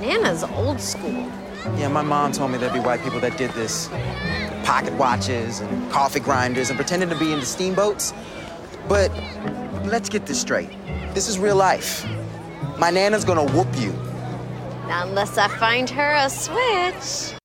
Nana's 0.00 0.44
old 0.44 0.80
school. 0.80 1.30
Yeah, 1.76 1.88
my 1.88 2.02
mom 2.02 2.32
told 2.32 2.52
me 2.52 2.58
there'd 2.58 2.72
be 2.72 2.80
white 2.80 3.02
people 3.02 3.20
that 3.20 3.36
did 3.36 3.50
this. 3.52 3.88
Pocket 4.64 4.92
watches 4.94 5.60
and 5.60 5.90
coffee 5.90 6.20
grinders 6.20 6.70
and 6.70 6.78
pretending 6.78 7.08
to 7.08 7.16
be 7.16 7.32
into 7.32 7.46
steamboats. 7.46 8.14
But 8.88 9.10
let's 9.84 10.08
get 10.08 10.26
this 10.26 10.40
straight. 10.40 10.70
This 11.14 11.28
is 11.28 11.38
real 11.38 11.56
life. 11.56 12.06
My 12.78 12.90
Nana's 12.90 13.24
gonna 13.24 13.44
whoop 13.44 13.68
you. 13.76 13.92
Unless 14.90 15.36
I 15.36 15.48
find 15.48 15.90
her 15.90 16.14
a 16.14 16.30
switch. 16.30 17.37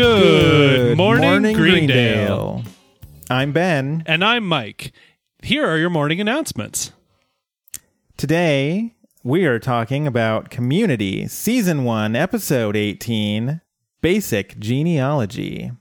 Good, 0.00 0.96
morning, 0.96 1.54
Greendale. 1.54 2.62
I'm 3.28 3.52
Ben. 3.52 4.02
And 4.06 4.24
I'm 4.24 4.46
Mike. 4.46 4.92
Here 5.42 5.68
are 5.68 5.76
your 5.76 5.90
morning 5.90 6.22
announcements. 6.22 6.92
Today, 8.16 8.94
we 9.22 9.44
are 9.44 9.58
talking 9.58 10.06
about 10.06 10.48
Community, 10.48 11.26
Season 11.28 11.84
1, 11.84 12.16
Episode 12.16 12.76
18 12.76 13.60
Basic 14.00 14.58
Genealogy. 14.58 15.72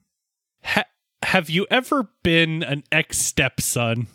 Ha- 0.66 0.84
have 1.24 1.49
you 1.49 1.66
ever 1.72 2.10
been 2.22 2.62
an 2.62 2.84
ex 2.91 3.20
stepson? 3.20 4.08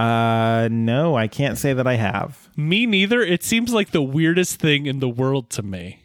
Uh, 0.00 0.68
no, 0.68 1.16
I 1.16 1.28
can't 1.28 1.58
say 1.58 1.72
that 1.74 1.86
I 1.86 1.94
have. 1.94 2.50
Me 2.56 2.86
neither. 2.86 3.22
It 3.22 3.44
seems 3.44 3.72
like 3.72 3.92
the 3.92 4.02
weirdest 4.02 4.58
thing 4.58 4.86
in 4.86 4.98
the 4.98 5.08
world 5.08 5.48
to 5.50 5.62
me. 5.62 6.00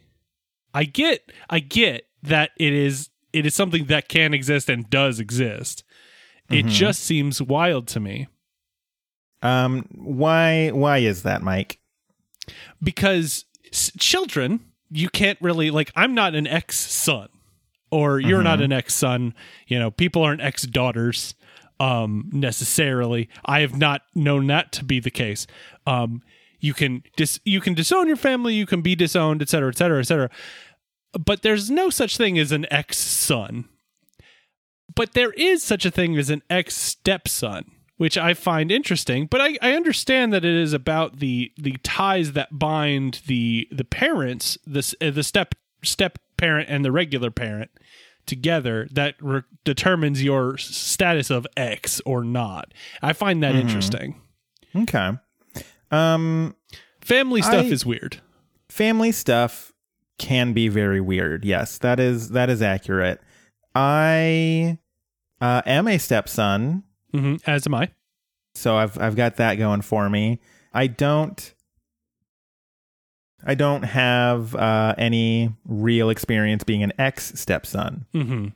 I 0.74 0.84
get 0.84 1.32
I 1.50 1.60
get 1.60 2.06
that 2.24 2.52
it 2.58 2.74
is 2.74 3.10
it 3.34 3.46
is 3.46 3.56
something 3.56 3.86
that 3.86 4.10
can 4.10 4.34
exist 4.34 4.70
and 4.70 4.90
does 4.90 5.20
exist. 5.20 5.84
It 6.50 6.66
just 6.66 7.02
seems 7.04 7.42
wild 7.42 7.88
to 7.90 8.00
me 8.02 8.28
Um, 9.42 9.88
why 9.94 10.70
why 10.70 10.98
is 11.00 11.24
that, 11.24 11.42
Mike? 11.42 11.80
because 12.84 13.46
s- 13.72 13.92
children, 13.98 14.60
you 14.90 15.10
can't 15.10 15.38
really 15.42 15.72
like 15.72 15.92
I'm 15.96 16.14
not 16.14 16.36
an 16.36 16.48
ex 16.48 16.78
son 16.78 17.30
or 17.92 18.20
you're 18.20 18.44
not 18.44 18.62
an 18.62 18.72
ex 18.72 18.94
son, 18.94 19.34
you 19.68 19.80
know, 19.80 19.92
people 19.92 20.22
aren't 20.24 20.42
ex 20.42 20.64
daughters 20.64 21.34
um 21.80 22.30
necessarily. 22.34 23.30
I 23.46 23.62
have 23.62 23.78
not 23.78 24.02
known 24.14 24.48
that 24.48 24.72
to 24.74 24.84
be 24.84 25.00
the 25.00 25.12
case. 25.12 25.48
Um 25.88 26.22
you 26.60 26.74
can 26.74 27.04
dis 27.16 27.40
you 27.46 27.62
can 27.62 27.74
disown 27.74 28.08
your 28.08 28.18
family, 28.18 28.54
you 28.54 28.66
can 28.66 28.82
be 28.82 28.96
disowned, 28.96 29.42
et 29.42 29.50
cetera, 29.50 29.70
et 29.70 29.78
cetera, 29.78 30.00
et 30.00 30.04
cetera. 30.04 30.30
But 31.14 31.42
there's 31.42 31.70
no 31.70 31.90
such 31.90 32.18
thing 32.18 32.38
as 32.40 32.52
an 32.52 32.66
ex 32.72 32.98
son. 32.98 33.66
But 34.94 35.14
there 35.14 35.32
is 35.32 35.64
such 35.64 35.86
a 35.86 35.92
thing 35.92 36.18
as 36.18 36.30
an 36.30 36.42
ex 36.50 36.76
stepson, 36.76 37.72
which 37.98 38.18
I 38.18 38.34
find 38.34 38.72
interesting. 38.72 39.26
But 39.28 39.42
I, 39.42 39.58
I 39.62 39.74
understand 39.74 40.34
that 40.34 40.44
it 40.46 40.54
is 40.56 40.74
about 40.74 41.20
the 41.20 41.52
the 41.58 41.78
ties 41.84 42.34
that 42.34 42.58
bind 42.58 43.22
the 43.28 43.68
the 43.72 43.84
parents, 43.86 44.58
the 44.66 44.96
uh, 45.02 45.12
the 45.12 45.24
step 45.24 45.56
step 45.84 46.18
parent 46.38 46.70
and 46.70 46.84
the 46.84 46.92
regular 46.92 47.32
parent 47.32 47.72
together 48.26 48.88
that 48.92 49.16
re- 49.20 49.42
determines 49.64 50.24
your 50.24 50.58
status 50.58 51.30
of 51.30 51.48
ex 51.58 52.02
or 52.06 52.24
not. 52.24 52.74
I 53.02 53.14
find 53.14 53.42
that 53.44 53.56
interesting. 53.56 54.22
Okay. 54.76 55.12
Um, 55.90 56.56
Family 57.02 57.42
stuff 57.42 57.66
I- 57.66 57.70
is 57.70 57.86
weird. 57.86 58.22
family 58.70 59.12
stuff 59.12 59.71
can 60.22 60.54
be 60.54 60.68
very 60.70 61.02
weird. 61.02 61.44
Yes, 61.44 61.78
that 61.80 62.00
is 62.00 62.30
that 62.30 62.50
is 62.50 62.62
accurate. 62.62 63.20
I 63.76 64.78
uh, 65.42 65.62
am 65.66 65.88
a 65.88 65.98
stepson, 65.98 66.84
hmm 67.12 67.36
As 67.46 67.66
am 67.68 67.74
I. 67.74 67.90
so 68.56 68.78
I've 68.78 68.98
I've 69.00 69.16
got 69.16 69.36
that 69.38 69.56
going 69.56 69.82
for 69.82 70.10
me. 70.10 70.40
I 70.74 70.88
don't 70.88 71.54
I 73.44 73.56
don't 73.56 73.82
have 73.84 74.54
uh, 74.56 74.94
any 74.98 75.52
real 75.66 76.10
experience 76.12 76.64
being 76.64 76.84
an 76.84 76.94
ex 77.00 77.34
stepson. 77.40 78.06
Mm-hmm. 78.14 78.48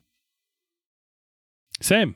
Same. 1.82 2.16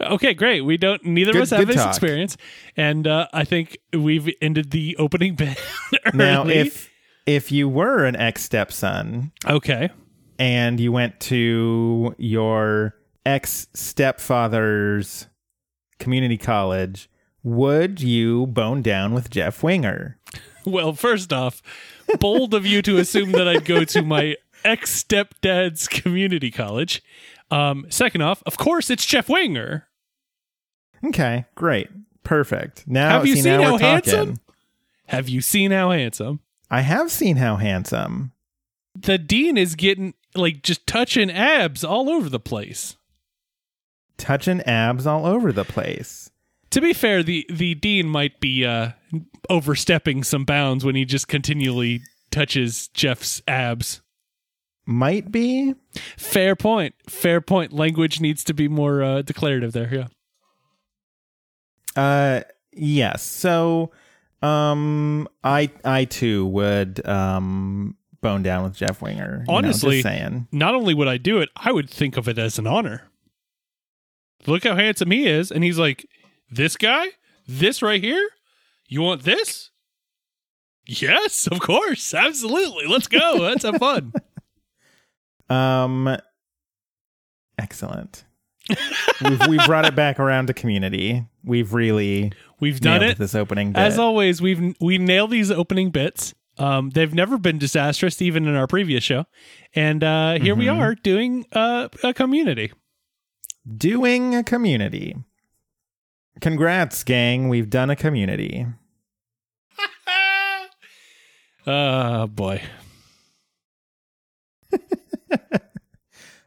Okay, 0.00 0.32
great. 0.34 0.60
We 0.62 0.76
don't. 0.76 1.04
Neither 1.04 1.32
Good- 1.32 1.38
of 1.38 1.42
us 1.42 1.50
have 1.50 1.66
this 1.66 1.76
talk. 1.76 1.88
experience, 1.88 2.36
and 2.76 3.06
uh, 3.06 3.28
I 3.32 3.44
think 3.44 3.78
we've 3.92 4.28
ended 4.40 4.70
the 4.70 4.96
opening 4.98 5.34
bit 5.36 5.58
early. 6.06 6.16
Now, 6.18 6.46
if 6.46 6.90
if 7.26 7.50
you 7.52 7.68
were 7.68 8.04
an 8.04 8.16
ex 8.16 8.44
stepson 8.44 9.32
okay, 9.46 9.90
and 10.38 10.80
you 10.80 10.92
went 10.92 11.18
to 11.20 12.14
your 12.18 12.94
ex 13.24 13.68
stepfather's 13.74 15.26
community 15.98 16.38
college, 16.38 17.10
would 17.42 18.00
you 18.00 18.46
bone 18.46 18.82
down 18.82 19.12
with 19.14 19.30
Jeff 19.30 19.62
Winger? 19.62 20.18
well, 20.64 20.92
first 20.92 21.32
off, 21.32 21.62
bold 22.18 22.54
of 22.54 22.66
you 22.66 22.82
to 22.82 22.98
assume 22.98 23.32
that 23.32 23.48
I'd 23.48 23.64
go 23.64 23.84
to 23.84 24.02
my 24.02 24.36
ex 24.64 25.02
stepdad's 25.02 25.88
community 25.88 26.50
college. 26.50 27.02
Um, 27.50 27.86
second 27.88 28.22
off, 28.22 28.42
of 28.46 28.56
course, 28.58 28.90
it's 28.90 29.06
Jeff 29.06 29.28
Winger. 29.28 29.86
Okay, 31.04 31.44
great. 31.54 31.88
Perfect. 32.24 32.88
Now, 32.88 33.10
Have 33.10 33.26
you 33.26 33.36
see, 33.36 33.42
seen 33.42 33.60
how 33.60 33.78
handsome? 33.78 34.40
Have 35.06 35.28
you 35.28 35.40
seen 35.40 35.70
how 35.70 35.92
handsome? 35.92 36.40
I 36.70 36.80
have 36.80 37.10
seen 37.10 37.36
how 37.36 37.56
handsome. 37.56 38.32
The 38.94 39.18
dean 39.18 39.56
is 39.56 39.74
getting 39.74 40.14
like 40.34 40.62
just 40.62 40.86
touching 40.86 41.30
abs 41.30 41.84
all 41.84 42.08
over 42.10 42.28
the 42.28 42.40
place. 42.40 42.96
Touching 44.16 44.60
abs 44.62 45.06
all 45.06 45.26
over 45.26 45.52
the 45.52 45.64
place. 45.64 46.30
To 46.70 46.80
be 46.80 46.92
fair, 46.92 47.22
the 47.22 47.46
the 47.50 47.74
dean 47.74 48.08
might 48.08 48.40
be 48.40 48.64
uh, 48.64 48.90
overstepping 49.48 50.24
some 50.24 50.44
bounds 50.44 50.84
when 50.84 50.96
he 50.96 51.04
just 51.04 51.28
continually 51.28 52.00
touches 52.30 52.88
Jeff's 52.88 53.42
abs. 53.46 54.02
Might 54.84 55.32
be. 55.32 55.74
Fair 56.16 56.54
point. 56.56 56.94
Fair 57.08 57.40
point. 57.40 57.72
Language 57.72 58.20
needs 58.20 58.44
to 58.44 58.54
be 58.54 58.68
more 58.68 59.02
uh, 59.02 59.22
declarative 59.22 59.72
there. 59.72 59.92
Yeah. 61.96 62.00
Uh 62.00 62.42
yes. 62.72 63.22
So 63.22 63.90
um 64.42 65.28
I 65.42 65.70
I 65.84 66.04
too 66.04 66.46
would 66.46 67.06
um 67.06 67.96
bone 68.20 68.42
down 68.42 68.64
with 68.64 68.76
Jeff 68.76 69.00
Winger. 69.02 69.44
know, 69.46 69.54
Honestly, 69.54 70.02
just 70.02 70.02
saying. 70.04 70.48
Not 70.52 70.74
only 70.74 70.94
would 70.94 71.08
I 71.08 71.16
do 71.16 71.38
it, 71.40 71.48
I 71.56 71.72
would 71.72 71.88
think 71.88 72.16
of 72.16 72.28
it 72.28 72.38
as 72.38 72.58
an 72.58 72.66
honor. 72.66 73.08
Look 74.46 74.64
how 74.64 74.74
handsome 74.76 75.10
he 75.10 75.26
is, 75.26 75.50
and 75.50 75.64
he's 75.64 75.78
like, 75.78 76.06
"This 76.50 76.76
guy, 76.76 77.06
this 77.48 77.82
right 77.82 78.02
here, 78.02 78.28
you 78.88 79.02
want 79.02 79.22
this?" 79.22 79.70
Yes, 80.86 81.48
of 81.48 81.58
course, 81.58 82.14
absolutely. 82.14 82.86
Let's 82.86 83.08
go. 83.08 83.36
Let's 83.40 83.64
have 83.64 83.76
fun. 83.78 84.12
Um 85.48 86.16
excellent. 87.56 88.24
We've 89.22 89.46
we 89.48 89.58
brought 89.66 89.84
it 89.84 89.94
back 89.94 90.18
around 90.18 90.46
to 90.48 90.54
community. 90.54 91.24
We've 91.44 91.72
really 91.72 92.32
We've 92.60 92.80
done 92.80 93.02
it. 93.02 93.18
this 93.18 93.34
opening 93.34 93.72
bit. 93.72 93.80
As 93.80 93.98
always, 93.98 94.40
we've 94.42 94.74
we 94.80 94.98
nail 94.98 95.26
these 95.28 95.50
opening 95.50 95.90
bits. 95.90 96.34
Um, 96.58 96.90
they've 96.90 97.12
never 97.12 97.36
been 97.38 97.58
disastrous, 97.58 98.22
even 98.22 98.46
in 98.46 98.54
our 98.56 98.66
previous 98.66 99.04
show. 99.04 99.26
And 99.74 100.02
uh, 100.02 100.38
here 100.40 100.54
we 100.54 100.64
Mhm. 100.66 100.78
are 100.80 100.94
doing 100.94 101.44
uh, 101.52 101.88
a 102.02 102.14
community. 102.14 102.72
doing 103.76 104.34
a 104.34 104.42
community. 104.42 105.14
Congrats, 106.40 107.04
gang. 107.04 107.48
We've 107.48 107.68
done 107.68 107.90
a 107.90 107.96
community. 107.96 108.66
Oh 111.66 112.26
boy. 112.30 112.62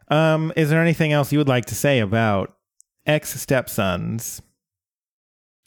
Um, 0.09 0.51
is 0.55 0.69
there 0.69 0.81
anything 0.81 1.11
else 1.11 1.31
you 1.31 1.37
would 1.37 1.47
like 1.47 1.65
to 1.65 1.75
say 1.75 1.99
about 1.99 2.55
ex 3.05 3.39
stepsons? 3.39 4.41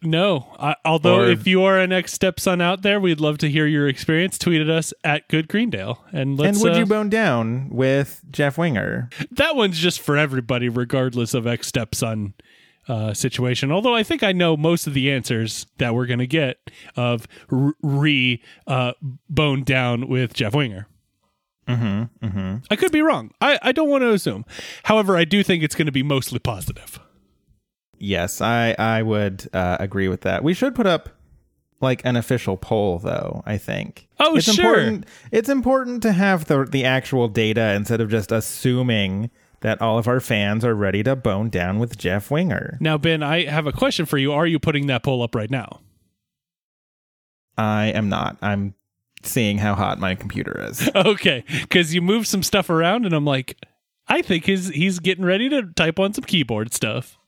No. 0.05 0.53
I, 0.59 0.75
although, 0.85 1.21
Or- 1.21 1.31
if 1.31 1.47
you 1.47 1.63
are 1.63 1.79
an 1.79 1.93
ex 1.93 2.13
stepson 2.13 2.61
out 2.61 2.83
there, 2.83 2.99
we'd 2.99 3.21
love 3.21 3.39
to 3.39 3.49
hear 3.51 3.67
your 3.67 3.87
experience. 3.89 4.37
Tweet 4.37 4.61
at 4.61 4.69
us 4.69 4.93
at 5.05 5.29
Good 5.29 5.49
Greendale, 5.49 6.05
and 6.13 6.39
let's. 6.39 6.57
and 6.59 6.65
would 6.65 6.75
uh, 6.75 6.79
you 6.81 6.87
bone 6.87 7.09
down 7.09 7.69
with 7.71 8.21
Jeff 8.31 8.59
Winger? 8.59 9.09
that 9.31 9.55
one's 9.55 9.79
just 9.79 10.01
for 10.01 10.17
everybody, 10.17 10.69
regardless 10.69 11.35
of 11.35 11.47
ex 11.47 11.69
stepson 11.69 12.35
uh, 12.89 13.15
situation. 13.15 13.71
Although 13.71 13.95
I 13.95 14.03
think 14.03 14.25
I 14.25 14.33
know 14.33 14.57
most 14.57 14.89
of 14.89 14.95
the 14.95 15.11
answers 15.13 15.67
that 15.79 15.95
we're 15.95 16.07
gonna 16.07 16.27
get 16.27 16.59
of 16.97 17.29
re 17.49 18.43
uh, 18.67 18.93
boned 19.31 19.67
down 19.67 20.09
with 20.09 20.35
Jeff 20.35 20.53
Winger. 20.55 20.89
Mm-hmm. 21.73 22.27
Mm-hmm. 22.27 22.57
I 22.71 22.77
could 22.77 22.93
be 22.93 23.03
wrong. 23.03 23.31
I, 23.41 23.59
I 23.63 23.73
don't 23.73 23.89
want 23.89 24.03
to 24.03 24.13
assume. 24.13 24.45
However, 24.85 25.17
I 25.17 25.25
do 25.25 25.43
think 25.43 25.63
it's 25.63 25.75
going 25.75 25.87
to 25.87 25.93
be 25.93 26.03
mostly 26.03 26.39
positive. 26.39 27.01
Yes, 27.99 28.41
I 28.41 28.75
I 28.79 29.03
would 29.03 29.49
uh, 29.53 29.77
agree 29.79 30.09
with 30.09 30.23
that. 30.23 30.43
We 30.43 30.55
should 30.55 30.75
put 30.75 30.87
up 30.87 31.09
like 31.81 32.05
an 32.05 32.17
official 32.17 32.57
poll 32.57 32.99
though, 32.99 33.43
I 33.47 33.59
think. 33.59 34.09
Oh, 34.19 34.37
it's 34.37 34.53
sure. 34.53 34.71
Important, 34.75 35.07
it's 35.31 35.49
important 35.49 36.03
to 36.03 36.13
have 36.13 36.47
the 36.47 36.65
the 36.65 36.85
actual 36.85 37.29
data 37.29 37.73
instead 37.75 38.01
of 38.01 38.11
just 38.11 38.33
assuming 38.33 39.31
that 39.61 39.81
all 39.81 39.99
of 39.99 40.09
our 40.09 40.21
fans 40.21 40.65
are 40.65 40.75
ready 40.75 41.03
to 41.05 41.15
bone 41.15 41.49
down 41.49 41.79
with 41.79 41.97
Jeff 41.97 42.31
Winger. 42.31 42.79
Now, 42.81 42.99
Ben, 42.99 43.23
I 43.23 43.45
have 43.45 43.67
a 43.67 43.73
question 43.73 44.07
for 44.07 44.19
you. 44.19 44.33
Are 44.33 44.47
you 44.47 44.59
putting 44.59 44.87
that 44.89 45.05
poll 45.05 45.23
up 45.23 45.35
right 45.37 45.51
now? 45.51 45.81
I 47.57 47.87
am 47.87 48.09
not. 48.09 48.37
I'm 48.43 48.75
seeing 49.23 49.59
how 49.59 49.75
hot 49.75 49.99
my 49.99 50.15
computer 50.15 50.65
is. 50.69 50.89
Okay, 50.95 51.45
because 51.63 51.95
you 51.95 52.03
move 52.03 52.27
some 52.27 52.43
stuff 52.43 52.71
around, 52.71 53.05
and 53.07 53.15
I'm 53.15 53.25
like, 53.25 53.57
I 54.09 54.23
think 54.23 54.45
he's 54.45 54.69
he's 54.69 54.99
getting 54.99 55.25
ready 55.25 55.49
to 55.49 55.65
type 55.75 55.99
on 55.99 56.13
some 56.15 56.25
keyboard 56.25 56.73
stuff. 56.73 57.19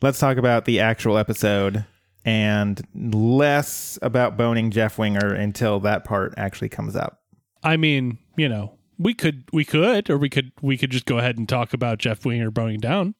Let's 0.00 0.18
talk 0.18 0.36
about 0.36 0.64
the 0.64 0.80
actual 0.80 1.16
episode 1.16 1.84
and 2.24 2.82
less 2.94 3.98
about 4.02 4.36
boning 4.36 4.70
Jeff 4.70 4.98
Winger 4.98 5.32
until 5.32 5.80
that 5.80 6.04
part 6.04 6.34
actually 6.36 6.68
comes 6.68 6.96
up. 6.96 7.20
I 7.62 7.76
mean, 7.76 8.18
you 8.36 8.48
know, 8.48 8.78
we 8.98 9.14
could 9.14 9.44
we 9.52 9.64
could, 9.64 10.10
or 10.10 10.18
we 10.18 10.28
could 10.28 10.52
we 10.60 10.76
could 10.76 10.90
just 10.90 11.06
go 11.06 11.18
ahead 11.18 11.38
and 11.38 11.48
talk 11.48 11.72
about 11.72 11.98
Jeff 11.98 12.24
Winger 12.24 12.50
boning 12.50 12.80
down. 12.80 13.14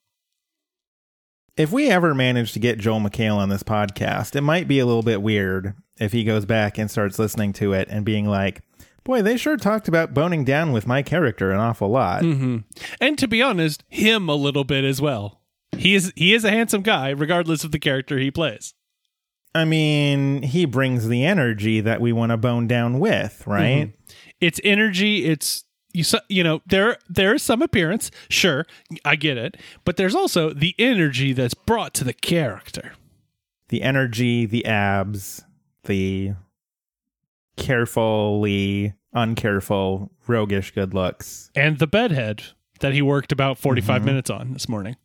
If 1.57 1.71
we 1.71 1.91
ever 1.91 2.15
manage 2.15 2.53
to 2.53 2.59
get 2.59 2.79
Joel 2.79 3.01
McHale 3.01 3.37
on 3.37 3.51
this 3.51 3.63
podcast, 3.63 4.35
it 4.35 4.41
might 4.41 4.67
be 4.67 4.79
a 4.79 4.87
little 4.87 5.03
bit 5.03 5.21
weird 5.21 5.75
if 6.01 6.13
he 6.13 6.25
goes 6.25 6.47
back 6.47 6.79
and 6.79 6.91
starts 6.91 7.19
listening 7.19 7.53
to 7.55 7.75
it 7.75 7.89
and 7.91 8.07
being 8.07 8.27
like, 8.27 8.63
boy, 9.05 9.21
they 9.21 9.37
sure 9.37 9.59
talked 9.59 9.87
about 9.87 10.15
boning 10.15 10.45
down 10.45 10.73
with 10.73 10.87
my 10.87 11.03
character 11.03 11.51
an 11.51 11.59
awful 11.59 11.91
lot. 11.91 12.23
Mm-hmm. 12.23 12.59
And 13.03 13.19
to 13.19 13.29
be 13.29 13.43
honest, 13.43 13.85
him 13.89 14.31
a 14.31 14.35
little 14.35 14.65
bit 14.65 14.85
as 14.85 15.01
well. 15.03 15.43
He 15.77 15.95
is 15.95 16.13
he 16.17 16.33
is 16.33 16.45
a 16.45 16.51
handsome 16.51 16.83
guy, 16.83 17.11
regardless 17.11 17.65
of 17.65 17.73
the 17.73 17.79
character 17.79 18.19
he 18.19 18.31
plays. 18.31 18.75
I 19.55 19.67
mean, 19.67 20.43
he 20.43 20.65
brings 20.65 21.09
the 21.09 21.25
energy 21.25 21.81
that 21.81 22.01
we 22.01 22.13
want 22.13 22.31
to 22.31 22.39
bone 22.39 22.67
down 22.67 22.99
with, 22.99 23.47
right? 23.47 23.89
Mm-hmm. 23.89 24.13
It's 24.41 24.61
energy. 24.65 25.27
It's 25.27 25.65
you. 25.93 26.05
You 26.29 26.45
know, 26.45 26.63
there 26.67 26.97
there 27.09 27.35
is 27.35 27.43
some 27.43 27.63
appearance. 27.63 28.11
Sure, 28.29 28.67
I 29.05 29.17
get 29.17 29.37
it, 29.39 29.57
but 29.85 29.97
there's 29.97 30.15
also 30.15 30.53
the 30.53 30.75
energy 30.79 31.33
that's 31.33 31.55
brought 31.55 31.95
to 31.95 32.05
the 32.05 32.13
character. 32.13 32.93
The 33.69 33.83
energy, 33.83 34.45
the 34.47 34.67
abs, 34.67 35.43
the 35.85 36.33
carefully 37.57 38.95
uncareful, 39.15 40.11
roguish 40.27 40.73
good 40.73 40.95
looks. 40.95 41.51
and 41.55 41.79
the 41.79 41.87
bedhead 41.87 42.43
that 42.81 42.93
he 42.93 43.03
worked 43.03 43.31
about 43.33 43.59
45 43.59 44.05
minutes 44.05 44.31
on 44.31 44.53
this 44.53 44.69
morning. 44.69 44.97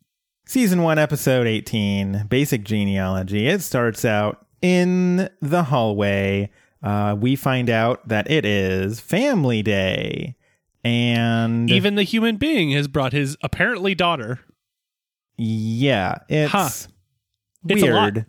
Season 0.46 0.82
1, 0.82 0.98
Episode 0.98 1.46
18, 1.46 2.26
Basic 2.28 2.64
Genealogy. 2.64 3.46
It 3.46 3.60
starts 3.62 4.04
out 4.04 4.46
in 4.62 5.28
the 5.40 5.64
hallway. 5.64 6.50
Uh, 6.82 7.14
we 7.18 7.36
find 7.36 7.68
out 7.68 8.08
that 8.08 8.30
it 8.30 8.44
is 8.44 8.98
Family 8.98 9.62
Day. 9.62 10.34
And 10.88 11.70
Even 11.70 11.94
the 11.96 12.02
human 12.02 12.36
being 12.36 12.70
has 12.70 12.88
brought 12.88 13.12
his 13.12 13.36
apparently 13.42 13.94
daughter. 13.94 14.40
yeah, 15.36 16.18
it's 16.28 16.52
Huh. 16.52 16.68
It's 17.68 17.82
a 17.82 17.86
weird. 17.86 18.26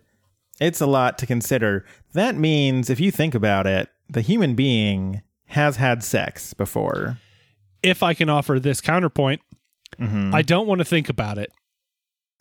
It's 0.60 0.82
a 0.82 0.86
lot 0.86 1.18
to 1.20 1.26
consider. 1.26 1.86
That 2.14 2.36
means, 2.36 2.90
if 2.90 3.00
you 3.00 3.12
think 3.12 3.34
about 3.34 3.66
it, 3.66 3.88
the 4.10 4.22
human 4.22 4.56
being 4.56 5.22
has 5.48 5.78
had 5.78 6.04
sex 6.04 6.54
before. 6.54 7.18
If 7.82 8.04
I 8.04 8.14
can 8.14 8.30
offer 8.30 8.60
this 8.60 8.82
counterpoint, 8.82 9.42
Mm-hmm. 10.00 10.34
I 10.36 10.44
don't 10.44 10.68
want 10.68 10.80
to 10.80 10.86
think 10.86 11.10
about 11.10 11.38
it. 11.40 11.52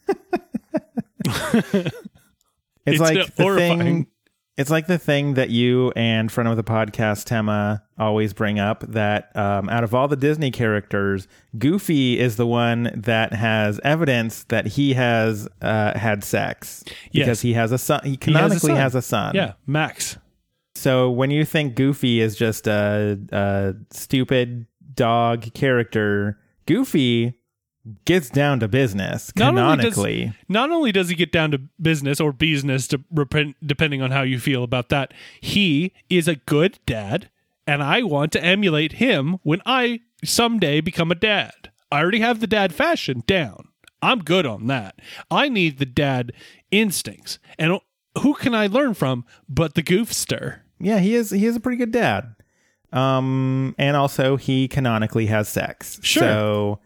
It's, 2.87 2.95
It's 2.95 3.01
like 3.01 3.35
the 3.37 3.43
horrifying. 3.43 3.79
thing. 3.81 4.07
It's 4.59 4.71
like 4.71 4.89
the 4.89 4.99
thing 4.99 5.35
that 5.35 5.51
you 5.51 5.93
and 5.95 6.31
friend 6.33 6.49
of 6.49 6.57
the 6.57 6.65
podcast 6.65 7.25
Tema 7.25 7.83
always 7.97 8.33
bring 8.33 8.59
up 8.59 8.81
that 8.89 9.35
um, 9.37 9.69
out 9.69 9.85
of 9.85 9.95
all 9.95 10.09
the 10.09 10.17
Disney 10.17 10.51
characters, 10.51 11.29
Goofy 11.57 12.19
is 12.19 12.35
the 12.37 12.47
one 12.47 12.91
that 12.93 13.33
has 13.33 13.79
evidence 13.85 14.43
that 14.49 14.67
he 14.67 14.95
has 14.95 15.49
uh, 15.63 15.97
had 15.97 16.25
sex 16.25 16.83
Yes. 17.13 17.25
because 17.27 17.41
he 17.43 17.53
has 17.53 17.71
a 17.71 17.79
son. 17.79 18.01
He 18.03 18.11
has 18.11 18.17
a 18.17 18.21
canonically 18.21 18.59
son. 18.71 18.77
has 18.77 18.95
a 18.97 19.03
son. 19.03 19.35
Yeah, 19.37 19.53
Max. 19.67 20.19
So 20.75 21.09
when 21.09 21.31
you 21.31 21.45
think 21.45 21.77
Goofy 21.77 22.21
is 22.21 22.35
just 22.37 22.67
a, 22.67 23.17
a 23.31 23.75
stupid 23.93 24.67
dog 24.95 25.55
character, 25.55 26.37
Goofy 26.67 27.38
gets 28.05 28.31
down 28.31 28.61
to 28.61 28.69
business 28.69 29.33
Not 29.37 29.57
only 29.57 29.83
does- 29.85 29.95
canonically. 29.95 30.33
Not 30.49 30.71
only 30.71 30.93
does 30.93 31.09
he 31.09 31.15
get 31.15 31.33
down 31.33 31.51
to 31.53 31.59
business 31.81 32.21
or 32.21 32.33
business, 32.33 32.87
to 32.89 33.01
repent, 33.11 33.57
depending 33.65 34.03
on 34.03 34.11
how 34.11 34.23
you 34.23 34.39
feel 34.39 34.63
about 34.65 34.89
that, 34.91 35.13
he 35.41 35.93
is 36.11 36.29
a 36.29 36.37
good 36.37 36.79
dad, 36.87 37.31
and 37.67 37.83
I 37.83 38.03
want 38.03 38.33
to 38.33 38.45
emulate 38.45 38.93
him 38.93 39.39
when 39.43 39.61
I 39.67 40.01
someday 40.25 40.81
become 40.81 41.11
a 41.11 41.15
dad. 41.15 41.71
I 41.93 42.01
already 42.01 42.21
have 42.21 42.41
the 42.41 42.47
dad 42.47 42.75
fashion 42.75 43.23
down. 43.27 43.69
I'm 44.03 44.21
good 44.21 44.47
on 44.47 44.67
that. 44.69 45.01
I 45.31 45.49
need 45.49 45.79
the 45.79 45.87
dad 45.87 46.33
instincts, 46.71 47.39
and 47.59 47.79
who 48.23 48.35
can 48.35 48.55
I 48.55 48.67
learn 48.67 48.95
from 48.95 49.25
but 49.49 49.75
the 49.75 49.83
goofster? 49.83 50.61
Yeah, 50.81 50.99
he 51.01 51.15
is. 51.15 51.31
He 51.31 51.47
is 51.47 51.57
a 51.57 51.61
pretty 51.61 51.79
good 51.79 51.91
dad. 51.93 52.35
Um, 52.93 53.75
and 53.79 53.97
also 53.97 54.37
he 54.37 54.67
canonically 54.69 55.27
has 55.27 55.49
sex. 55.49 55.99
Sure. 56.03 56.23
So 56.23 56.81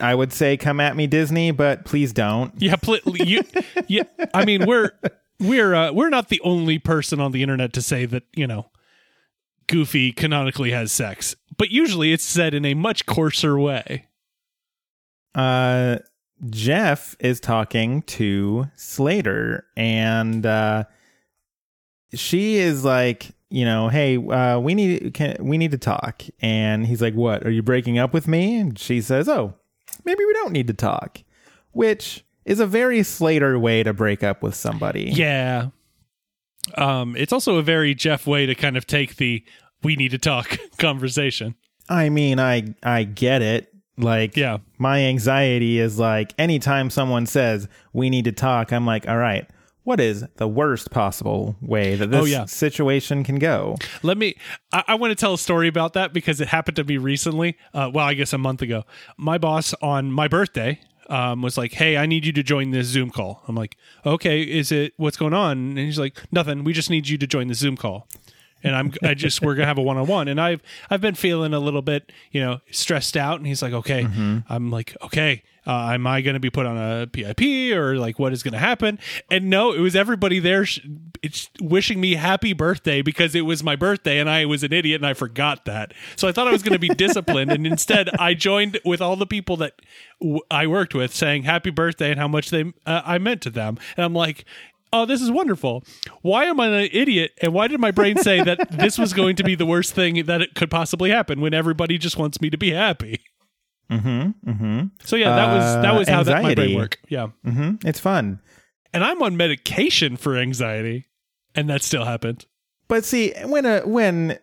I 0.00 0.14
would 0.14 0.32
say, 0.32 0.56
come 0.56 0.80
at 0.80 0.96
me, 0.96 1.06
Disney, 1.06 1.50
but 1.50 1.84
please 1.84 2.12
don't. 2.12 2.52
Yeah, 2.56 2.76
pl- 2.76 3.00
you, 3.06 3.42
yeah. 3.88 4.04
I 4.32 4.44
mean, 4.44 4.66
we're 4.66 4.92
we're 5.38 5.74
uh, 5.74 5.92
we're 5.92 6.08
not 6.08 6.28
the 6.28 6.40
only 6.42 6.78
person 6.78 7.20
on 7.20 7.32
the 7.32 7.42
internet 7.42 7.72
to 7.74 7.82
say 7.82 8.06
that 8.06 8.24
you 8.34 8.46
know, 8.46 8.70
Goofy 9.66 10.12
canonically 10.12 10.70
has 10.70 10.92
sex, 10.92 11.36
but 11.58 11.70
usually 11.70 12.12
it's 12.12 12.24
said 12.24 12.54
in 12.54 12.64
a 12.64 12.74
much 12.74 13.06
coarser 13.06 13.58
way. 13.58 14.06
Uh, 15.34 15.98
Jeff 16.50 17.16
is 17.20 17.40
talking 17.40 18.02
to 18.02 18.66
Slater, 18.74 19.66
and 19.76 20.44
uh, 20.44 20.84
she 22.14 22.56
is 22.56 22.84
like, 22.84 23.30
you 23.50 23.64
know, 23.64 23.88
hey, 23.88 24.16
uh, 24.16 24.58
we 24.58 24.74
need 24.74 25.14
can, 25.14 25.36
we 25.40 25.58
need 25.58 25.70
to 25.72 25.78
talk. 25.78 26.22
And 26.40 26.86
he's 26.86 27.02
like, 27.02 27.14
what? 27.14 27.46
Are 27.46 27.50
you 27.50 27.62
breaking 27.62 27.98
up 27.98 28.12
with 28.14 28.26
me? 28.26 28.58
And 28.58 28.78
she 28.78 29.00
says, 29.00 29.28
oh, 29.28 29.54
maybe 30.04 30.24
we 30.24 30.32
don't 30.34 30.52
need 30.52 30.66
to 30.68 30.74
talk, 30.74 31.22
which 31.72 32.24
is 32.44 32.60
a 32.60 32.66
very 32.66 33.02
Slater 33.02 33.58
way 33.58 33.82
to 33.82 33.92
break 33.92 34.22
up 34.22 34.42
with 34.42 34.54
somebody. 34.54 35.04
Yeah. 35.14 35.68
Um, 36.76 37.16
it's 37.16 37.32
also 37.32 37.56
a 37.56 37.62
very 37.62 37.94
Jeff 37.94 38.26
way 38.26 38.46
to 38.46 38.54
kind 38.54 38.76
of 38.76 38.86
take 38.86 39.16
the 39.16 39.44
"we 39.82 39.96
need 39.96 40.10
to 40.12 40.18
talk" 40.18 40.58
conversation. 40.78 41.54
I 41.88 42.08
mean, 42.08 42.38
I 42.38 42.74
I 42.82 43.04
get 43.04 43.42
it. 43.42 43.68
Like, 43.98 44.36
Yeah. 44.36 44.58
my 44.78 45.00
anxiety 45.00 45.78
is 45.78 45.98
like 45.98 46.32
anytime 46.38 46.88
someone 46.88 47.26
says 47.26 47.68
we 47.92 48.08
need 48.10 48.24
to 48.24 48.32
talk, 48.32 48.72
I'm 48.72 48.86
like, 48.86 49.06
all 49.06 49.18
right, 49.18 49.46
what 49.84 50.00
is 50.00 50.24
the 50.36 50.46
worst 50.48 50.90
possible 50.90 51.56
way 51.60 51.94
that 51.96 52.10
this 52.10 52.20
Oh, 52.20 52.24
yeah. 52.24 52.44
situation 52.44 53.24
can 53.24 53.38
go? 53.38 53.76
Let 54.02 54.16
me. 54.18 54.34
I, 54.72 54.84
I 54.88 54.94
want 54.94 55.10
to 55.10 55.14
tell 55.14 55.34
a 55.34 55.38
story 55.38 55.68
about 55.68 55.92
that 55.94 56.12
because 56.12 56.40
it 56.40 56.48
happened 56.48 56.76
to 56.76 56.84
me 56.84 56.96
recently. 56.98 57.56
Uh, 57.74 57.90
well, 57.92 58.06
I 58.06 58.14
guess 58.14 58.32
a 58.32 58.38
month 58.38 58.62
ago. 58.62 58.84
My 59.16 59.38
boss 59.38 59.74
on 59.82 60.12
my 60.12 60.28
birthday 60.28 60.80
um, 61.08 61.42
was 61.42 61.58
like, 61.58 61.72
"Hey, 61.72 61.96
I 61.96 62.06
need 62.06 62.24
you 62.24 62.32
to 62.32 62.42
join 62.42 62.70
this 62.70 62.86
Zoom 62.86 63.10
call." 63.10 63.42
I'm 63.48 63.54
like, 63.56 63.76
"Okay, 64.06 64.42
is 64.42 64.70
it 64.72 64.92
what's 64.98 65.16
going 65.16 65.34
on?" 65.34 65.58
And 65.58 65.78
he's 65.78 65.98
like, 65.98 66.22
"Nothing. 66.30 66.62
We 66.64 66.72
just 66.72 66.88
need 66.90 67.08
you 67.08 67.18
to 67.18 67.26
join 67.26 67.48
the 67.48 67.54
Zoom 67.54 67.76
call." 67.76 68.06
And 68.64 68.74
I'm, 68.76 68.92
I 69.02 69.14
just, 69.14 69.42
we're 69.42 69.54
gonna 69.54 69.66
have 69.66 69.78
a 69.78 69.82
one 69.82 69.96
on 69.96 70.06
one. 70.06 70.28
And 70.28 70.40
I've, 70.40 70.62
I've 70.90 71.00
been 71.00 71.14
feeling 71.14 71.52
a 71.54 71.60
little 71.60 71.82
bit, 71.82 72.10
you 72.30 72.40
know, 72.40 72.60
stressed 72.70 73.16
out. 73.16 73.38
And 73.38 73.46
he's 73.46 73.62
like, 73.62 73.72
"Okay." 73.72 74.02
I'm 74.48 74.70
like, 74.70 74.96
"Okay." 75.02 75.42
Uh, 75.64 75.92
am 75.92 76.08
I 76.08 76.22
going 76.22 76.34
to 76.34 76.40
be 76.40 76.50
put 76.50 76.66
on 76.66 76.76
a 76.76 77.06
PIP 77.06 77.72
or 77.76 77.94
like 77.96 78.18
what 78.18 78.32
is 78.32 78.42
going 78.42 78.52
to 78.52 78.58
happen? 78.58 78.98
And 79.30 79.48
no, 79.48 79.70
it 79.72 79.78
was 79.78 79.94
everybody 79.94 80.40
there 80.40 80.64
sh- 80.66 80.80
it's 81.22 81.50
wishing 81.60 82.00
me 82.00 82.16
happy 82.16 82.52
birthday 82.52 83.00
because 83.00 83.36
it 83.36 83.42
was 83.42 83.62
my 83.62 83.76
birthday 83.76 84.18
and 84.18 84.28
I 84.28 84.44
was 84.44 84.64
an 84.64 84.72
idiot 84.72 85.00
and 85.00 85.06
I 85.06 85.14
forgot 85.14 85.64
that. 85.66 85.94
So 86.16 86.26
I 86.26 86.32
thought 86.32 86.48
I 86.48 86.50
was 86.50 86.64
going 86.64 86.72
to 86.72 86.80
be 86.80 86.88
disciplined. 86.96 87.52
And 87.52 87.64
instead, 87.64 88.08
I 88.18 88.34
joined 88.34 88.80
with 88.84 89.00
all 89.00 89.14
the 89.14 89.24
people 89.24 89.56
that 89.58 89.80
w- 90.20 90.40
I 90.50 90.66
worked 90.66 90.96
with 90.96 91.14
saying 91.14 91.44
happy 91.44 91.70
birthday 91.70 92.10
and 92.10 92.18
how 92.18 92.26
much 92.26 92.50
they 92.50 92.72
uh, 92.84 93.02
I 93.04 93.18
meant 93.18 93.40
to 93.42 93.50
them. 93.50 93.78
And 93.96 94.04
I'm 94.04 94.14
like, 94.14 94.44
oh, 94.92 95.06
this 95.06 95.20
is 95.22 95.30
wonderful. 95.30 95.84
Why 96.22 96.44
am 96.44 96.60
I 96.60 96.66
an 96.66 96.88
idiot? 96.92 97.32
And 97.40 97.52
why 97.52 97.68
did 97.68 97.80
my 97.80 97.90
brain 97.90 98.16
say 98.18 98.42
that 98.42 98.70
this 98.78 98.98
was 98.98 99.12
going 99.12 99.36
to 99.36 99.44
be 99.44 99.54
the 99.54 99.66
worst 99.66 99.94
thing 99.94 100.24
that 100.26 100.40
it 100.42 100.54
could 100.54 100.70
possibly 100.70 101.10
happen 101.10 101.40
when 101.40 101.54
everybody 101.54 101.98
just 101.98 102.16
wants 102.18 102.40
me 102.40 102.50
to 102.50 102.58
be 102.58 102.70
happy? 102.72 103.20
Mm-hmm. 103.90 104.50
Mm-hmm. 104.50 104.80
So 105.04 105.16
yeah, 105.16 105.36
that 105.36 105.54
was 105.54 105.64
that 105.82 105.94
Uh, 105.94 105.98
was 105.98 106.08
how 106.08 106.22
that 106.22 106.42
my 106.42 106.54
brain 106.54 106.76
worked. 106.76 106.98
Yeah, 107.08 107.28
Mm-hmm. 107.46 107.86
It's 107.86 108.00
fun. 108.00 108.40
and 108.94 109.04
I'm 109.04 109.22
on 109.22 109.36
medication 109.36 110.16
for 110.16 110.36
anxiety, 110.36 111.06
and 111.54 111.68
that 111.68 111.82
still 111.82 112.04
happened. 112.04 112.46
But 112.88 113.04
see, 113.04 113.32
when 113.44 113.66
a 113.66 113.80
when 113.80 114.38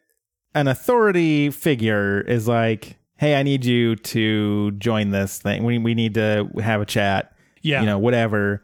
an 0.56 0.68
authority 0.68 1.50
figure 1.50 2.22
is 2.22 2.48
like, 2.48 2.98
"Hey, 3.18 3.36
I 3.36 3.44
need 3.44 3.66
you 3.66 3.96
to 3.96 4.72
join 4.72 5.10
this 5.12 5.40
thing. 5.40 5.64
We 5.64 5.78
we 5.80 5.96
need 5.96 6.14
to 6.16 6.50
have 6.62 6.82
a 6.82 6.86
chat." 6.86 7.32
Yeah, 7.62 7.82
You 7.82 7.88
know, 7.88 7.98
whatever. 8.00 8.64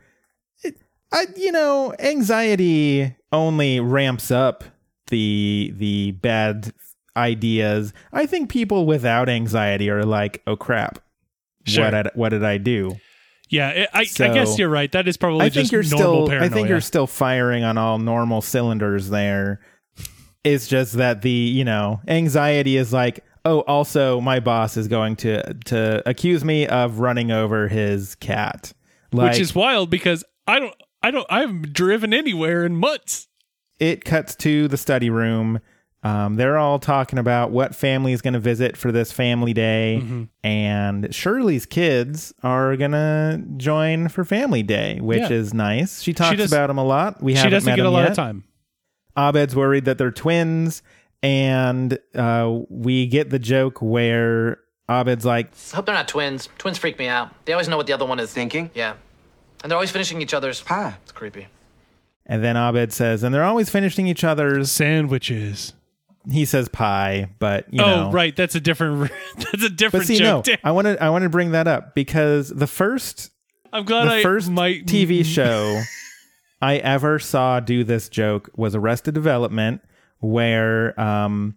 I 1.15 1.27
you 1.35 1.51
know, 1.51 1.93
anxiety 1.97 3.15
only 3.31 3.79
ramps 3.79 4.31
up 4.31 4.63
the 5.07 5.73
the 5.75 6.11
bad 6.11 6.73
ideas. 7.15 7.93
I 8.11 8.25
think 8.25 8.49
people 8.49 8.85
without 8.85 9.29
anxiety 9.29 9.89
are 9.89 10.03
like, 10.03 10.41
"Oh 10.45 10.55
crap. 10.55 10.99
Sure. 11.65 11.85
What 11.85 11.91
did, 11.91 12.07
what 12.15 12.29
did 12.29 12.43
I 12.43 12.57
do?" 12.57 12.97
Yeah, 13.49 13.69
it, 13.69 13.89
I, 13.93 14.01
I 14.01 14.33
guess 14.33 14.57
you're 14.57 14.69
right. 14.69 14.91
That 14.91 15.07
is 15.07 15.17
probably 15.17 15.45
I 15.45 15.49
just 15.49 15.71
think 15.71 15.71
you're 15.71 15.83
normal 15.83 16.25
still 16.25 16.27
paranoia. 16.27 16.49
I 16.49 16.53
think 16.53 16.67
you're 16.67 16.81
still 16.81 17.07
firing 17.07 17.63
on 17.63 17.77
all 17.77 17.99
normal 17.99 18.41
cylinders 18.41 19.09
there. 19.09 19.61
It's 20.43 20.67
just 20.67 20.93
that 20.93 21.21
the, 21.21 21.29
you 21.29 21.63
know, 21.63 22.01
anxiety 22.07 22.75
is 22.75 22.91
like, 22.91 23.23
"Oh, 23.45 23.61
also 23.61 24.19
my 24.19 24.39
boss 24.39 24.77
is 24.77 24.87
going 24.87 25.15
to 25.17 25.53
to 25.65 26.03
accuse 26.07 26.43
me 26.43 26.67
of 26.67 26.99
running 26.99 27.31
over 27.31 27.67
his 27.67 28.15
cat." 28.15 28.73
Like 29.13 29.31
which 29.31 29.39
is 29.39 29.55
wild 29.55 29.89
because 29.89 30.23
I 30.47 30.59
don't, 30.59 30.75
I 31.05 31.11
don't, 31.11 31.27
I 31.29 31.41
haven't 31.41 31.71
driven 31.73 32.13
anywhere 32.13 32.65
in 32.65 32.75
months. 32.77 33.27
it 33.79 34.03
cuts 34.05 34.35
to 34.37 34.67
the 34.67 34.77
study 34.77 35.09
room. 35.09 35.59
Um, 36.03 36.35
they're 36.35 36.57
all 36.57 36.77
talking 36.79 37.17
about 37.17 37.49
what 37.51 37.73
family 37.75 38.13
is 38.13 38.21
going 38.21 38.35
to 38.35 38.39
visit 38.39 38.77
for 38.77 38.91
this 38.91 39.11
family 39.11 39.53
day, 39.53 39.99
Mm-hmm. 40.03 40.23
and 40.43 41.13
Shirley's 41.15 41.65
kids 41.65 42.31
are 42.43 42.77
going 42.77 42.91
to 42.91 43.43
join 43.57 44.07
for 44.09 44.23
family 44.23 44.61
day, 44.63 44.99
which 45.01 45.19
Yeah. 45.21 45.29
is 45.31 45.53
nice. 45.53 46.01
She 46.03 46.13
talks 46.13 46.37
does- 46.37 46.51
about 46.51 46.67
them 46.67 46.77
a 46.77 46.83
lot. 46.83 47.23
We 47.23 47.33
She 47.33 47.37
haven't 47.37 47.51
doesn't 47.53 47.71
met 47.71 47.75
get 47.77 47.85
a 47.85 47.89
lot 47.89 48.01
yet. 48.01 48.11
of 48.11 48.15
time. 48.15 48.43
Abed's 49.17 49.55
worried 49.55 49.85
that 49.85 49.97
they're 49.97 50.11
twins, 50.11 50.83
and 51.23 51.97
uh, 52.13 52.59
we 52.69 53.07
get 53.07 53.29
the 53.31 53.39
joke 53.39 53.81
where 53.81 54.59
Abed's 54.89 55.25
like, 55.25 55.51
I 55.73 55.77
hope 55.77 55.85
they're 55.87 55.95
not 55.95 56.07
twins. 56.07 56.49
Twins 56.59 56.77
freak 56.77 56.99
me 56.99 57.07
out. 57.07 57.29
They 57.45 57.53
always 57.53 57.67
know 57.67 57.77
what 57.77 57.87
the 57.87 57.93
other 57.93 58.05
one 58.05 58.19
is 58.19 58.31
Thinking? 58.31 58.69
Yeah. 58.75 58.93
And 59.65 59.71
they're 59.71 59.77
always 59.77 59.89
finishing 59.89 60.21
each 60.21 60.35
other's. 60.35 60.61
Pie. 60.61 60.93
It's 61.01 61.11
creepy. 61.11 61.47
and 62.27 62.43
then 62.43 62.55
Abed 62.55 62.93
says, 62.93 63.23
and 63.23 63.33
they're 63.33 63.43
always 63.43 63.67
finishing 63.67 64.05
each 64.05 64.23
other's. 64.23 64.71
Sandwiches. 64.71 65.73
He 66.29 66.45
says 66.45 66.69
pie, 66.69 67.29
but 67.39 67.65
you 67.73 67.79
know. 67.79 68.09
oh, 68.09 68.11
right. 68.11 68.35
That's 68.35 68.53
a 68.53 68.59
different. 68.59 69.11
That's 69.37 69.63
a 69.63 69.69
different 69.71 70.03
But 70.03 70.07
see, 70.07 70.17
joke. 70.19 70.45
no, 70.45 70.53
Dan. 70.53 70.57
I 70.63 70.69
want 70.71 70.85
to 70.85 71.03
I 71.03 71.09
want 71.09 71.23
to 71.23 71.29
bring 71.29 71.53
that 71.53 71.67
up 71.67 71.95
because 71.95 72.49
the 72.49 72.67
first 72.67 73.31
I'm 73.73 73.85
glad 73.85 74.05
the 74.07 74.13
I 74.17 74.21
first 74.21 74.51
might 74.51 74.85
TV 74.85 75.25
show 75.25 75.81
I 76.61 76.75
ever 76.77 77.17
saw 77.17 77.59
do 77.59 77.83
this 77.83 78.07
joke 78.07 78.51
was 78.55 78.75
Arrested 78.75 79.15
Development, 79.15 79.81
where 80.19 80.99
um, 81.01 81.55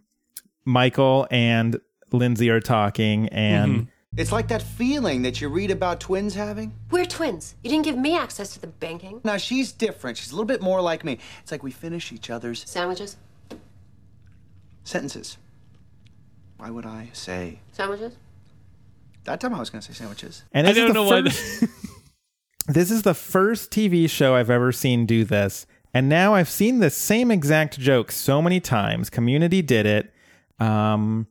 Michael 0.64 1.26
and 1.30 1.78
Lindsay 2.10 2.48
are 2.48 2.60
talking, 2.60 3.28
and 3.28 3.72
Mm-hmm. 3.72 3.90
It's 4.16 4.32
like 4.32 4.48
that 4.48 4.62
feeling 4.62 5.22
that 5.22 5.40
you 5.40 5.48
read 5.48 5.70
about 5.70 6.00
twins 6.00 6.34
having. 6.34 6.74
We're 6.90 7.04
twins. 7.04 7.54
You 7.62 7.70
didn't 7.70 7.84
give 7.84 7.96
me 7.96 8.16
access 8.16 8.52
to 8.54 8.60
the 8.60 8.66
banking. 8.66 9.20
Now, 9.22 9.36
she's 9.36 9.70
different. 9.70 10.16
She's 10.16 10.30
a 10.32 10.34
little 10.34 10.46
bit 10.46 10.60
more 10.60 10.80
like 10.80 11.04
me. 11.04 11.18
It's 11.42 11.52
like 11.52 11.62
we 11.62 11.70
finish 11.70 12.12
each 12.12 12.28
other's 12.30 12.68
Sandwiches? 12.68 13.16
sentences. 14.82 15.36
Why 16.56 16.70
would 16.70 16.86
I 16.86 17.10
say? 17.12 17.60
Sandwiches? 17.72 18.16
That 19.24 19.40
time 19.40 19.54
I 19.54 19.60
was 19.60 19.68
going 19.70 19.82
to 19.82 19.86
say 19.86 19.92
sandwiches. 19.96 20.42
and 20.52 20.66
I 20.66 20.72
this 20.72 20.78
is 20.78 20.84
don't 20.84 20.88
the 20.88 20.94
know 20.94 21.04
why. 21.04 21.22
first, 21.30 21.64
this 22.68 22.90
is 22.90 23.02
the 23.02 23.14
first 23.14 23.70
TV 23.70 24.08
show 24.08 24.34
I've 24.34 24.50
ever 24.50 24.72
seen 24.72 25.04
do 25.06 25.24
this, 25.24 25.66
and 25.92 26.08
now 26.08 26.34
I've 26.34 26.48
seen 26.48 26.78
the 26.80 26.88
same 26.90 27.30
exact 27.30 27.78
joke 27.78 28.10
so 28.10 28.40
many 28.40 28.58
times. 28.60 29.10
Community 29.10 29.60
did 29.60 29.84
it. 29.84 30.12
Um, 30.58 31.26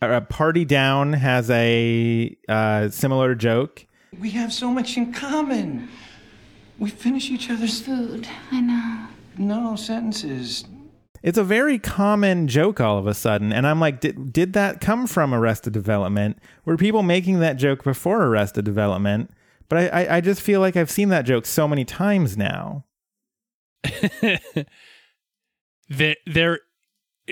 a 0.00 0.20
Party 0.20 0.64
Down 0.64 1.12
has 1.12 1.50
a 1.50 2.36
uh, 2.48 2.88
similar 2.88 3.34
joke. 3.34 3.86
We 4.18 4.30
have 4.30 4.52
so 4.52 4.70
much 4.70 4.96
in 4.96 5.12
common. 5.12 5.88
We 6.78 6.90
finish 6.90 7.30
each 7.30 7.50
other's 7.50 7.80
Food. 7.80 8.26
I 8.50 8.60
know. 8.60 9.08
no 9.36 9.76
sentences. 9.76 10.64
It's 11.22 11.36
a 11.36 11.44
very 11.44 11.78
common 11.78 12.48
joke 12.48 12.80
all 12.80 12.96
of 12.96 13.06
a 13.06 13.12
sudden, 13.12 13.52
and 13.52 13.66
I'm 13.66 13.78
like, 13.78 14.00
did 14.00 14.32
did 14.32 14.54
that 14.54 14.80
come 14.80 15.06
from 15.06 15.34
Arrested 15.34 15.74
Development? 15.74 16.38
Were 16.64 16.78
people 16.78 17.02
making 17.02 17.40
that 17.40 17.58
joke 17.58 17.84
before 17.84 18.22
Arrested 18.24 18.64
Development? 18.64 19.30
But 19.68 19.92
I, 19.92 20.04
I, 20.04 20.16
I 20.16 20.20
just 20.22 20.40
feel 20.40 20.60
like 20.60 20.76
I've 20.76 20.90
seen 20.90 21.10
that 21.10 21.26
joke 21.26 21.44
so 21.44 21.68
many 21.68 21.84
times 21.84 22.38
now. 22.38 22.86
there, 25.88 26.16
there 26.26 26.60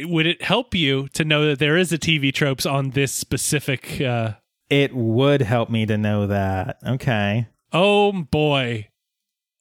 would 0.05 0.26
it 0.26 0.43
help 0.43 0.75
you 0.75 1.09
to 1.09 1.25
know 1.25 1.47
that 1.47 1.59
there 1.59 1.76
is 1.76 1.93
a 1.93 1.99
TV 1.99 2.33
tropes 2.33 2.67
on 2.67 2.90
this 2.90 3.12
specific 3.12 4.00
uh 4.00 4.35
It 4.71 4.95
would 4.95 5.40
help 5.43 5.71
me 5.71 5.87
to 5.87 5.97
know 5.99 6.26
that. 6.26 6.78
Okay. 6.87 7.49
oh 7.73 8.12
boy 8.12 8.88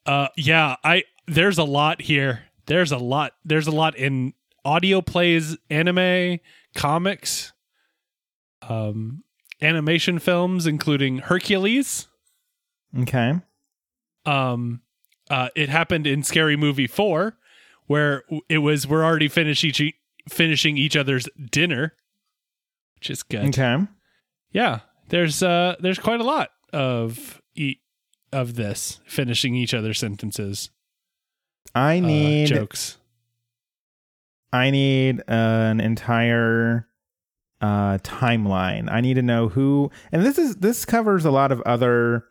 uh 0.06 0.29
yeah 0.38 0.75
i 0.86 1.03
there's 1.27 1.58
a 1.58 1.63
lot 1.65 2.01
here 2.01 2.44
there's 2.67 2.91
a 2.94 2.98
lot 2.98 3.34
there's 3.44 3.67
a 3.67 3.72
lot 3.72 3.96
in 3.98 4.34
audio 4.63 5.01
plays 5.01 5.58
anime 5.70 6.39
comics 6.75 7.51
um 8.62 9.24
animation 9.62 10.20
films 10.20 10.65
including 10.65 11.17
hercules 11.20 12.08
Okay. 12.98 13.34
um 14.25 14.82
uh 15.29 15.50
it 15.56 15.67
happened 15.70 16.08
in 16.08 16.24
scary 16.24 16.56
movie 16.56 16.88
4 16.88 17.38
where 17.88 18.24
it 18.50 18.60
was 18.60 18.88
we're 18.88 19.03
already 19.03 19.27
finish 19.27 19.63
each 19.65 19.82
finishing 20.29 20.77
each 20.77 20.96
other's 20.96 21.27
dinner 21.51 21.93
which 22.96 23.10
is 23.10 23.24
good 23.24 23.46
Okay. 23.57 23.86
yeah 24.51 24.79
there's 25.10 25.41
uh 25.43 25.75
there's 25.79 26.00
quite 26.00 26.19
a 26.19 26.24
lot 26.24 26.50
of 26.74 27.41
e- 27.55 27.77
of 28.31 28.55
this 28.55 29.00
finishing 29.05 29.55
each 29.55 29.74
other's 29.74 30.00
sentences 30.00 30.69
I 31.75 31.98
uh, 31.98 32.01
need 32.01 32.48
jokes 32.48 32.98
I 34.53 34.69
need 34.72 35.22
an 35.27 35.79
entire 35.81 36.88
uh 37.60 37.98
timeline. 38.00 38.88
I 38.91 39.01
need 39.01 39.15
to 39.15 39.22
know 39.22 39.50
who 39.50 39.91
and 40.12 40.25
this 40.25 40.38
is 40.38 40.57
this 40.57 40.86
covers 40.86 41.25
a 41.25 41.31
lot 41.31 41.51
of 41.51 41.62
other 41.62 42.25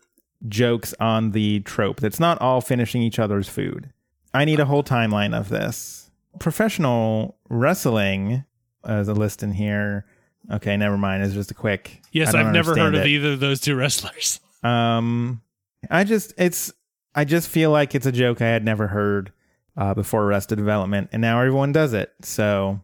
jokes 0.48 0.94
on 1.00 1.32
the 1.32 1.60
trope. 1.60 1.98
That's 2.00 2.20
not 2.20 2.40
all 2.40 2.60
finishing 2.60 3.02
each 3.02 3.18
other's 3.18 3.48
food. 3.48 3.92
I 4.32 4.44
need 4.44 4.60
a 4.60 4.66
whole 4.66 4.84
timeline 4.84 5.34
of 5.38 5.48
this. 5.48 6.05
Professional 6.38 7.36
wrestling 7.48 8.44
as 8.84 9.08
a 9.08 9.14
list 9.14 9.42
in 9.42 9.52
here. 9.52 10.06
Okay, 10.52 10.76
never 10.76 10.96
mind. 10.96 11.22
It's 11.24 11.34
just 11.34 11.50
a 11.50 11.54
quick. 11.54 12.00
yes 12.12 12.34
i've 12.34 12.52
never 12.52 12.70
heard 12.70 12.78
understand 12.78 12.96
of 12.96 13.06
either 13.06 13.32
of 13.32 13.40
those 13.40 13.60
two 13.60 13.74
wrestlers 13.76 14.40
Um, 14.62 15.42
I 15.90 16.04
just 16.04 16.32
it's 16.38 16.72
I 17.14 17.24
just 17.24 17.48
feel 17.48 17.70
like 17.70 17.94
it's 17.94 18.06
a 18.06 18.12
joke 18.12 18.40
I 18.42 18.46
had 18.48 18.64
never 18.64 18.86
heard 18.88 19.32
uh, 19.76 19.94
before 19.94 20.24
Arrested 20.24 20.56
Development, 20.56 21.08
and 21.12 21.20
now 21.20 21.38
everyone 21.40 21.72
does 21.72 21.92
it. 21.94 22.12
So 22.22 22.80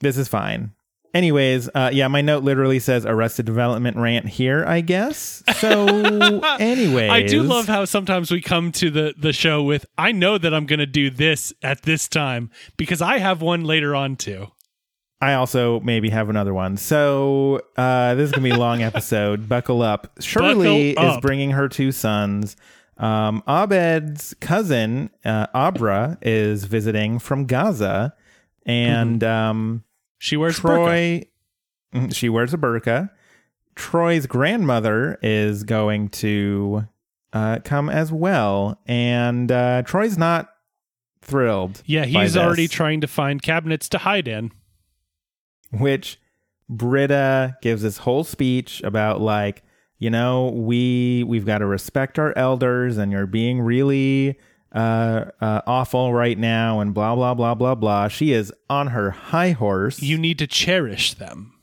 this 0.00 0.16
is 0.16 0.28
fine. 0.28 0.72
Anyways, 1.12 1.68
uh, 1.74 1.90
yeah, 1.92 2.06
my 2.08 2.20
note 2.20 2.44
literally 2.44 2.78
says 2.78 3.04
Arrested 3.04 3.46
Development 3.46 3.96
rant 3.96 4.28
here. 4.28 4.64
I 4.66 4.80
guess. 4.80 5.42
So, 5.56 5.86
anyways, 6.60 7.10
i 7.10 7.22
do 7.22 7.42
love 7.42 7.66
how 7.66 7.84
sometimes 7.84 8.30
we 8.30 8.40
come 8.40 8.72
to 8.72 8.90
the 8.90 9.14
the 9.18 9.32
show 9.32 9.62
with 9.62 9.86
i 9.98 10.12
know 10.12 10.38
that 10.38 10.54
i'm 10.54 10.66
gonna 10.66 10.86
do 10.86 11.10
this 11.10 11.52
at 11.62 11.82
this 11.82 12.08
time 12.08 12.50
because 12.76 13.02
i 13.02 13.18
have 13.18 13.42
one 13.42 13.64
later 13.64 13.94
on 13.94 14.16
too 14.16 14.46
I 15.22 15.34
also 15.34 15.80
maybe 15.80 16.08
have 16.10 16.30
another 16.30 16.54
one. 16.54 16.78
So 16.78 17.60
uh, 17.76 18.14
this 18.14 18.30
is 18.30 18.32
gonna 18.32 18.48
be 18.48 18.54
a 18.54 18.58
long 18.58 18.82
episode. 18.82 19.48
Buckle 19.48 19.82
up. 19.82 20.10
Shirley 20.18 20.94
Buckle 20.94 21.10
is 21.10 21.20
bringing 21.20 21.50
her 21.50 21.68
two 21.68 21.92
sons. 21.92 22.56
Um, 22.96 23.42
Abed's 23.46 24.34
cousin 24.40 25.10
uh, 25.24 25.46
Abra 25.54 26.18
is 26.22 26.64
visiting 26.64 27.18
from 27.18 27.46
Gaza, 27.46 28.14
and 28.64 29.22
um, 29.22 29.84
she 30.20 30.36
wears 30.36 30.58
a 30.58 30.62
burqa. 30.62 30.74
Troy. 30.76 31.22
Mm, 31.94 32.14
She 32.14 32.28
wears 32.28 32.54
a 32.54 32.58
burqa. 32.58 33.10
Troy's 33.74 34.26
grandmother 34.26 35.18
is 35.22 35.64
going 35.64 36.08
to 36.10 36.86
uh, 37.32 37.58
come 37.64 37.88
as 37.88 38.12
well, 38.12 38.80
and 38.86 39.50
uh, 39.50 39.82
Troy's 39.82 40.16
not 40.18 40.50
thrilled. 41.22 41.82
yeah 41.86 42.04
he's 42.04 42.36
already 42.36 42.66
trying 42.68 43.00
to 43.00 43.06
find 43.06 43.42
cabinets 43.42 43.88
to 43.90 43.98
hide 43.98 44.26
in 44.28 44.50
which 45.70 46.18
Britta 46.68 47.56
gives 47.62 47.82
this 47.82 47.98
whole 47.98 48.24
speech 48.24 48.80
about 48.82 49.20
like, 49.20 49.62
you 49.98 50.08
know, 50.10 50.48
we 50.48 51.24
we've 51.26 51.44
got 51.46 51.58
to 51.58 51.66
respect 51.66 52.18
our 52.18 52.32
elders 52.36 52.96
and 52.96 53.12
you're 53.12 53.26
being 53.26 53.60
really 53.60 54.38
uh, 54.72 55.24
uh 55.40 55.60
awful 55.66 56.12
right 56.12 56.38
now 56.38 56.80
and 56.80 56.94
blah 56.94 57.14
blah 57.14 57.34
blah 57.34 57.54
blah 57.54 57.74
blah. 57.74 58.08
She 58.08 58.32
is 58.32 58.52
on 58.68 58.88
her 58.88 59.10
high 59.10 59.50
horse. 59.50 60.00
you 60.00 60.18
need 60.18 60.38
to 60.38 60.46
cherish 60.46 61.14
them 61.14 61.54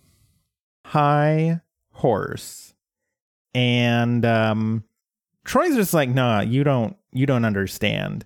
high 0.86 1.62
horse. 1.92 2.74
And 3.54 4.26
um 4.26 4.84
Troy's 5.46 5.76
just 5.76 5.94
like, 5.94 6.10
"Nah, 6.10 6.42
you 6.42 6.64
don't 6.64 6.98
you 7.12 7.26
don't 7.26 7.46
understand." 7.46 8.26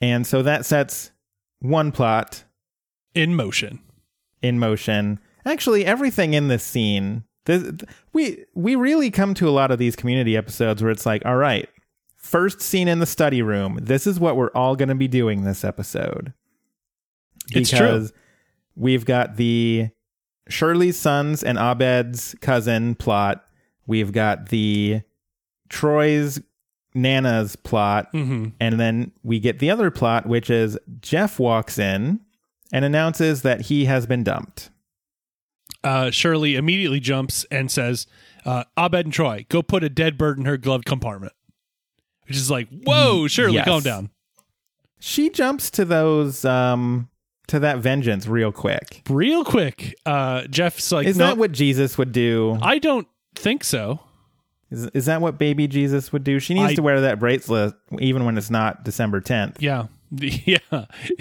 And 0.00 0.26
so 0.26 0.42
that 0.42 0.66
sets 0.66 1.12
one 1.60 1.92
plot 1.92 2.44
in 3.14 3.34
motion 3.34 3.80
in 4.42 4.58
motion. 4.58 5.18
Actually, 5.46 5.86
everything 5.86 6.34
in 6.34 6.48
this 6.48 6.62
scene, 6.62 7.24
this, 7.46 7.72
we 8.12 8.44
we 8.54 8.74
really 8.74 9.10
come 9.10 9.34
to 9.34 9.48
a 9.48 9.50
lot 9.50 9.70
of 9.70 9.78
these 9.78 9.96
community 9.96 10.36
episodes 10.36 10.82
where 10.82 10.90
it's 10.90 11.06
like, 11.06 11.24
all 11.24 11.36
right, 11.36 11.68
first 12.32 12.60
scene 12.62 12.88
in 12.88 12.98
the 12.98 13.06
study 13.06 13.42
room. 13.42 13.78
This 13.80 14.06
is 14.06 14.18
what 14.18 14.36
we're 14.36 14.50
all 14.52 14.74
going 14.74 14.88
to 14.88 14.94
be 14.94 15.06
doing 15.06 15.44
this 15.44 15.64
episode. 15.64 16.32
It's 17.50 17.70
true. 17.70 18.08
we've 18.74 19.04
got 19.04 19.36
the 19.36 19.90
Shirley's 20.48 20.98
sons 20.98 21.42
and 21.44 21.58
Abed's 21.58 22.34
cousin 22.40 22.94
plot. 22.94 23.44
We've 23.86 24.12
got 24.12 24.48
the 24.48 25.02
Troy's 25.68 26.40
Nana's 26.94 27.54
plot. 27.56 28.12
Mhm. 28.12 28.52
And 28.60 28.80
then 28.80 29.12
we 29.22 29.38
get 29.40 29.58
the 29.58 29.70
other 29.70 29.90
plot, 29.90 30.26
which 30.26 30.48
is 30.50 30.78
Jeff 31.00 31.38
walks 31.38 31.78
in 31.78 32.20
and 32.72 32.84
announces 32.84 33.42
that 33.42 33.62
he 33.62 33.84
has 33.86 34.06
been 34.06 34.22
dumped. 34.24 34.70
Uh, 35.84 36.10
Shirley 36.10 36.54
immediately 36.54 37.00
jumps 37.00 37.44
and 37.50 37.70
says, 37.70 38.06
uh, 38.44 38.64
Abed 38.78 39.06
and 39.06 39.12
Troy, 39.12 39.44
go 39.48 39.62
put 39.62 39.82
a 39.84 39.88
dead 39.88 40.16
bird 40.16 40.38
in 40.38 40.44
her 40.44 40.56
glove 40.56 40.84
compartment. 40.84 41.32
Which 42.26 42.36
is 42.36 42.50
like, 42.50 42.68
whoa, 42.84 43.26
Shirley, 43.28 43.54
Yes. 43.54 43.64
calm 43.66 43.82
down. 43.82 44.10
She 45.00 45.30
jumps 45.30 45.70
to 45.72 45.84
those 45.84 46.44
um 46.44 47.08
to 47.48 47.58
that 47.58 47.78
vengeance 47.78 48.26
real 48.26 48.52
quick. 48.52 49.02
Real 49.10 49.44
quick, 49.44 49.94
uh, 50.06 50.42
Jeff's 50.46 50.92
like, 50.92 51.06
Is 51.06 51.16
no, 51.18 51.26
that 51.26 51.36
what 51.38 51.52
Jesus 51.52 51.98
would 51.98 52.12
do? 52.12 52.56
I 52.62 52.78
don't 52.78 53.08
think 53.34 53.64
so. 53.64 54.00
Is, 54.70 54.86
is 54.94 55.04
that 55.06 55.20
what 55.20 55.36
baby 55.38 55.66
Jesus 55.66 56.12
would 56.12 56.24
do? 56.24 56.38
She 56.38 56.54
needs 56.54 56.72
I- 56.72 56.74
to 56.76 56.82
wear 56.82 57.00
that 57.02 57.18
bracelet 57.18 57.74
even 57.98 58.24
when 58.24 58.38
it's 58.38 58.48
not 58.48 58.84
December 58.84 59.20
10th. 59.20 59.56
Yeah. 59.60 59.86
Yeah. 60.20 60.58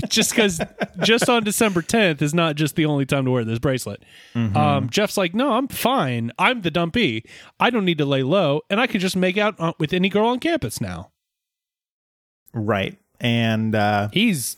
just 0.10 0.32
because 0.32 0.60
just 1.04 1.30
on 1.30 1.44
December 1.44 1.82
10th 1.82 2.22
is 2.22 2.34
not 2.34 2.56
just 2.58 2.76
the 2.76 2.86
only 2.86 3.06
time 3.06 3.24
to 3.26 3.32
wear 3.32 3.46
this 3.46 3.60
bracelet. 3.60 4.04
Mm-hmm. 4.36 4.58
Um, 4.58 4.90
Jeff's 4.90 5.16
like, 5.16 5.34
no, 5.34 5.54
I'm 5.54 5.70
fine. 5.70 6.32
I'm 6.38 6.62
the 6.62 6.72
dumpy. 6.72 7.24
I 7.60 7.70
don't 7.70 7.86
need 7.86 8.00
to 8.00 8.06
lay 8.06 8.22
low, 8.24 8.62
and 8.70 8.82
I 8.82 8.88
can 8.88 9.00
just 9.00 9.16
make 9.16 9.38
out 9.38 9.56
uh, 9.60 9.74
with 9.80 9.94
any 9.94 10.10
girl 10.10 10.28
on 10.28 10.40
campus 10.40 10.82
now. 10.82 11.12
Right. 12.54 12.98
And 13.20 13.76
uh 13.76 14.10
He's 14.12 14.58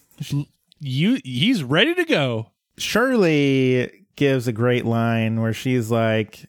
you. 0.80 1.20
He's 1.24 1.64
ready 1.64 1.94
to 1.96 2.06
go. 2.06 2.48
Shirley 2.78 4.06
gives 4.16 4.48
a 4.48 4.52
great 4.52 4.86
line 4.86 5.42
where 5.42 5.54
she's 5.54 5.92
like, 5.92 6.46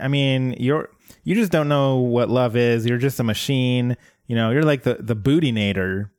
I 0.00 0.08
mean, 0.08 0.54
you're 0.58 0.88
you 1.24 1.34
just 1.34 1.52
don't 1.52 1.68
know 1.68 1.98
what 1.98 2.30
love 2.30 2.56
is. 2.56 2.86
You're 2.86 2.98
just 2.98 3.20
a 3.20 3.24
machine. 3.24 3.96
You 4.26 4.36
know, 4.36 4.50
you're 4.50 4.62
like 4.62 4.84
the 4.84 4.96
the 5.00 5.16
bootinator. 5.16 6.10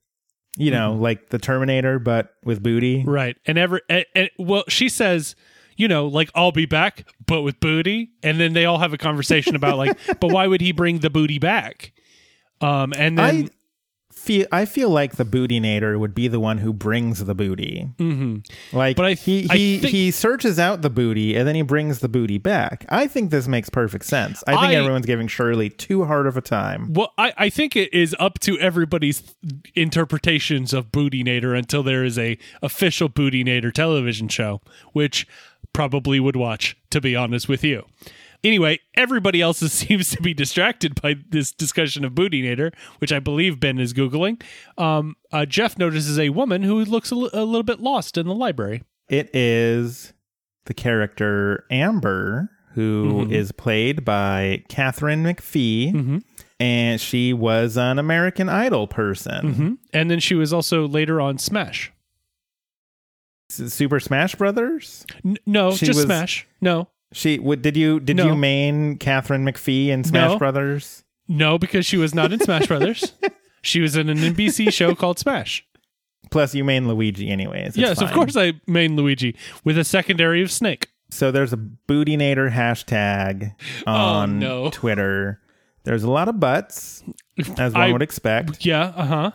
You 0.57 0.71
know, 0.71 0.93
like 0.93 1.29
the 1.29 1.39
Terminator, 1.39 1.97
but 1.97 2.35
with 2.43 2.61
booty. 2.61 3.03
Right. 3.05 3.37
And 3.45 3.57
ever 3.57 3.81
and, 3.89 4.05
and 4.13 4.29
well, 4.37 4.63
she 4.67 4.89
says, 4.89 5.35
you 5.77 5.87
know, 5.87 6.07
like 6.07 6.29
I'll 6.35 6.51
be 6.51 6.65
back, 6.65 7.07
but 7.25 7.41
with 7.41 7.59
booty. 7.59 8.11
And 8.21 8.39
then 8.39 8.53
they 8.53 8.65
all 8.65 8.77
have 8.77 8.93
a 8.93 8.97
conversation 8.97 9.55
about 9.55 9.77
like, 9.77 9.97
but 10.19 10.31
why 10.31 10.47
would 10.47 10.61
he 10.61 10.71
bring 10.73 10.99
the 10.99 11.09
booty 11.09 11.39
back? 11.39 11.93
Um, 12.59 12.93
and 12.95 13.17
then 13.17 13.45
I 13.45 13.49
feel 14.21 14.45
I 14.51 14.65
feel 14.65 14.89
like 14.89 15.15
the 15.15 15.25
booty 15.25 15.59
bootinator 15.59 15.99
would 15.99 16.13
be 16.13 16.27
the 16.27 16.39
one 16.39 16.59
who 16.59 16.71
brings 16.71 17.23
the 17.25 17.33
booty. 17.35 17.89
Mm-hmm. 17.97 18.77
Like, 18.77 18.95
But 18.95 19.05
I- 19.05 19.13
he 19.15 19.47
I 19.49 19.55
he 19.57 19.77
think- 19.79 19.91
he 19.91 20.11
searches 20.11 20.59
out 20.59 20.81
the 20.81 20.89
booty 20.89 21.35
and 21.35 21.47
then 21.47 21.55
he 21.55 21.61
brings 21.63 21.99
the 21.99 22.07
booty 22.07 22.37
back. 22.37 22.85
I 22.89 23.07
think 23.07 23.31
this 23.31 23.47
makes 23.47 23.69
perfect 23.69 24.05
sense. 24.05 24.43
I 24.47 24.51
think 24.51 24.63
I- 24.65 24.75
everyone's 24.75 25.05
giving 25.05 25.27
Shirley 25.27 25.69
too 25.69 26.05
hard 26.05 26.27
of 26.27 26.37
a 26.37 26.41
time. 26.41 26.93
Well, 26.93 27.11
I, 27.17 27.33
I 27.37 27.49
think 27.49 27.75
it 27.75 27.93
is 27.93 28.15
up 28.19 28.39
to 28.41 28.57
everybody's 28.59 29.23
interpretations 29.75 30.73
of 30.73 30.91
booty 30.91 31.23
Bootinator 31.23 31.57
until 31.57 31.83
there 31.83 32.03
is 32.05 32.17
a 32.17 32.37
official 32.61 33.09
booty 33.09 33.43
Bootinator 33.43 33.71
television 33.73 34.27
show, 34.27 34.61
which 34.93 35.27
probably 35.73 36.19
would 36.19 36.35
watch, 36.35 36.77
to 36.89 36.99
be 37.01 37.15
honest 37.15 37.47
with 37.49 37.63
you. 37.63 37.85
Anyway, 38.43 38.79
everybody 38.95 39.41
else 39.41 39.59
seems 39.71 40.09
to 40.11 40.21
be 40.21 40.33
distracted 40.33 40.99
by 41.01 41.15
this 41.29 41.51
discussion 41.51 42.03
of 42.03 42.13
Bootinator, 42.13 42.73
which 42.99 43.11
I 43.13 43.19
believe 43.19 43.59
Ben 43.59 43.77
is 43.79 43.93
Googling. 43.93 44.41
Um, 44.77 45.15
uh, 45.31 45.45
Jeff 45.45 45.77
notices 45.77 46.17
a 46.17 46.29
woman 46.29 46.63
who 46.63 46.83
looks 46.85 47.11
a 47.11 47.15
little 47.15 47.63
bit 47.63 47.79
lost 47.79 48.17
in 48.17 48.25
the 48.27 48.33
library. 48.35 48.83
It 49.09 49.29
is 49.35 50.13
the 50.65 50.73
character 50.73 51.65
Amber, 51.69 52.49
who 52.73 53.27
is 53.29 53.51
played 53.51 54.05
by 54.05 54.63
Katharine 54.69 55.23
McPhee, 55.23 56.23
and 56.59 57.01
she 57.01 57.33
was 57.33 57.75
an 57.77 57.99
American 57.99 58.47
Idol 58.47 58.87
person. 58.87 59.77
And 59.93 60.09
then 60.09 60.19
she 60.19 60.35
was 60.35 60.53
also 60.53 60.87
later 60.87 61.19
on 61.19 61.37
Smash. 61.37 61.91
Super 63.49 63.99
Smash 63.99 64.35
Brothers. 64.35 65.05
N- 65.25 65.37
no, 65.45 65.71
She 65.75 65.85
just 65.85 65.97
was- 65.97 66.05
Smash. 66.05 66.47
No. 66.61 66.87
She 67.13 67.39
what 67.39 67.61
did 67.61 67.75
you 67.75 67.99
did 67.99 68.17
No. 68.17 68.27
you 68.27 68.35
main 68.35 68.97
Katharine 68.97 69.45
McPhee 69.45 69.87
in 69.87 70.03
Smash 70.03 70.31
No. 70.31 70.37
Brothers? 70.37 71.03
No, 71.27 71.57
because 71.57 71.85
she 71.85 71.97
was 71.97 72.13
not 72.15 72.31
in 72.33 72.39
Smash 72.39 72.67
Brothers. 72.67 73.13
She 73.63 73.79
was 73.79 73.95
in 73.95 74.09
an 74.09 74.17
NBC 74.17 74.73
show 74.73 74.95
called 74.95 75.19
Smash. 75.19 75.63
Plus, 76.31 76.55
you 76.55 76.63
main 76.63 76.87
Luigi 76.87 77.29
anyways. 77.29 77.77
Yes, 77.77 78.01
of 78.01 78.11
course 78.11 78.35
I 78.35 78.53
main 78.65 78.95
Luigi 78.95 79.35
with 79.63 79.77
a 79.77 79.83
secondary 79.83 80.41
of 80.41 80.49
Snake. 80.51 80.87
So 81.11 81.29
there's 81.31 81.53
a 81.53 81.57
Bootinator 81.57 82.49
hashtag 82.51 83.53
on 83.85 84.43
Oh, 84.43 84.63
no. 84.63 84.69
Twitter. 84.71 85.39
There's 85.83 86.01
a 86.01 86.09
lot 86.09 86.27
of 86.27 86.39
butts, 86.39 87.03
as 87.59 87.73
one 87.73 87.81
I- 87.83 87.91
would 87.91 88.01
expect. 88.01 88.65
Yeah, 88.65 88.93
uh 88.95 89.05
huh. 89.05 89.31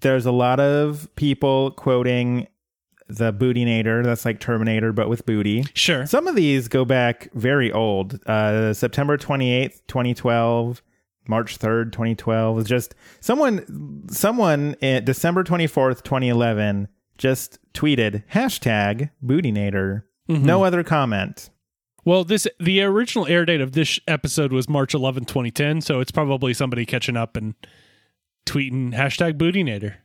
There's 0.00 0.26
a 0.26 0.32
lot 0.32 0.58
of 0.58 1.08
people 1.14 1.70
quoting 1.70 2.48
the 3.16 3.32
Bootinator. 3.32 4.04
That's 4.04 4.24
like 4.24 4.40
Terminator, 4.40 4.92
but 4.92 5.08
with 5.08 5.26
booty. 5.26 5.64
Sure. 5.74 6.06
Some 6.06 6.26
of 6.26 6.36
these 6.36 6.68
go 6.68 6.84
back 6.84 7.30
very 7.34 7.70
old. 7.72 8.20
Uh, 8.26 8.72
September 8.74 9.16
28th, 9.16 9.82
2012. 9.86 10.82
March 11.28 11.58
3rd, 11.58 11.92
2012 11.92 12.58
is 12.58 12.66
just 12.66 12.94
someone 13.20 14.02
someone 14.10 14.74
in 14.80 15.04
December 15.04 15.44
24th, 15.44 16.02
2011 16.02 16.88
just 17.18 17.58
tweeted 17.72 18.24
hashtag 18.32 19.10
bootinator. 19.24 20.02
Mm-hmm. 20.28 20.44
No 20.44 20.64
other 20.64 20.82
comment. 20.82 21.50
Well, 22.04 22.24
this 22.24 22.48
the 22.58 22.82
original 22.82 23.26
air 23.26 23.44
date 23.44 23.60
of 23.60 23.72
this 23.72 24.00
episode 24.08 24.52
was 24.52 24.68
March 24.68 24.94
11, 24.94 25.26
2010, 25.26 25.82
so 25.82 26.00
it's 26.00 26.10
probably 26.10 26.54
somebody 26.54 26.86
catching 26.86 27.16
up 27.16 27.36
and 27.36 27.54
tweeting 28.46 28.92
hashtag 28.94 29.34
Bootinator. 29.34 29.96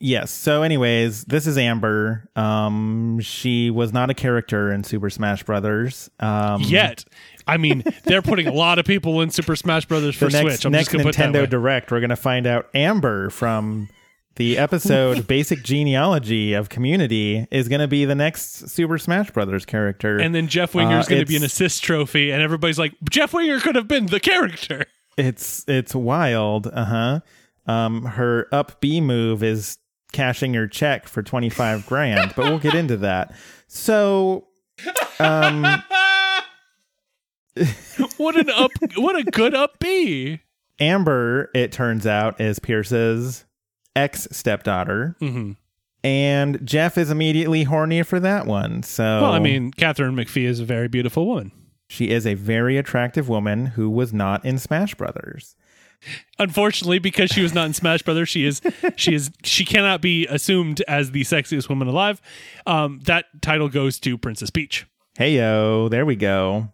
Yes. 0.00 0.30
So 0.30 0.62
anyways, 0.62 1.24
this 1.24 1.46
is 1.46 1.58
Amber. 1.58 2.28
Um 2.34 3.20
she 3.20 3.70
was 3.70 3.92
not 3.92 4.08
a 4.10 4.14
character 4.14 4.72
in 4.72 4.82
Super 4.82 5.10
Smash 5.10 5.42
Brothers. 5.42 6.10
Um 6.18 6.62
Yet, 6.62 7.04
I 7.46 7.56
mean, 7.58 7.84
they're 8.04 8.22
putting 8.22 8.46
a 8.46 8.52
lot 8.52 8.78
of 8.78 8.86
people 8.86 9.20
in 9.20 9.30
Super 9.30 9.56
Smash 9.56 9.84
Brothers 9.86 10.16
for 10.16 10.26
next, 10.30 10.40
Switch. 10.40 10.64
I'm 10.66 10.72
next 10.72 10.90
just 10.90 10.92
gonna 10.92 11.10
Nintendo. 11.12 11.48
Direct, 11.50 11.90
we're 11.90 12.00
going 12.00 12.10
to 12.10 12.16
find 12.16 12.46
out 12.46 12.68
Amber 12.74 13.28
from 13.30 13.88
the 14.36 14.56
episode 14.56 15.26
Basic 15.28 15.62
Genealogy 15.62 16.54
of 16.54 16.68
Community 16.68 17.46
is 17.50 17.68
going 17.68 17.80
to 17.80 17.88
be 17.88 18.04
the 18.06 18.14
next 18.14 18.68
Super 18.70 18.96
Smash 18.96 19.30
Brothers 19.32 19.66
character. 19.66 20.18
and 20.18 20.34
then 20.34 20.46
Jeff 20.48 20.74
Winger 20.74 21.00
is 21.00 21.06
Uh, 21.06 21.10
going 21.10 21.22
to 21.22 21.26
be 21.26 21.36
an 21.36 21.42
assist 21.42 21.82
trophy, 21.82 22.30
and 22.30 22.40
everybody's 22.40 22.78
like, 22.78 22.94
Jeff 23.10 23.34
Winger 23.34 23.58
could 23.60 23.74
have 23.74 23.88
been 23.88 24.06
the 24.06 24.20
character. 24.20 24.86
it's 25.18 25.64
it's 25.68 25.94
wild. 25.94 26.68
Uh 26.68 26.84
huh. 26.84 27.20
Um, 27.66 28.04
her 28.04 28.46
up 28.52 28.80
B 28.80 29.00
move 29.00 29.42
is 29.42 29.76
cashing 30.12 30.52
your 30.54 30.66
check 30.66 31.06
for 31.08 31.22
twenty 31.22 31.48
five 31.50 31.86
grand, 31.86 32.32
but 32.36 32.46
we'll 32.46 32.58
get 32.58 32.74
into 32.74 32.96
that. 32.98 33.34
So, 33.68 34.48
um, 35.18 35.62
What 38.16 38.36
an 38.36 38.48
up! 38.50 38.70
what 38.96 39.16
a 39.16 39.24
good 39.24 39.54
up 39.54 39.78
B. 39.78 40.40
Amber, 40.78 41.50
it 41.54 41.72
turns 41.72 42.06
out, 42.06 42.40
is 42.40 42.58
Pierce's 42.58 43.44
ex 43.94 44.28
stepdaughter. 44.30 45.16
Mhm. 45.20 45.56
And 46.02 46.64
Jeff 46.66 46.96
is 46.96 47.10
immediately 47.10 47.64
horny 47.64 48.02
for 48.02 48.18
that 48.20 48.46
one. 48.46 48.82
So, 48.82 49.04
Well, 49.22 49.32
I 49.32 49.38
mean, 49.38 49.70
Katharine 49.72 50.14
McPhee 50.14 50.46
is 50.46 50.60
a 50.60 50.64
very 50.64 50.88
beautiful 50.88 51.26
woman. 51.26 51.52
she 51.88 52.08
is 52.10 52.24
a 52.26 52.34
very 52.34 52.78
attractive 52.78 53.28
woman 53.28 53.66
who 53.66 53.90
was 53.90 54.12
not 54.12 54.42
in 54.44 54.58
Smash 54.58 54.94
Brothers. 54.94 55.56
Unfortunately, 56.38 56.98
because 56.98 57.30
she 57.30 57.42
was 57.42 57.52
not 57.52 57.66
in 57.66 57.74
Smash 57.74 58.02
Brothers, 58.02 58.28
she 58.28 58.46
is 58.46 58.62
she 58.96 59.14
is 59.14 59.30
she 59.44 59.64
cannot 59.64 60.00
be 60.00 60.26
assumed 60.26 60.82
as 60.88 61.10
the 61.10 61.22
sexiest 61.22 61.68
woman 61.68 61.88
alive. 61.88 62.20
Um, 62.66 63.00
that 63.04 63.26
title 63.42 63.68
goes 63.68 63.98
to 64.00 64.16
Princess 64.16 64.50
Peach. 64.50 64.86
Hey 65.18 65.36
yo, 65.36 65.88
there 65.88 66.06
we 66.06 66.16
go. 66.16 66.72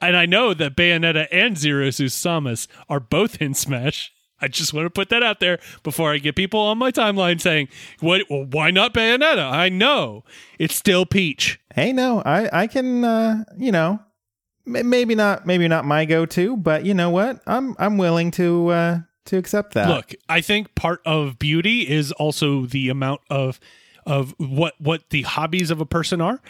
And 0.00 0.16
I 0.16 0.26
know 0.26 0.54
that 0.54 0.76
Bayonetta 0.76 1.28
and 1.30 1.56
Zero 1.56 1.90
Suit 1.90 2.10
Samus 2.10 2.66
are 2.88 3.00
both 3.00 3.40
in 3.40 3.54
Smash. 3.54 4.12
I 4.40 4.48
just 4.48 4.74
want 4.74 4.86
to 4.86 4.90
put 4.90 5.08
that 5.10 5.22
out 5.22 5.40
there 5.40 5.58
before 5.82 6.12
I 6.12 6.18
get 6.18 6.36
people 6.36 6.60
on 6.60 6.78
my 6.78 6.90
timeline 6.90 7.40
saying, 7.40 7.68
"What? 8.00 8.22
Well, 8.28 8.44
why 8.44 8.70
not 8.70 8.92
Bayonetta?" 8.92 9.50
I 9.50 9.68
know 9.68 10.24
it's 10.58 10.74
still 10.74 11.06
Peach. 11.06 11.58
Hey, 11.74 11.92
no, 11.92 12.22
I 12.24 12.62
I 12.62 12.66
can 12.66 13.04
uh, 13.04 13.44
you 13.56 13.72
know, 13.72 14.00
maybe 14.66 15.14
not 15.14 15.46
maybe 15.46 15.68
not 15.68 15.84
my 15.84 16.04
go-to, 16.04 16.56
but 16.56 16.84
you 16.84 16.94
know 16.94 17.10
what? 17.10 17.40
I'm 17.46 17.74
I'm 17.78 17.98
willing 17.98 18.30
to 18.32 18.68
uh 18.68 18.98
to 19.26 19.36
accept 19.38 19.74
that. 19.74 19.88
Look, 19.88 20.14
I 20.28 20.40
think 20.40 20.74
part 20.74 21.00
of 21.06 21.38
beauty 21.38 21.88
is 21.88 22.12
also 22.12 22.66
the 22.66 22.88
amount 22.88 23.20
of 23.30 23.58
of 24.04 24.34
what 24.38 24.74
what 24.78 25.10
the 25.10 25.22
hobbies 25.22 25.70
of 25.70 25.80
a 25.80 25.86
person 25.86 26.20
are. 26.20 26.40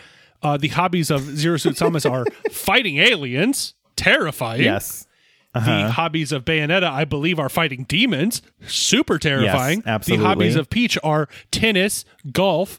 Uh, 0.42 0.57
the 0.57 0.68
hobbies 0.68 1.11
of 1.11 1.22
Zero 1.22 1.57
Suit 1.57 1.76
Samus 1.76 2.09
are 2.09 2.24
fighting 2.50 2.98
aliens, 2.98 3.74
terrifying. 3.96 4.62
yes. 4.62 5.07
The 5.55 5.90
hobbies 5.90 6.33
of 6.33 6.44
Bayonetta, 6.44 6.85
I 6.85 7.07
believe, 7.07 7.38
are 7.38 7.48
fighting 7.48 7.85
demons. 7.85 8.42
Super 8.66 9.18
terrifying. 9.18 9.83
absolutely. 9.87 10.22
The 10.22 10.29
hobbies 10.29 10.55
of 10.57 10.68
Peach 10.68 10.98
are 11.02 11.31
tennis, 11.50 12.05
golf, 12.31 12.79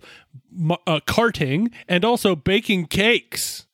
uh, 0.86 1.00
karting, 1.08 1.72
and 1.88 2.06
also 2.06 2.36
baking 2.36 2.86
cakes. 2.86 3.66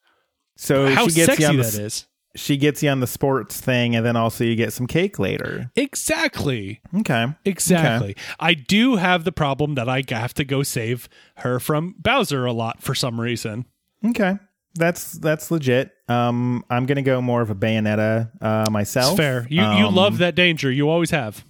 So 0.56 0.88
How 0.88 1.08
she 1.08 1.14
gets 1.14 1.26
sexy 1.26 1.42
you 1.42 1.48
on 1.48 1.56
the, 1.56 1.62
that 1.62 1.74
is. 1.74 2.06
She 2.36 2.56
gets 2.56 2.82
you 2.82 2.90
on 2.90 2.98
the 3.00 3.06
sports 3.06 3.60
thing, 3.60 3.94
and 3.94 4.04
then 4.04 4.16
also 4.16 4.42
you 4.44 4.56
get 4.56 4.72
some 4.72 4.86
cake 4.88 5.18
later. 5.20 5.70
Exactly. 5.76 6.80
Okay. 6.98 7.26
Exactly. 7.44 8.16
I 8.40 8.54
do 8.54 8.96
have 8.96 9.22
the 9.24 9.30
problem 9.32 9.74
that 9.76 9.88
I 9.88 10.02
have 10.08 10.34
to 10.34 10.44
go 10.44 10.62
save 10.64 11.08
her 11.36 11.60
from 11.60 11.94
Bowser 11.98 12.44
a 12.44 12.52
lot 12.52 12.82
for 12.82 12.94
some 12.94 13.20
reason. 13.20 13.66
Okay. 14.04 14.36
That's 14.76 15.12
that's 15.12 15.52
legit. 15.52 15.92
Um, 16.08 16.64
I'm 16.68 16.86
gonna 16.86 17.02
go 17.02 17.20
more 17.22 17.40
of 17.40 17.50
a 17.50 17.54
Bayonetta 17.54 18.30
uh, 18.42 18.68
myself. 18.70 19.12
It's 19.12 19.16
fair. 19.18 19.46
You 19.48 19.62
you 19.62 19.86
Um, 19.86 19.94
love 19.94 20.18
that 20.18 20.34
danger. 20.34 20.70
You 20.72 20.88
always 20.90 21.10
have. 21.12 21.44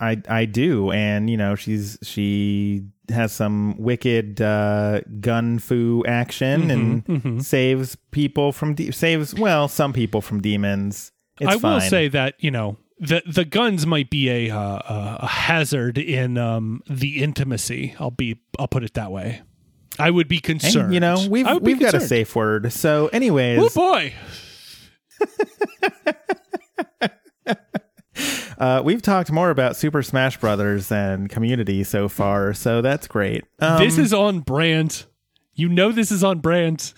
I 0.00 0.20
I 0.28 0.46
do, 0.46 0.90
and 0.90 1.30
you 1.30 1.36
know 1.36 1.54
she's 1.54 1.98
she 2.02 2.88
has 3.12 3.32
some 3.32 3.76
wicked 3.78 4.40
uh, 4.40 5.00
gun 5.20 5.58
fu 5.58 6.04
action 6.06 6.62
Mm-hmm, 6.68 7.26
and 7.28 7.46
saves 7.46 7.96
people 8.10 8.52
from 8.52 8.74
de- 8.74 8.90
saves 8.90 9.34
well 9.34 9.68
some 9.68 9.92
people 9.92 10.20
from 10.20 10.40
demons. 10.40 11.12
It's 11.40 11.50
I 11.50 11.56
will 11.56 11.80
say 11.80 12.08
that 12.08 12.34
you 12.38 12.50
know 12.50 12.76
the 12.98 13.22
the 13.26 13.44
guns 13.44 13.86
might 13.86 14.10
be 14.10 14.28
a 14.28 14.50
uh, 14.54 15.16
a 15.20 15.26
hazard 15.26 15.98
in 15.98 16.36
um, 16.38 16.82
the 16.88 17.22
intimacy. 17.22 17.94
I'll 17.98 18.10
be 18.10 18.40
I'll 18.58 18.68
put 18.68 18.84
it 18.84 18.94
that 18.94 19.10
way. 19.12 19.42
I 19.98 20.10
would 20.10 20.28
be 20.28 20.38
concerned. 20.40 20.94
you 20.94 21.00
know 21.00 21.26
we've 21.28 21.46
I 21.46 21.54
would 21.54 21.64
be 21.64 21.72
we've 21.74 21.80
got 21.82 21.94
a 21.94 22.00
safe 22.00 22.34
word. 22.36 22.72
So, 22.72 23.08
anyways, 23.08 23.58
Oh 23.60 23.68
boy. 23.74 24.14
uh, 28.62 28.80
we've 28.84 29.02
talked 29.02 29.32
more 29.32 29.50
about 29.50 29.76
Super 29.76 30.02
Smash 30.02 30.38
Brothers 30.38 30.88
than 30.88 31.26
Community 31.28 31.82
so 31.84 32.08
far, 32.08 32.54
so 32.54 32.80
that's 32.80 33.06
great. 33.08 33.44
Um, 33.58 33.78
this 33.82 33.98
is 33.98 34.12
on 34.14 34.40
brand. 34.40 35.04
You 35.54 35.68
know 35.68 35.90
this 35.92 36.12
is 36.12 36.22
on 36.22 36.38
brand. 36.38 36.92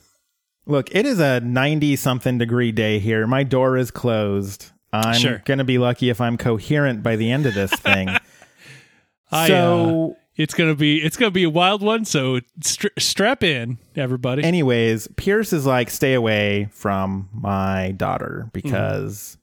Look, 0.66 0.94
it 0.94 1.06
is 1.06 1.18
a 1.20 1.40
90 1.40 1.96
something 1.96 2.38
degree 2.38 2.70
day 2.72 2.98
here. 2.98 3.26
My 3.26 3.42
door 3.42 3.76
is 3.76 3.90
closed. 3.90 4.70
I'm 4.92 5.14
Sure. 5.18 5.42
going 5.44 5.58
to 5.58 5.64
be 5.64 5.78
lucky 5.78 6.08
if 6.10 6.20
I'm 6.20 6.36
coherent 6.38 7.02
by 7.02 7.16
the 7.16 7.30
end 7.30 7.46
of 7.46 7.54
this 7.54 7.72
thing. 7.72 8.08
I, 9.32 9.48
so, 9.48 10.12
uh, 10.12 10.20
it's 10.36 10.54
gonna 10.54 10.74
be 10.74 11.00
it's 11.02 11.16
gonna 11.16 11.30
be 11.30 11.44
a 11.44 11.50
wild 11.50 11.80
one. 11.82 12.04
So 12.04 12.40
stra- 12.60 12.90
strap 12.98 13.42
in, 13.44 13.78
everybody. 13.96 14.42
anyways, 14.44 15.08
Pierce 15.16 15.52
is 15.52 15.64
like, 15.66 15.90
stay 15.90 16.14
away 16.14 16.68
from 16.72 17.28
my 17.32 17.92
daughter 17.92 18.50
because 18.52 19.36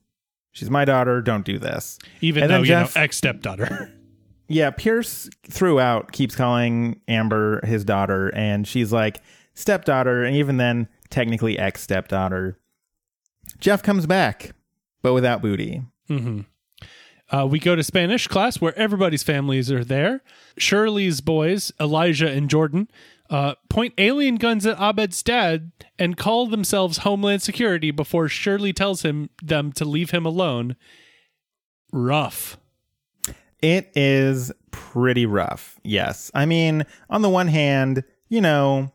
she's 0.52 0.70
my 0.70 0.84
daughter. 0.84 1.20
Don't 1.20 1.44
do 1.44 1.58
this. 1.58 1.98
Even 2.20 2.44
and 2.44 2.50
though 2.50 2.54
then 2.56 2.60
you 2.62 2.66
Jeff- 2.68 2.96
know 2.96 3.02
ex 3.02 3.16
stepdaughter. 3.16 3.92
Yeah, 4.48 4.70
Pierce 4.70 5.30
throughout 5.48 6.12
keeps 6.12 6.34
calling 6.34 7.00
Amber 7.08 7.64
his 7.64 7.86
daughter, 7.86 8.28
and 8.34 8.68
she's 8.68 8.92
like 8.92 9.22
stepdaughter, 9.54 10.24
and 10.24 10.36
even 10.36 10.58
then, 10.58 10.88
technically 11.08 11.58
ex 11.58 11.80
stepdaughter. 11.80 12.58
Jeff 13.60 13.82
comes 13.82 14.04
back, 14.04 14.50
but 15.00 15.14
without 15.14 15.40
booty. 15.40 15.80
Uh, 17.30 17.46
we 17.46 17.58
go 17.60 17.74
to 17.74 17.82
Spanish 17.82 18.26
class 18.28 18.60
where 18.60 18.76
everybody's 18.78 19.22
families 19.22 19.70
are 19.72 19.84
there. 19.84 20.22
Shirley's 20.58 21.22
boys, 21.22 21.72
Elijah 21.80 22.28
and 22.30 22.50
Jordan, 22.50 22.88
uh, 23.32 23.54
point 23.70 23.94
alien 23.98 24.36
guns 24.36 24.66
at 24.66 24.78
Abed's 24.80 25.22
dad 25.22 25.72
and 25.98 26.16
call 26.16 26.46
themselves 26.46 26.98
Homeland 26.98 27.42
Security 27.42 27.90
before 27.90 28.28
Shirley 28.28 28.72
tells 28.72 29.02
him 29.02 29.30
them 29.42 29.72
to 29.72 29.84
leave 29.84 30.10
him 30.10 30.24
alone. 30.26 30.76
Rough. 31.92 32.58
It 33.60 33.90
is 33.94 34.52
pretty 34.70 35.24
rough. 35.26 35.78
Yes. 35.82 36.30
I 36.34 36.46
mean, 36.46 36.84
on 37.08 37.22
the 37.22 37.28
one 37.30 37.48
hand, 37.48 38.04
you 38.28 38.40
know, 38.40 38.92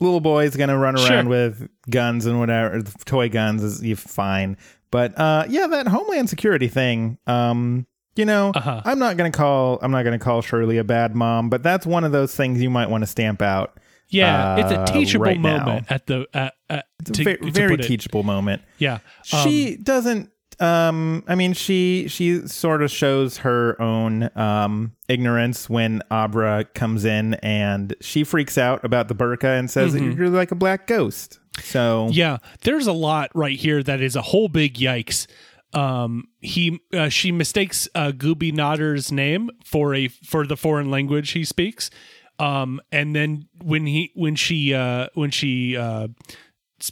little 0.00 0.20
boy's 0.20 0.56
gonna 0.56 0.78
run 0.78 0.96
Sure. 0.96 1.10
around 1.10 1.28
with 1.28 1.68
guns 1.90 2.26
and 2.26 2.38
whatever, 2.38 2.82
toy 3.04 3.28
guns 3.28 3.62
is 3.62 4.00
fine. 4.00 4.56
But 4.90 5.18
uh, 5.18 5.46
yeah, 5.48 5.66
that 5.66 5.88
Homeland 5.88 6.28
Security 6.30 6.68
thing. 6.68 7.18
Um, 7.26 7.86
you 8.16 8.24
know, 8.24 8.52
Uh-huh. 8.54 8.82
I'm 8.84 8.98
not 8.98 9.16
gonna 9.16 9.30
call 9.30 9.78
I'm 9.82 9.90
not 9.90 10.02
gonna 10.04 10.18
call 10.18 10.42
Shirley 10.42 10.78
a 10.78 10.84
bad 10.84 11.14
mom, 11.14 11.48
but 11.50 11.62
that's 11.62 11.86
one 11.86 12.04
of 12.04 12.12
those 12.12 12.34
things 12.34 12.60
you 12.62 12.70
might 12.70 12.90
want 12.90 13.02
to 13.02 13.06
stamp 13.06 13.42
out. 13.42 13.78
Yeah, 14.08 14.56
it's 14.58 14.70
uh, 14.72 14.84
a 14.86 14.92
teachable 14.92 15.24
right 15.24 15.40
now. 15.40 15.64
moment 15.64 15.86
at 15.90 16.06
the 16.06 16.26
at, 16.34 16.54
at 16.68 16.86
It's 17.00 17.10
a 17.10 17.12
to- 17.14 17.24
ve- 17.24 17.36
to 17.38 17.50
very 17.50 17.70
put 17.76 17.80
it. 17.84 17.88
teachable 17.88 18.22
moment. 18.22 18.60
Yeah, 18.78 18.98
Um, 19.32 19.40
she 19.44 19.76
doesn't 19.76 20.28
um 20.60 21.24
i 21.28 21.34
mean 21.34 21.54
she 21.54 22.06
she 22.08 22.46
sort 22.46 22.82
of 22.82 22.90
shows 22.90 23.38
her 23.38 23.80
own 23.80 24.28
um 24.36 24.92
ignorance 25.08 25.68
when 25.68 26.02
abra 26.10 26.62
comes 26.74 27.06
in 27.06 27.32
and 27.42 27.94
she 28.02 28.22
freaks 28.22 28.58
out 28.58 28.84
about 28.84 29.08
the 29.08 29.14
burqa 29.14 29.58
and 29.58 29.70
says 29.70 29.94
that 29.94 30.02
you're 30.02 30.28
like 30.28 30.52
a 30.52 30.54
black 30.54 30.86
ghost 30.86 31.38
so 31.62 32.04
Mm-hmm. 32.06 32.12
Yeah, 32.12 32.36
there's 32.62 32.86
a 32.86 32.92
lot 32.92 33.30
right 33.34 33.56
here 33.58 33.82
that 33.82 34.00
is 34.02 34.14
a 34.14 34.22
whole 34.22 34.48
big 34.48 34.74
yikes. 34.74 35.26
Um, 35.72 36.28
he 36.40 36.80
uh, 36.92 37.08
she 37.08 37.32
mistakes 37.32 37.88
uh, 37.94 38.12
Gobi 38.12 38.52
Nadir's 38.52 39.10
name 39.10 39.50
for 39.64 39.94
a 39.94 40.08
for 40.08 40.46
the 40.46 40.56
foreign 40.56 40.90
language 40.90 41.30
he 41.30 41.44
speaks. 41.44 41.90
Um, 42.38 42.80
and 42.90 43.14
then 43.14 43.48
when 43.62 43.86
he 43.86 44.10
when 44.14 44.34
she 44.34 44.74
uh, 44.74 45.06
when 45.14 45.30
she 45.30 45.76
uh, 45.76 46.08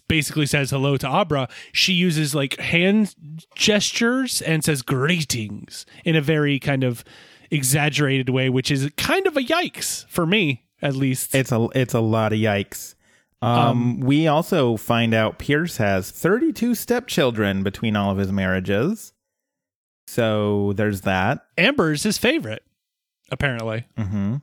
basically 0.09 0.47
says 0.47 0.71
hello 0.71 0.97
to 0.97 1.09
Abra, 1.09 1.49
she 1.73 1.93
uses 1.93 2.35
like 2.35 2.59
hand 2.59 3.15
gestures 3.55 4.41
and 4.43 4.65
says 4.65 4.83
greetings 4.83 5.87
in 6.05 6.17
a 6.17 6.21
very 6.21 6.59
kind 6.59 6.85
of 6.85 7.05
exaggerated 7.51 8.29
way, 8.29 8.49
which 8.49 8.71
is 8.71 8.89
kind 8.97 9.27
of 9.27 9.37
a 9.37 9.43
yikes 9.43 10.07
for 10.09 10.25
me 10.25 10.65
at 10.83 10.95
least. 10.95 11.35
it's 11.35 11.53
a 11.53 11.69
it's 11.75 11.95
a 11.95 12.01
lot 12.01 12.33
of 12.33 12.39
yikes 12.39 12.95
um, 13.43 14.01
we 14.01 14.27
also 14.27 14.77
find 14.77 15.15
out 15.15 15.39
pierce 15.39 15.79
has 15.79 16.11
32 16.11 16.75
stepchildren 16.75 17.63
between 17.63 17.97
all 17.97 18.11
of 18.11 18.19
his 18.19 18.31
marriages 18.33 19.13
so 20.07 20.73
there's 20.75 21.03
that 21.03 21.47
Amber's 21.57 22.03
his 22.03 22.19
favorite, 22.19 22.65
apparently. 23.31 23.87
mm-hmm. 23.97 24.37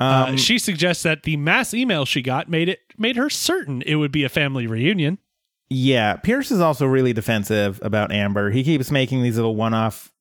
Uh, 0.00 0.26
um, 0.30 0.36
she 0.36 0.58
suggests 0.58 1.02
that 1.04 1.22
the 1.22 1.36
mass 1.36 1.72
email 1.72 2.04
she 2.04 2.20
got 2.22 2.48
made 2.48 2.68
it 2.68 2.80
made 2.98 3.14
her 3.16 3.30
certain 3.30 3.82
it 3.82 3.94
would 3.96 4.10
be 4.10 4.24
a 4.24 4.28
family 4.28 4.66
reunion. 4.66 5.18
Yeah, 5.70 6.16
Pierce 6.16 6.50
is 6.50 6.60
also 6.60 6.86
really 6.86 7.12
defensive 7.12 7.78
about 7.82 8.10
Amber. 8.10 8.50
He 8.50 8.64
keeps 8.64 8.90
making 8.90 9.22
these 9.22 9.36
little 9.36 9.54
one-off, 9.54 10.12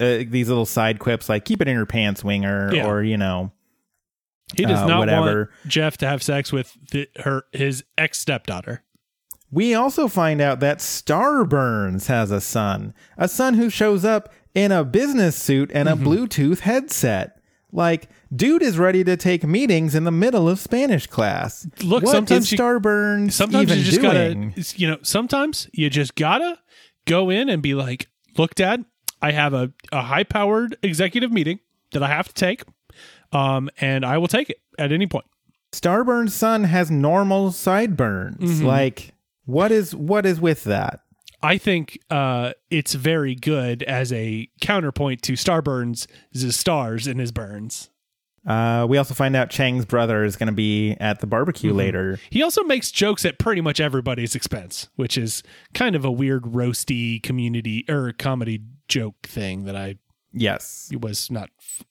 uh, 0.00 0.24
these 0.28 0.48
little 0.48 0.66
side 0.66 0.98
quips 0.98 1.28
like 1.28 1.44
"keep 1.44 1.60
it 1.60 1.68
in 1.68 1.76
your 1.76 1.86
pants, 1.86 2.24
winger," 2.24 2.74
Yeah. 2.74 2.86
or 2.88 3.02
you 3.02 3.16
know, 3.16 3.52
He 4.56 4.64
does 4.64 4.80
Uh, 4.80 4.86
not 4.86 4.98
whatever. 5.00 5.36
want 5.36 5.70
Jeff 5.70 5.96
to 5.98 6.06
have 6.08 6.22
sex 6.22 6.52
with 6.52 6.76
the, 6.90 7.08
her 7.20 7.44
his 7.52 7.84
ex 7.96 8.18
stepdaughter. 8.18 8.82
We 9.50 9.74
also 9.74 10.08
find 10.08 10.40
out 10.40 10.60
that 10.60 10.80
Starburns 10.80 12.06
has 12.06 12.30
a 12.30 12.40
son, 12.40 12.94
a 13.16 13.28
son 13.28 13.54
who 13.54 13.70
shows 13.70 14.04
up 14.04 14.32
in 14.54 14.72
a 14.72 14.84
business 14.84 15.36
suit 15.36 15.70
and 15.72 15.88
a 15.88 15.92
Mm-hmm. 15.92 16.06
Bluetooth 16.06 16.60
headset. 16.60 17.34
Like, 17.70 18.08
dude 18.34 18.62
is 18.62 18.78
ready 18.78 19.04
to 19.04 19.16
take 19.16 19.44
meetings 19.44 19.94
in 19.94 20.04
the 20.04 20.10
middle 20.10 20.48
of 20.48 20.58
Spanish 20.58 21.06
class. 21.06 21.66
Look, 21.82 22.02
What 22.02 22.12
sometimes 22.12 22.50
you- 22.50 22.58
Starburns 22.58 23.32
Sometimes 23.32 23.62
even 23.70 23.78
you 23.78 23.84
just 23.84 24.00
doing? 24.00 24.50
gotta, 24.50 24.74
you 24.78 24.88
know, 24.88 24.98
sometimes 25.02 25.68
you 25.72 25.90
just 25.90 26.14
gotta 26.14 26.58
go 27.06 27.28
in 27.30 27.48
and 27.50 27.62
be 27.62 27.74
like, 27.74 28.08
"Look, 28.38 28.54
Dad, 28.54 28.84
I 29.20 29.32
have 29.32 29.52
a, 29.52 29.72
a 29.92 30.02
high 30.02 30.24
powered 30.24 30.76
executive 30.82 31.30
meeting 31.30 31.58
that 31.92 32.02
I 32.02 32.08
have 32.08 32.28
to 32.28 32.34
take, 32.34 32.62
um, 33.32 33.68
and 33.80 34.04
I 34.04 34.18
will 34.18 34.28
take 34.28 34.50
it 34.50 34.58
at 34.78 34.92
any 34.92 35.06
point." 35.06 35.26
Starburns' 35.72 36.30
son 36.30 36.64
has 36.64 36.90
normal 36.90 37.52
sideburns. 37.52 38.38
Mm-hmm. 38.58 38.66
Like, 38.66 39.14
what 39.44 39.70
is 39.70 39.94
what 39.94 40.24
is 40.26 40.40
with 40.40 40.64
that? 40.64 41.00
I 41.42 41.56
think 41.58 41.98
uh, 42.10 42.52
it's 42.70 42.94
very 42.94 43.34
good 43.36 43.82
as 43.84 44.12
a 44.12 44.48
counterpoint 44.60 45.22
to 45.22 45.34
Starburns' 45.34 46.06
stars 46.52 47.06
in 47.06 47.18
his 47.18 47.30
burns. 47.32 47.90
Uh, 48.46 48.86
we 48.88 48.96
also 48.96 49.12
find 49.14 49.36
out 49.36 49.50
Chang's 49.50 49.84
brother 49.84 50.24
is 50.24 50.36
going 50.36 50.46
to 50.48 50.52
be 50.54 50.92
at 50.98 51.20
the 51.20 51.26
barbecue 51.26 51.70
Mm-hmm. 51.70 51.78
later. 51.78 52.20
He 52.30 52.42
also 52.42 52.64
makes 52.64 52.90
jokes 52.90 53.24
at 53.26 53.38
pretty 53.38 53.60
much 53.60 53.78
everybody's 53.78 54.34
expense, 54.34 54.88
which 54.96 55.18
is 55.18 55.42
kind 55.74 55.94
of 55.94 56.04
a 56.04 56.10
weird 56.10 56.44
roasty 56.44 57.22
community 57.22 57.84
or 57.88 58.12
comedy 58.12 58.62
joke 58.88 59.16
thing 59.24 59.64
that 59.66 59.76
I 59.76 59.96
Yes. 60.32 60.90
was 60.98 61.30
not 61.30 61.50
f- 61.60 61.84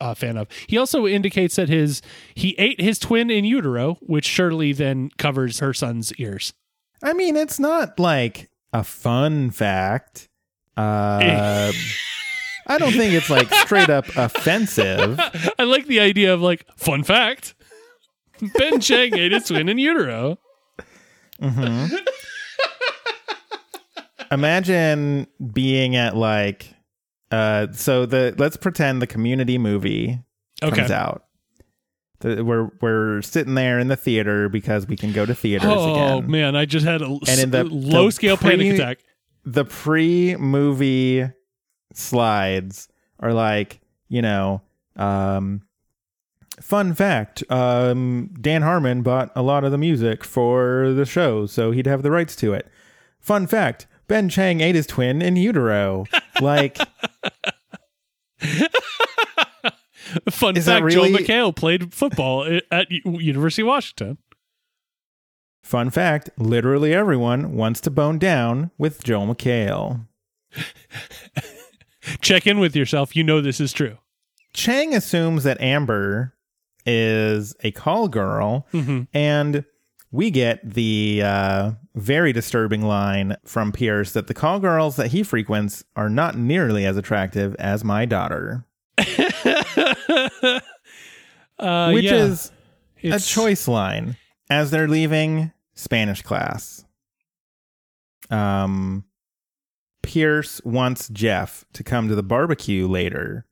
a 0.00 0.14
fan 0.14 0.36
of. 0.36 0.48
He 0.66 0.78
also 0.78 1.06
indicates 1.06 1.56
that 1.56 1.68
his 1.68 2.02
he 2.34 2.54
ate 2.58 2.80
his 2.80 2.98
twin 2.98 3.30
in 3.30 3.44
utero, 3.44 3.98
which 4.00 4.26
Shirley 4.26 4.72
then 4.72 5.10
covers 5.18 5.60
her 5.60 5.72
son's 5.72 6.12
ears. 6.14 6.52
I 7.02 7.12
mean, 7.12 7.36
it's 7.36 7.58
not 7.58 7.98
like 7.98 8.50
a 8.72 8.82
fun 8.84 9.50
fact. 9.50 10.28
Uh, 10.76 11.72
I 12.66 12.78
don't 12.78 12.92
think 12.92 13.14
it's 13.14 13.30
like 13.30 13.52
straight 13.52 13.90
up 13.90 14.06
offensive. 14.16 15.18
I 15.58 15.64
like 15.64 15.86
the 15.86 16.00
idea 16.00 16.34
of 16.34 16.40
like 16.40 16.66
fun 16.76 17.04
fact. 17.04 17.54
Ben 18.58 18.80
Chang 18.80 19.16
ate 19.16 19.32
his 19.32 19.46
twin 19.46 19.68
in 19.68 19.78
utero. 19.78 20.38
I 21.40 22.00
imagine 24.30 25.26
being 25.52 25.96
at 25.96 26.16
like 26.16 26.74
uh 27.30 27.66
so 27.72 28.06
the 28.06 28.34
let's 28.38 28.56
pretend 28.56 29.02
the 29.02 29.06
community 29.06 29.58
movie 29.58 30.20
comes 30.60 30.78
Okay. 30.78 30.92
out. 30.94 31.24
The, 32.20 32.42
we're 32.44 32.70
we're 32.80 33.20
sitting 33.22 33.54
there 33.54 33.78
in 33.78 33.88
the 33.88 33.96
theater 33.96 34.48
because 34.48 34.86
we 34.86 34.96
can 34.96 35.12
go 35.12 35.26
to 35.26 35.34
theaters 35.34 35.68
Oh 35.70 35.92
again. 36.20 36.30
man, 36.30 36.56
I 36.56 36.64
just 36.64 36.86
had 36.86 37.02
a 37.02 37.06
And 37.28 37.38
in 37.38 37.50
the- 37.50 37.64
low 37.64 38.06
the 38.06 38.12
scale 38.12 38.36
pre- 38.38 38.50
panic 38.56 38.74
attack. 38.74 38.98
The 39.44 39.64
pre-movie 39.66 41.30
slides 41.92 42.88
are 43.20 43.32
like, 43.32 43.80
you 44.08 44.22
know, 44.22 44.62
um 44.96 45.62
fun 46.60 46.94
fact, 46.94 47.42
um 47.50 48.30
Dan 48.40 48.62
Harmon 48.62 49.02
bought 49.02 49.30
a 49.36 49.42
lot 49.42 49.64
of 49.64 49.72
the 49.72 49.78
music 49.78 50.24
for 50.24 50.92
the 50.94 51.04
show, 51.04 51.46
so 51.46 51.70
he'd 51.70 51.86
have 51.86 52.02
the 52.02 52.10
rights 52.10 52.34
to 52.36 52.54
it. 52.54 52.66
Fun 53.20 53.46
fact, 53.46 53.86
Ben 54.08 54.28
Chang 54.28 54.60
ate 54.60 54.74
his 54.74 54.86
twin 54.86 55.20
in 55.22 55.36
utero. 55.36 56.04
Like 56.40 56.78
Fun 60.30 60.54
fact: 60.54 60.66
Joel 60.66 60.82
really- 60.82 61.12
McHale 61.24 61.54
played 61.54 61.92
football 61.92 62.60
at 62.70 62.90
University 62.90 63.62
of 63.62 63.68
Washington. 63.68 64.18
Fun 65.62 65.90
fact 65.90 66.30
literally 66.38 66.94
everyone 66.94 67.56
wants 67.56 67.80
to 67.80 67.90
bone 67.90 68.18
down 68.20 68.70
with 68.78 69.02
Joel 69.02 69.34
McHale. 69.34 70.06
Check 72.20 72.46
in 72.46 72.60
with 72.60 72.76
yourself. 72.76 73.16
You 73.16 73.24
know 73.24 73.40
this 73.40 73.60
is 73.60 73.72
true. 73.72 73.98
Chang 74.54 74.94
assumes 74.94 75.42
that 75.42 75.60
Amber 75.60 76.34
is 76.86 77.54
a 77.64 77.72
call 77.72 78.06
girl, 78.06 78.66
and 79.12 79.64
we 80.12 80.30
get 80.30 80.60
the 80.74 81.20
uh, 81.24 81.72
very 81.96 82.32
disturbing 82.32 82.82
line 82.82 83.36
from 83.44 83.72
Pierce 83.72 84.12
that 84.12 84.26
the 84.28 84.34
call 84.34 84.60
girls 84.60 84.96
that 84.96 85.08
he 85.08 85.22
frequents 85.22 85.82
are 85.96 86.08
not 86.10 86.36
nearly 86.36 86.84
as 86.86 86.96
attractive 86.96 87.54
as 87.58 87.82
my 87.82 88.04
daughter, 88.04 88.64
Uh, 91.58 91.90
which 91.92 92.04
yeah. 92.04 92.16
is 92.16 92.52
a 93.02 93.18
choice 93.18 93.66
line 93.66 94.14
as 94.50 94.70
they're 94.70 94.86
leaving 94.88 95.50
Spanish 95.74 96.20
class. 96.20 96.84
Um, 98.28 99.04
Pierce 100.02 100.60
wants 100.64 101.08
Jeff 101.08 101.64
to 101.72 101.82
come 101.82 102.08
to 102.08 102.14
the 102.14 102.22
barbecue 102.22 102.86
later 102.86 103.46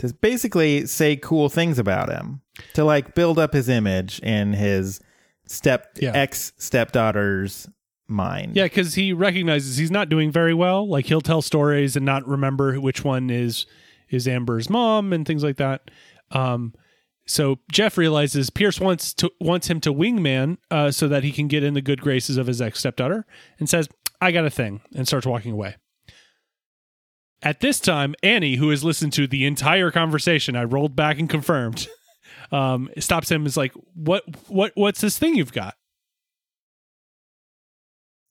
to 0.00 0.12
basically 0.12 0.84
say 0.84 1.16
cool 1.16 1.48
things 1.48 1.78
about 1.78 2.10
him, 2.12 2.42
to 2.74 2.84
like 2.84 3.14
build 3.14 3.38
up 3.38 3.54
his 3.54 3.70
image 3.70 4.18
in 4.20 4.52
his 4.52 5.00
step 5.46 5.96
Yeah. 5.98 6.12
ex 6.14 6.52
stepdaughter's 6.58 7.68
mind. 8.08 8.56
Yeah, 8.56 8.64
because 8.64 8.94
he 8.94 9.12
recognizes 9.12 9.76
he's 9.76 9.90
not 9.90 10.08
doing 10.08 10.30
very 10.30 10.54
well. 10.54 10.88
Like 10.88 11.06
he'll 11.06 11.20
tell 11.20 11.42
stories 11.42 11.96
and 11.96 12.04
not 12.04 12.26
remember 12.26 12.74
which 12.80 13.04
one 13.04 13.30
is 13.30 13.66
is 14.08 14.28
Amber's 14.28 14.70
mom 14.70 15.12
and 15.12 15.26
things 15.26 15.42
like 15.42 15.56
that. 15.56 15.90
Um, 16.30 16.74
so 17.26 17.58
Jeff 17.72 17.98
realizes 17.98 18.50
Pierce 18.50 18.80
wants 18.80 19.12
to 19.14 19.30
wants 19.40 19.68
him 19.68 19.80
to 19.80 19.92
wingman 19.92 20.58
uh, 20.70 20.90
so 20.90 21.08
that 21.08 21.24
he 21.24 21.32
can 21.32 21.48
get 21.48 21.64
in 21.64 21.74
the 21.74 21.82
good 21.82 22.00
graces 22.00 22.36
of 22.36 22.46
his 22.46 22.62
ex 22.62 22.78
stepdaughter, 22.78 23.26
and 23.58 23.68
says, 23.68 23.88
"I 24.20 24.30
got 24.30 24.46
a 24.46 24.50
thing," 24.50 24.80
and 24.94 25.06
starts 25.06 25.26
walking 25.26 25.52
away. 25.52 25.76
At 27.42 27.60
this 27.60 27.80
time, 27.80 28.14
Annie, 28.22 28.56
who 28.56 28.70
has 28.70 28.82
listened 28.84 29.12
to 29.14 29.26
the 29.26 29.44
entire 29.44 29.90
conversation, 29.90 30.56
I 30.56 30.64
rolled 30.64 30.96
back 30.96 31.18
and 31.18 31.28
confirmed, 31.28 31.86
um, 32.52 32.88
stops 32.98 33.30
him. 33.30 33.42
and 33.42 33.48
Is 33.48 33.56
like, 33.56 33.72
"What? 33.94 34.22
What? 34.48 34.72
What's 34.76 35.00
this 35.00 35.18
thing 35.18 35.34
you've 35.34 35.52
got?" 35.52 35.74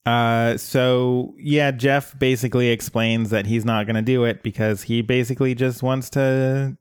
Uh, 0.06 0.56
so 0.56 1.34
yeah, 1.36 1.72
Jeff 1.72 2.16
basically 2.18 2.68
explains 2.68 3.30
that 3.30 3.44
he's 3.46 3.64
not 3.64 3.86
going 3.86 3.96
to 3.96 4.02
do 4.02 4.24
it 4.24 4.42
because 4.42 4.82
he 4.82 5.02
basically 5.02 5.54
just 5.54 5.82
wants 5.82 6.08
to 6.10 6.76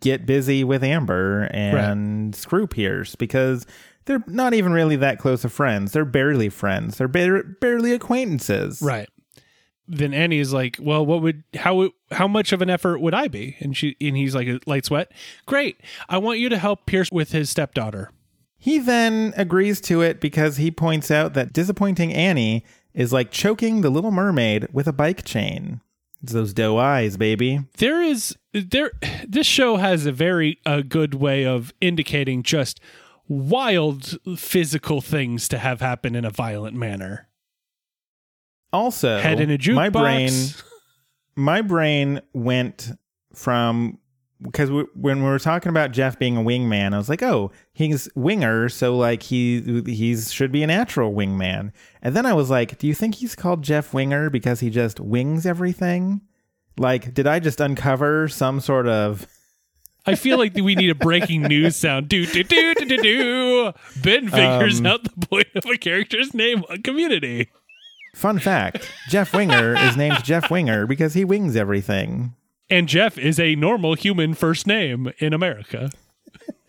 get 0.00 0.26
busy 0.26 0.62
with 0.62 0.84
Amber 0.84 1.42
and 1.52 2.34
screw 2.34 2.66
Pierce 2.68 3.16
because 3.16 3.66
they're 4.04 4.22
not 4.28 4.54
even 4.54 4.72
really 4.72 4.96
that 4.96 5.18
close 5.18 5.44
of 5.44 5.52
friends. 5.52 5.92
They're 5.92 6.04
barely 6.04 6.48
friends. 6.48 6.98
They're 6.98 7.08
bar- 7.08 7.42
barely 7.60 7.92
acquaintances. 7.92 8.80
Right. 8.80 9.08
Then 9.88 10.12
Annie 10.12 10.38
is 10.38 10.52
like, 10.52 10.76
"Well, 10.80 11.04
what 11.04 11.22
would 11.22 11.44
how 11.54 11.90
how 12.10 12.28
much 12.28 12.52
of 12.52 12.60
an 12.60 12.68
effort 12.68 13.00
would 13.00 13.14
I 13.14 13.26
be?" 13.26 13.56
And 13.60 13.74
she 13.76 13.96
and 14.00 14.16
he's 14.16 14.34
like, 14.34 14.46
"Light 14.66 14.84
sweat. 14.84 15.10
Great. 15.46 15.80
I 16.10 16.18
want 16.18 16.38
you 16.38 16.50
to 16.50 16.58
help 16.58 16.84
Pierce 16.86 17.08
with 17.10 17.32
his 17.32 17.48
stepdaughter." 17.48 18.10
He 18.58 18.78
then 18.78 19.32
agrees 19.36 19.80
to 19.82 20.02
it 20.02 20.20
because 20.20 20.56
he 20.56 20.70
points 20.70 21.10
out 21.10 21.34
that 21.34 21.52
disappointing 21.52 22.12
Annie 22.12 22.64
is 22.92 23.12
like 23.12 23.30
choking 23.30 23.80
the 23.80 23.90
little 23.90 24.10
mermaid 24.10 24.66
with 24.72 24.88
a 24.88 24.92
bike 24.92 25.24
chain. 25.24 25.80
It's 26.22 26.32
those 26.32 26.52
doe 26.52 26.76
eyes, 26.78 27.16
baby. 27.16 27.60
There 27.78 28.02
is 28.02 28.36
there 28.52 28.90
this 29.26 29.46
show 29.46 29.76
has 29.76 30.04
a 30.04 30.12
very 30.12 30.58
a 30.66 30.82
good 30.82 31.14
way 31.14 31.46
of 31.46 31.72
indicating 31.80 32.42
just 32.42 32.80
wild 33.28 34.18
physical 34.36 35.00
things 35.00 35.48
to 35.48 35.58
have 35.58 35.80
happen 35.80 36.16
in 36.16 36.24
a 36.24 36.30
violent 36.30 36.76
manner. 36.76 37.28
Also, 38.72 39.20
Head 39.20 39.38
in 39.40 39.50
a 39.50 39.58
jukebox. 39.58 39.74
my 39.76 39.88
brain 39.88 40.30
my 41.36 41.62
brain 41.62 42.20
went 42.32 42.90
from 43.32 43.98
because 44.40 44.70
we, 44.70 44.84
when 44.94 45.22
we 45.22 45.28
were 45.28 45.38
talking 45.38 45.70
about 45.70 45.90
Jeff 45.92 46.18
being 46.18 46.36
a 46.36 46.40
wingman, 46.42 46.94
I 46.94 46.98
was 46.98 47.08
like, 47.08 47.22
oh, 47.22 47.50
he's 47.72 48.08
winger, 48.14 48.68
so 48.68 48.96
like 48.96 49.22
he 49.24 49.82
he's 49.86 50.32
should 50.32 50.52
be 50.52 50.62
a 50.62 50.66
natural 50.66 51.12
wingman. 51.12 51.72
And 52.02 52.14
then 52.14 52.24
I 52.26 52.34
was 52.34 52.48
like, 52.50 52.78
do 52.78 52.86
you 52.86 52.94
think 52.94 53.16
he's 53.16 53.34
called 53.34 53.62
Jeff 53.62 53.92
Winger 53.92 54.30
because 54.30 54.60
he 54.60 54.70
just 54.70 55.00
wings 55.00 55.44
everything? 55.46 56.20
Like, 56.78 57.12
did 57.14 57.26
I 57.26 57.40
just 57.40 57.60
uncover 57.60 58.28
some 58.28 58.60
sort 58.60 58.86
of 58.86 59.26
I 60.06 60.14
feel 60.14 60.38
like 60.38 60.54
we 60.54 60.74
need 60.74 60.88
a 60.90 60.94
breaking 60.94 61.42
news 61.42 61.76
sound. 61.76 62.08
Do 62.08 62.24
do 62.24 62.42
do 62.44 62.74
do 62.74 62.84
do 62.86 62.96
do. 63.02 63.72
Ben 64.02 64.28
figures 64.28 64.80
Um, 64.80 64.86
out 64.86 65.04
the 65.04 65.26
point 65.26 65.48
of 65.56 65.66
a 65.66 65.76
character's 65.76 66.32
name 66.32 66.62
on 66.70 66.82
Community. 66.82 67.50
fun 68.14 68.38
fact? 68.38 68.90
Jeff 69.10 69.34
Winger 69.34 69.74
is 69.76 69.96
named 69.96 70.22
Jeff 70.24 70.50
Winger 70.50 70.86
because 70.86 71.12
he 71.14 71.24
wings 71.24 71.56
everything. 71.56 72.34
And 72.70 72.88
Jeff 72.88 73.18
is 73.18 73.38
a 73.40 73.54
normal 73.54 73.94
human 73.94 74.34
first 74.34 74.66
name 74.66 75.10
in 75.18 75.32
America. 75.32 75.90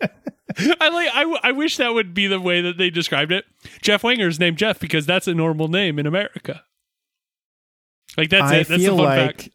I 0.02 0.88
like. 0.88 1.08
I, 1.14 1.38
I 1.48 1.52
wish 1.52 1.76
that 1.76 1.94
would 1.94 2.12
be 2.12 2.26
the 2.26 2.40
way 2.40 2.60
that 2.60 2.76
they 2.76 2.90
described 2.90 3.30
it. 3.32 3.44
Jeff 3.82 4.02
Winger's 4.02 4.40
named 4.40 4.58
Jeff 4.58 4.80
because 4.80 5.06
that's 5.06 5.28
a 5.28 5.34
normal 5.34 5.68
name 5.68 5.98
in 5.98 6.06
America. 6.06 6.62
Like 8.16 8.30
that's 8.30 8.50
I 8.50 8.56
it. 8.56 8.68
That's 8.68 8.82
feel 8.82 8.96
like 8.96 9.42
fact. 9.42 9.48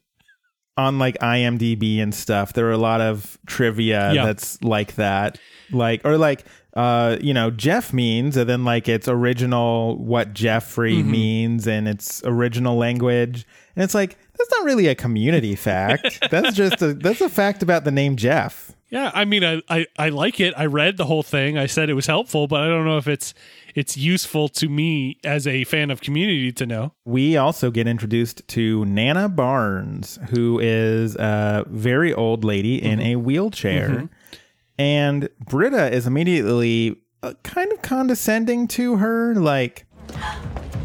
on 0.77 0.97
like 0.97 1.17
IMDb 1.19 1.99
and 2.01 2.15
stuff, 2.15 2.53
there 2.53 2.67
are 2.67 2.71
a 2.71 2.77
lot 2.77 3.01
of 3.01 3.37
trivia 3.45 4.13
Yeah. 4.13 4.25
that's 4.25 4.61
like 4.63 4.95
that. 4.95 5.37
Like 5.71 6.01
or 6.05 6.17
like 6.17 6.45
uh, 6.75 7.17
you 7.21 7.33
know, 7.33 7.51
Jeff 7.51 7.91
means 7.93 8.37
and 8.37 8.49
then 8.49 8.63
like 8.63 8.87
it's 8.87 9.07
original 9.09 9.97
what 9.97 10.33
Jeffrey 10.33 10.95
Mm-hmm. 10.95 11.11
means 11.11 11.67
and 11.67 11.87
it's 11.87 12.23
original 12.23 12.77
language. 12.77 13.45
And 13.75 13.83
it's 13.83 13.93
like 13.95 14.17
that's 14.37 14.51
not 14.51 14.65
really 14.65 14.87
a 14.87 14.95
community 14.95 15.55
fact. 15.55 16.19
that's 16.31 16.55
just 16.55 16.81
a 16.81 16.93
that's 16.93 17.21
a 17.21 17.29
fact 17.29 17.63
about 17.63 17.83
the 17.83 17.91
name 17.91 18.15
Jeff. 18.15 18.71
Yeah, 18.89 19.11
I 19.13 19.25
mean, 19.25 19.43
I, 19.43 19.61
I 19.67 19.85
I 19.97 20.09
like 20.09 20.39
it. 20.39 20.53
I 20.55 20.67
read 20.67 20.97
the 20.97 21.05
whole 21.05 21.23
thing. 21.23 21.57
I 21.57 21.65
said 21.65 21.89
it 21.89 21.95
was 21.95 22.05
helpful, 22.05 22.47
but 22.47 22.61
I 22.61 22.67
don't 22.67 22.85
know 22.85 22.97
if 22.97 23.07
it's 23.07 23.33
it's 23.73 23.97
useful 23.97 24.47
to 24.49 24.69
me 24.69 25.17
as 25.23 25.47
a 25.47 25.63
fan 25.65 25.91
of 25.91 25.99
Community 26.01 26.51
to 26.53 26.65
know. 26.65 26.93
We 27.03 27.35
also 27.35 27.71
get 27.71 27.87
introduced 27.87 28.47
to 28.49 28.85
Nana 28.85 29.27
Barnes, 29.27 30.17
who 30.29 30.59
is 30.59 31.15
a 31.15 31.65
very 31.67 32.13
old 32.13 32.43
lady 32.45 32.81
in 32.81 32.99
Mm-hmm. 32.99 33.07
a 33.07 33.15
wheelchair. 33.17 34.09
And 34.77 35.29
Britta 35.39 35.91
is 35.93 36.05
immediately 36.05 36.95
uh, 37.23 37.33
kind 37.43 37.71
of 37.73 37.81
condescending 37.81 38.67
to 38.69 38.97
her. 38.97 39.33
Like, 39.35 39.85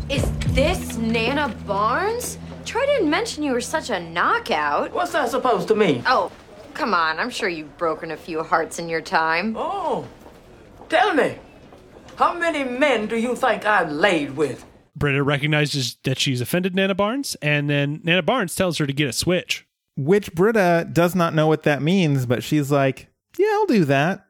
Is 0.08 0.24
this 0.48 0.96
Nana 0.96 1.48
Barnes? 1.66 2.38
Troy 2.70 2.87
didn't 2.87 3.11
mention 3.11 3.42
you 3.42 3.50
were 3.50 3.61
such 3.61 3.90
a 3.90 3.98
knockout. 3.98 4.92
What's 4.92 5.11
that 5.11 5.28
supposed 5.28 5.66
to 5.68 5.74
mean? 5.74 6.04
Oh, 6.06 6.30
come 6.72 6.94
on. 6.94 7.18
I'm 7.18 7.28
sure 7.28 7.48
you've 7.48 7.76
broken 7.76 8.12
a 8.12 8.16
few 8.16 8.44
hearts 8.44 8.78
in 8.78 8.88
your 8.88 9.00
time. 9.00 9.56
Oh, 9.59 10.06
tell 10.88 11.12
me, 11.12 11.37
how 12.14 12.33
many 12.33 12.62
men 12.62 13.09
do 13.09 13.16
you 13.16 13.35
think 13.35 13.66
I've 13.66 13.90
laid 13.90 14.37
with? 14.37 14.64
Britta 14.94 15.20
recognizes 15.24 15.96
that 16.04 16.20
she's 16.20 16.40
offended 16.40 16.76
Nana 16.76 16.94
Barnes, 16.94 17.37
and 17.42 17.68
then 17.68 18.00
Nana 18.04 18.22
Barnes 18.22 18.54
tells 18.54 18.78
her 18.78 18.87
to 18.87 18.92
get 18.92 19.09
a 19.09 19.12
switch. 19.12 19.66
which 19.96 20.33
Britta 20.33 20.88
does 20.92 21.16
not 21.16 21.35
know 21.35 21.48
what 21.48 21.64
that 21.64 21.83
means, 21.83 22.24
but 22.24 22.44
she's 22.44 22.70
like, 22.70 23.09
yeah, 23.37 23.48
I'll 23.50 23.66
do 23.66 23.85
that. 23.87 24.26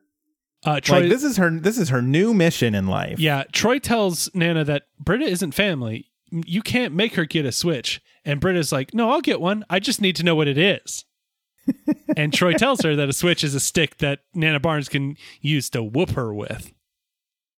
Uh, 0.65 0.81
Troy, 0.81 1.01
like, 1.01 1.11
this 1.11 1.25
is 1.25 1.37
her, 1.37 1.51
this 1.51 1.77
is 1.77 1.91
her 1.91 2.01
new 2.01 2.33
mission 2.33 2.75
in 2.75 2.87
life. 2.87 3.19
Yeah, 3.21 3.45
Troy 3.53 3.79
tells 3.79 4.35
Nana 4.35 4.65
that 4.65 4.85
Britta 4.99 5.27
isn't 5.27 5.53
family. 5.53 6.07
You 6.31 6.63
can't 6.63 6.95
make 6.95 7.17
her 7.17 7.27
get 7.27 7.45
a 7.45 7.53
switch. 7.53 8.01
And 8.25 8.41
Britta's 8.41 8.73
like, 8.73 8.95
no, 8.95 9.11
I'll 9.11 9.21
get 9.21 9.41
one. 9.41 9.65
I 9.71 9.81
just 9.81 10.01
need 10.01 10.17
to 10.17 10.23
know 10.23 10.35
what 10.35 10.49
it 10.49 10.59
is. 10.59 11.05
and 12.17 12.33
Troy 12.33 12.53
tells 12.53 12.83
her 12.83 12.97
that 12.97 13.09
a 13.09 13.13
switch 13.13 13.45
is 13.45 13.55
a 13.55 13.61
stick 13.61 13.99
that 13.99 14.21
Nana 14.35 14.61
Barnes 14.61 14.89
can 14.89 15.17
use 15.41 15.71
to 15.71 15.83
whoop 15.83 16.11
her 16.11 16.35
with. 16.35 16.73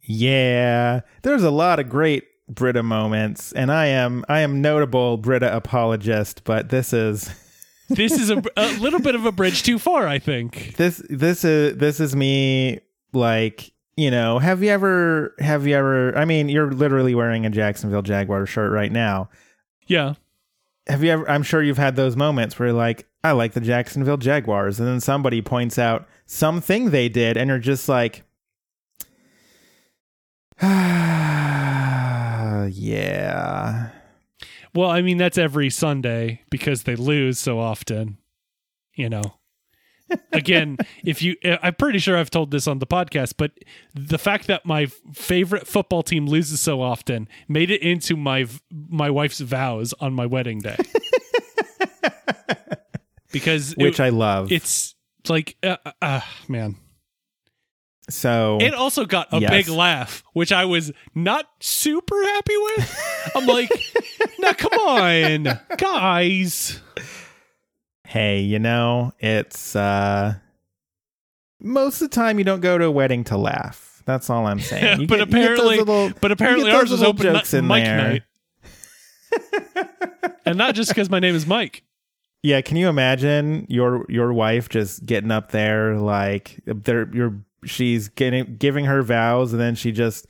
Yeah. 0.02 1.00
There's 1.22 1.42
a 1.42 1.50
lot 1.50 1.80
of 1.80 1.88
great 1.88 2.24
Britta 2.48 2.82
moments, 2.82 3.52
and 3.52 3.72
I 3.72 3.86
am 3.86 4.24
I 4.28 4.40
am 4.40 4.60
notable 4.60 5.16
Britta 5.16 5.54
apologist, 5.56 6.44
but 6.44 6.68
this 6.68 6.92
is 6.92 7.30
This 7.88 8.12
is 8.12 8.30
a, 8.30 8.42
a 8.56 8.72
little 8.78 9.00
bit 9.00 9.14
of 9.14 9.26
a 9.26 9.32
bridge 9.32 9.62
too 9.62 9.78
far, 9.78 10.06
I 10.06 10.18
think. 10.18 10.76
this 10.76 11.02
this 11.08 11.44
is 11.44 11.76
this 11.76 12.00
is 12.00 12.16
me 12.16 12.80
like 13.12 13.72
you 13.96 14.10
know 14.10 14.38
have 14.38 14.62
you 14.62 14.70
ever 14.70 15.34
have 15.38 15.66
you 15.66 15.74
ever 15.76 16.16
I 16.16 16.24
mean 16.24 16.48
you're 16.48 16.72
literally 16.72 17.14
wearing 17.14 17.44
a 17.46 17.50
Jacksonville 17.50 18.02
Jaguar 18.02 18.46
shirt 18.46 18.72
right 18.72 18.92
now. 18.92 19.28
Yeah. 19.86 20.14
Have 20.88 21.04
you 21.04 21.10
ever 21.10 21.28
I'm 21.30 21.42
sure 21.42 21.62
you've 21.62 21.78
had 21.78 21.96
those 21.96 22.16
moments 22.16 22.58
where 22.58 22.68
you're 22.68 22.76
like 22.76 23.06
I 23.22 23.32
like 23.32 23.52
the 23.52 23.60
Jacksonville 23.60 24.16
Jaguars 24.16 24.80
and 24.80 24.88
then 24.88 25.00
somebody 25.00 25.40
points 25.42 25.78
out 25.78 26.08
something 26.26 26.90
they 26.90 27.08
did 27.08 27.36
and 27.36 27.48
you're 27.48 27.58
just 27.58 27.88
like 27.88 28.24
yeah. 32.70 33.90
Well, 34.74 34.90
I 34.90 35.02
mean 35.02 35.18
that's 35.18 35.38
every 35.38 35.70
Sunday 35.70 36.42
because 36.50 36.84
they 36.84 36.96
lose 36.96 37.38
so 37.38 37.58
often. 37.58 38.18
You 38.94 39.08
know. 39.08 39.34
Again, 40.32 40.76
if 41.04 41.22
you 41.22 41.36
I'm 41.44 41.74
pretty 41.74 41.98
sure 41.98 42.16
I've 42.16 42.30
told 42.30 42.50
this 42.50 42.66
on 42.66 42.78
the 42.78 42.86
podcast, 42.86 43.34
but 43.36 43.52
the 43.94 44.18
fact 44.18 44.46
that 44.46 44.64
my 44.66 44.86
favorite 45.12 45.66
football 45.66 46.02
team 46.02 46.26
loses 46.26 46.60
so 46.60 46.80
often 46.82 47.28
made 47.48 47.70
it 47.70 47.82
into 47.82 48.16
my 48.16 48.46
my 48.70 49.10
wife's 49.10 49.40
vows 49.40 49.92
on 50.00 50.14
my 50.14 50.26
wedding 50.26 50.60
day. 50.60 50.76
because 53.30 53.74
Which 53.76 54.00
it, 54.00 54.02
I 54.02 54.08
love. 54.10 54.50
it's 54.52 54.94
like 55.28 55.56
uh, 55.62 55.76
uh, 56.00 56.20
man. 56.48 56.76
so 58.08 58.58
It 58.60 58.74
also 58.74 59.04
got 59.04 59.28
a 59.32 59.40
Yes. 59.40 59.50
big 59.50 59.68
laugh, 59.68 60.22
which 60.32 60.52
I 60.52 60.64
was 60.64 60.92
not 61.14 61.46
super 61.60 62.20
happy 62.22 62.56
with. 62.56 63.32
I'm 63.36 63.46
like, 63.46 63.70
now 64.38 64.52
come 64.52 64.72
on, 64.72 65.60
guys. 65.78 66.80
Hey, 68.12 68.40
you 68.40 68.58
know, 68.58 69.12
it's 69.18 69.74
uh 69.74 70.34
most 71.60 72.02
of 72.02 72.10
the 72.10 72.14
time 72.14 72.38
you 72.38 72.44
don't 72.44 72.60
go 72.60 72.76
to 72.78 72.84
a 72.84 72.90
wedding 72.90 73.24
to 73.24 73.36
laugh. 73.36 74.02
That's 74.04 74.28
all 74.28 74.46
I'm 74.46 74.58
saying. 74.60 75.06
But 75.06 75.18
get- 75.18 75.28
you 75.28 75.34
get 75.34 75.56
those 75.56 75.76
apparently, 75.76 75.78
little- 75.78 76.10
but 76.20 76.32
apparently 76.32 76.70
ours 76.72 76.90
was 76.90 77.02
open 77.02 77.22
jokes 77.22 77.54
in 77.54 77.66
Mike 77.66 77.84
there. 77.84 77.96
night, 77.96 78.22
and 80.46 80.58
not 80.58 80.74
just 80.74 80.90
because 80.90 81.08
my 81.08 81.20
name 81.20 81.34
is 81.34 81.46
Mike. 81.46 81.84
Yeah, 82.42 82.60
can 82.60 82.76
you 82.76 82.88
imagine 82.88 83.66
your 83.68 84.04
your 84.08 84.32
wife 84.32 84.68
just 84.68 85.06
getting 85.06 85.30
up 85.30 85.52
there 85.52 85.96
like 85.96 86.60
there 86.66 87.08
you're 87.14 87.34
she's 87.64 88.08
getting 88.08 88.56
giving 88.56 88.84
her 88.86 89.02
vows 89.02 89.52
and 89.52 89.60
then 89.62 89.76
she 89.76 89.92
just 89.92 90.26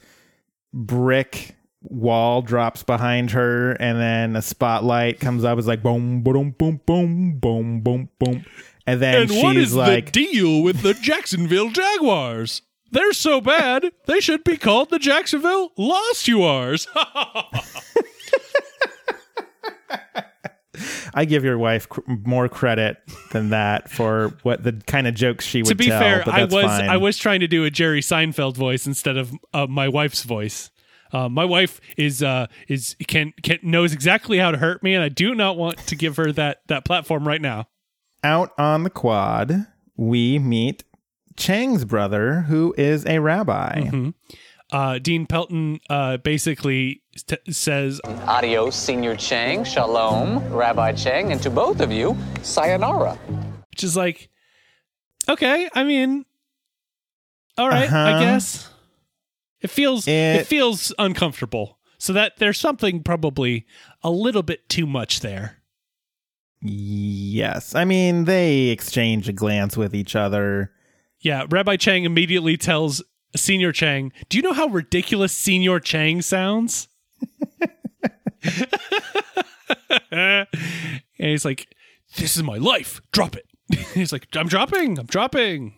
brick 0.75 1.57
wall 1.85 2.42
drops 2.42 2.83
behind 2.83 3.33
her 3.33 3.73
and 3.73 3.99
then 3.99 4.37
a 4.37 4.42
spotlight 4.42 5.18
comes 5.21 5.45
up 5.45 5.59
it's 5.59 5.66
like 5.66 5.83
boom 5.83 6.23
boom 6.23 6.51
boom 6.53 6.81
boom 6.87 7.38
boom 7.38 7.81
boom 7.81 8.09
boom 8.18 8.45
and 8.87 9.01
then 9.01 9.23
And 9.23 9.31
she's 9.31 9.42
what 9.42 9.57
is 9.57 9.75
like 9.75 10.12
the 10.12 10.27
deal 10.27 10.62
with 10.62 10.83
the 10.83 10.95
Jacksonville 10.95 11.71
Jaguars? 11.71 12.62
They're 12.90 13.12
so 13.12 13.40
bad, 13.40 13.92
they 14.07 14.21
should 14.21 14.45
be 14.45 14.59
called 14.59 14.90
the 14.90 14.99
Jacksonville 14.99 15.73
Lost 15.79 16.29
You 16.29 16.42
Ars. 16.42 16.87
I 21.14 21.25
give 21.27 21.45
your 21.45 21.59
wife 21.59 21.88
cr- 21.88 22.01
more 22.07 22.49
credit 22.49 22.97
than 23.31 23.51
that 23.51 23.90
for 23.90 24.35
what 24.42 24.62
the 24.62 24.73
kind 24.87 25.07
of 25.07 25.14
jokes 25.14 25.45
she 25.45 25.62
would 25.62 25.68
to 25.68 25.75
be 25.75 25.87
tell, 25.87 26.01
fair, 26.01 26.23
but 26.25 26.35
I 26.35 26.45
was 26.45 26.64
fine. 26.64 26.88
I 26.88 26.97
was 26.97 27.18
trying 27.18 27.40
to 27.40 27.49
do 27.49 27.64
a 27.64 27.71
Jerry 27.71 28.01
Seinfeld 28.01 28.57
voice 28.57 28.87
instead 28.87 29.16
of 29.16 29.33
uh, 29.53 29.66
my 29.66 29.88
wife's 29.88 30.23
voice. 30.23 30.71
Uh, 31.12 31.29
my 31.29 31.44
wife 31.44 31.81
is 31.96 32.22
uh, 32.22 32.46
is 32.68 32.96
can 33.07 33.33
can 33.42 33.59
knows 33.62 33.92
exactly 33.92 34.38
how 34.38 34.51
to 34.51 34.59
hurt 34.59 34.83
me, 34.83 34.94
and 34.94 35.05
I 35.05 35.09
do 35.09 35.35
not 35.35 35.57
want 35.57 35.79
to 35.87 35.94
give 35.96 36.16
her 36.16 36.33
that 36.33 36.62
that 36.68 36.85
platform 36.85 37.27
right 37.29 37.40
now. 37.42 37.68
out 38.25 38.51
on 38.59 38.83
the 38.85 38.90
quad, 38.90 39.66
we 39.96 40.38
meet 40.38 40.85
Chang's 41.37 41.85
brother, 41.85 42.42
who 42.42 42.75
is 42.79 43.05
a 43.07 43.18
rabbi. 43.18 43.81
Mm-hmm. 43.83 44.11
Uh, 44.70 44.98
Dean 44.98 45.27
Pelton 45.27 45.81
uh, 45.90 46.16
basically 46.16 47.03
t- 47.27 47.37
says, 47.53 48.01
Adios, 48.05 48.75
Señor 48.75 49.18
Chang. 49.18 49.64
Shalom, 49.64 50.38
Rabbi 50.51 50.92
Chang. 50.92 51.31
And 51.31 51.42
to 51.42 51.51
both 51.51 51.81
of 51.83 51.92
you, 51.92 52.16
sayonara. 52.40 53.16
which 53.70 53.85
is 53.85 53.98
like, 53.98 54.31
okay, 55.29 55.68
I 55.75 55.85
mean, 55.85 56.25
all 57.59 57.68
right, 57.68 57.85
Uh-huh. 57.87 57.98
I 57.98 58.20
guess 58.20 58.70
it 59.62 59.70
feels 59.70 60.07
it, 60.09 60.12
It- 60.12 60.46
feels 60.46 60.92
uncomfortable. 60.98 61.79
So 61.98 62.12
that 62.14 62.38
there's 62.38 62.59
something 62.59 63.03
probably 63.05 63.64
a 64.03 64.11
little 64.11 64.42
bit 64.42 64.68
too 64.68 64.87
much 64.87 65.20
there. 65.20 65.59
Yes. 66.61 67.77
I 67.77 67.85
mean, 67.85 68.25
they 68.25 68.68
exchange 68.68 69.29
a 69.29 69.33
glance 69.33 69.77
with 69.77 69.94
each 69.94 70.16
other. 70.16 70.72
Yeah, 71.20 71.46
Rabbi 71.48 71.77
Chang 71.77 72.05
immediately 72.05 72.57
tells 72.57 73.03
Señor 73.37 73.72
Chang, 73.72 74.12
"Do 74.29 74.37
you 74.37 74.42
know 74.42 74.53
how 74.53 74.66
ridiculous 74.66 75.33
Señor 75.33 75.83
Chang 75.83 76.22
sounds?" 76.22 76.88
and 80.11 80.46
he's 81.16 81.44
like, 81.44 81.68
"This 82.16 82.37
is 82.37 82.42
my 82.42 82.57
life. 82.57 83.01
Drop 83.12 83.37
it." 83.37 83.46
he's 83.94 84.12
like, 84.12 84.27
"I'm 84.35 84.48
dropping. 84.48 84.98
I'm 84.98 85.07
dropping." 85.07 85.75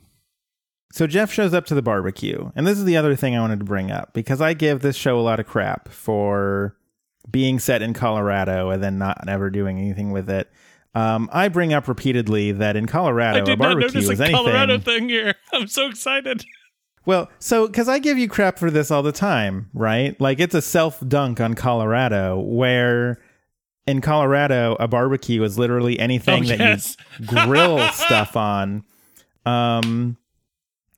So 0.95 1.09
Jeff 1.09 1.33
shows 1.33 1.53
up 1.53 1.67
to 1.67 1.75
the 1.75 1.83
barbecue. 1.83 2.53
And 2.55 2.65
this 2.69 2.79
is 2.79 2.85
the 2.85 2.97
other 2.97 3.17
thing 3.17 3.35
I 3.35 3.41
wanted 3.41 3.59
to 3.59 3.65
bring 3.65 3.91
up 3.91 4.13
because 4.13 4.41
I 4.41 4.55
give 4.55 4.79
this 4.79 4.95
show 4.95 5.19
a 5.19 5.23
lot 5.23 5.41
of 5.41 5.47
crap 5.49 5.89
for 5.89 6.77
being 7.29 7.59
set 7.59 7.83
in 7.83 7.95
Colorado 7.95 8.71
and 8.71 8.81
then 8.81 8.97
not 8.97 9.29
ever 9.29 9.51
doing 9.51 9.77
anything 9.77 10.13
with 10.13 10.31
it. 10.31 10.49
Um, 10.95 11.29
I 11.33 11.49
bring 11.49 11.73
up 11.73 11.89
repeatedly 11.89 12.53
that 12.53 12.77
in 12.77 12.87
Colorado, 12.87 13.39
I 13.39 13.43
a 13.43 13.45
did 13.45 13.59
not 13.59 13.65
barbecue 13.71 13.87
notice 14.03 14.09
a 14.09 14.13
is 14.13 14.21
anything. 14.21 14.37
Colorado 14.37 14.79
thing 14.79 15.09
here. 15.09 15.35
I'm 15.53 15.67
so 15.67 15.89
excited. 15.89 16.45
Well, 17.05 17.29
so 17.41 17.67
because 17.67 17.89
I 17.89 17.99
give 17.99 18.17
you 18.17 18.29
crap 18.29 18.57
for 18.57 18.71
this 18.71 18.93
all 18.93 19.03
the 19.03 19.11
time, 19.11 19.71
right? 19.75 20.19
Like 20.21 20.39
it's 20.39 20.55
a 20.55 20.63
self 20.63 21.03
dunk 21.09 21.41
on 21.41 21.55
Colorado, 21.55 22.39
where 22.39 23.21
in 23.85 24.01
Colorado 24.01 24.77
a 24.79 24.87
barbecue 24.87 25.43
is 25.43 25.59
literally 25.59 25.99
anything 25.99 26.45
Oh, 26.45 26.47
that 26.47 26.61
yes. 26.61 26.97
you 27.19 27.27
grill 27.27 27.81
stuff 27.89 28.37
on. 28.37 28.85
Um, 29.45 30.19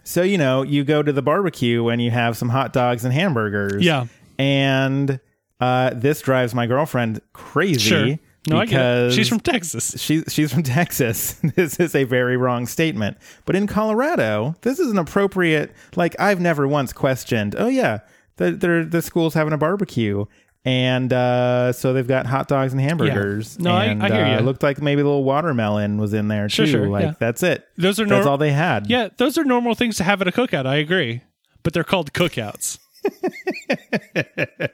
so 0.07 0.23
you 0.23 0.39
know 0.39 0.63
you 0.63 0.85
go 0.85 1.03
to 1.03 1.13
the 1.13 1.23
barbecue 1.23 1.89
and 1.89 2.01
you 2.01 2.11
have 2.11 2.37
some 2.37 2.49
hot 2.49 2.73
dogs 2.73 3.05
and 3.05 3.13
hamburgers. 3.13 3.85
Yeah. 3.85 4.07
and 4.39 5.21
uh, 5.61 5.91
this 5.95 6.21
drives 6.21 6.55
my 6.55 6.67
girlfriend 6.67 7.21
crazy. 7.33 7.79
Sure. 7.81 8.19
No, 8.49 8.59
I 8.59 8.67
get 8.67 8.69
it. 8.69 8.71
because 8.71 9.15
She's 9.15 9.29
from 9.29 9.41
Texas. 9.41 9.95
She's 10.01 10.23
she's 10.29 10.53
from 10.53 10.63
Texas. 10.79 11.33
this 11.57 11.81
is 11.81 11.95
a 11.95 12.05
very 12.05 12.37
wrong 12.37 12.67
statement. 12.67 13.17
But 13.45 13.57
in 13.57 13.67
Colorado, 13.67 14.55
this 14.63 14.79
is 14.79 14.91
an 14.93 14.99
appropriate. 14.99 15.73
Like 15.97 16.15
I've 16.21 16.41
never 16.41 16.69
once 16.69 16.93
questioned. 16.93 17.57
Oh 17.59 17.69
yeah, 17.69 18.01
the 18.37 18.53
the, 18.53 18.87
the 18.89 19.03
school's 19.03 19.35
having 19.35 19.53
a 19.53 19.59
barbecue, 19.59 20.27
and 20.67 21.13
uh, 21.13 21.73
so 21.73 21.93
they've 21.93 22.07
got 22.07 22.27
hot 22.27 22.49
dogs 22.49 22.73
and 22.73 22.81
hamburgers. 22.83 23.59
No, 23.59 23.71
I- 23.71 23.85
and, 23.85 24.03
I 24.03 24.09
hear 24.09 24.25
uh. 24.25 24.39
It 24.39 24.45
looked 24.45 24.63
like 24.63 24.83
maybe 24.83 25.01
a 25.01 25.05
little 25.05 25.25
watermelon 25.25 25.97
was 25.97 26.13
in 26.13 26.29
there 26.29 26.49
Sure, 26.49 26.67
too. 26.67 26.73
sure, 26.73 26.89
like 26.89 27.05
yeah. 27.05 27.15
that's 27.19 27.43
it. 27.43 27.65
Those 27.77 28.01
are 28.01 28.05
that's 28.07 28.27
all 28.27 28.37
they 28.37 28.53
had. 28.53 28.89
Yeah, 28.91 29.09
those 29.17 29.39
are 29.39 29.45
normal 29.45 29.75
things 29.75 29.97
to 29.99 30.05
have 30.05 30.21
at 30.21 30.29
a 30.29 30.33
cookout. 30.33 30.67
I 30.67 30.77
agree, 30.77 31.23
but 31.63 31.73
they're 31.73 31.85
called 31.85 32.13
cookouts. 32.13 32.79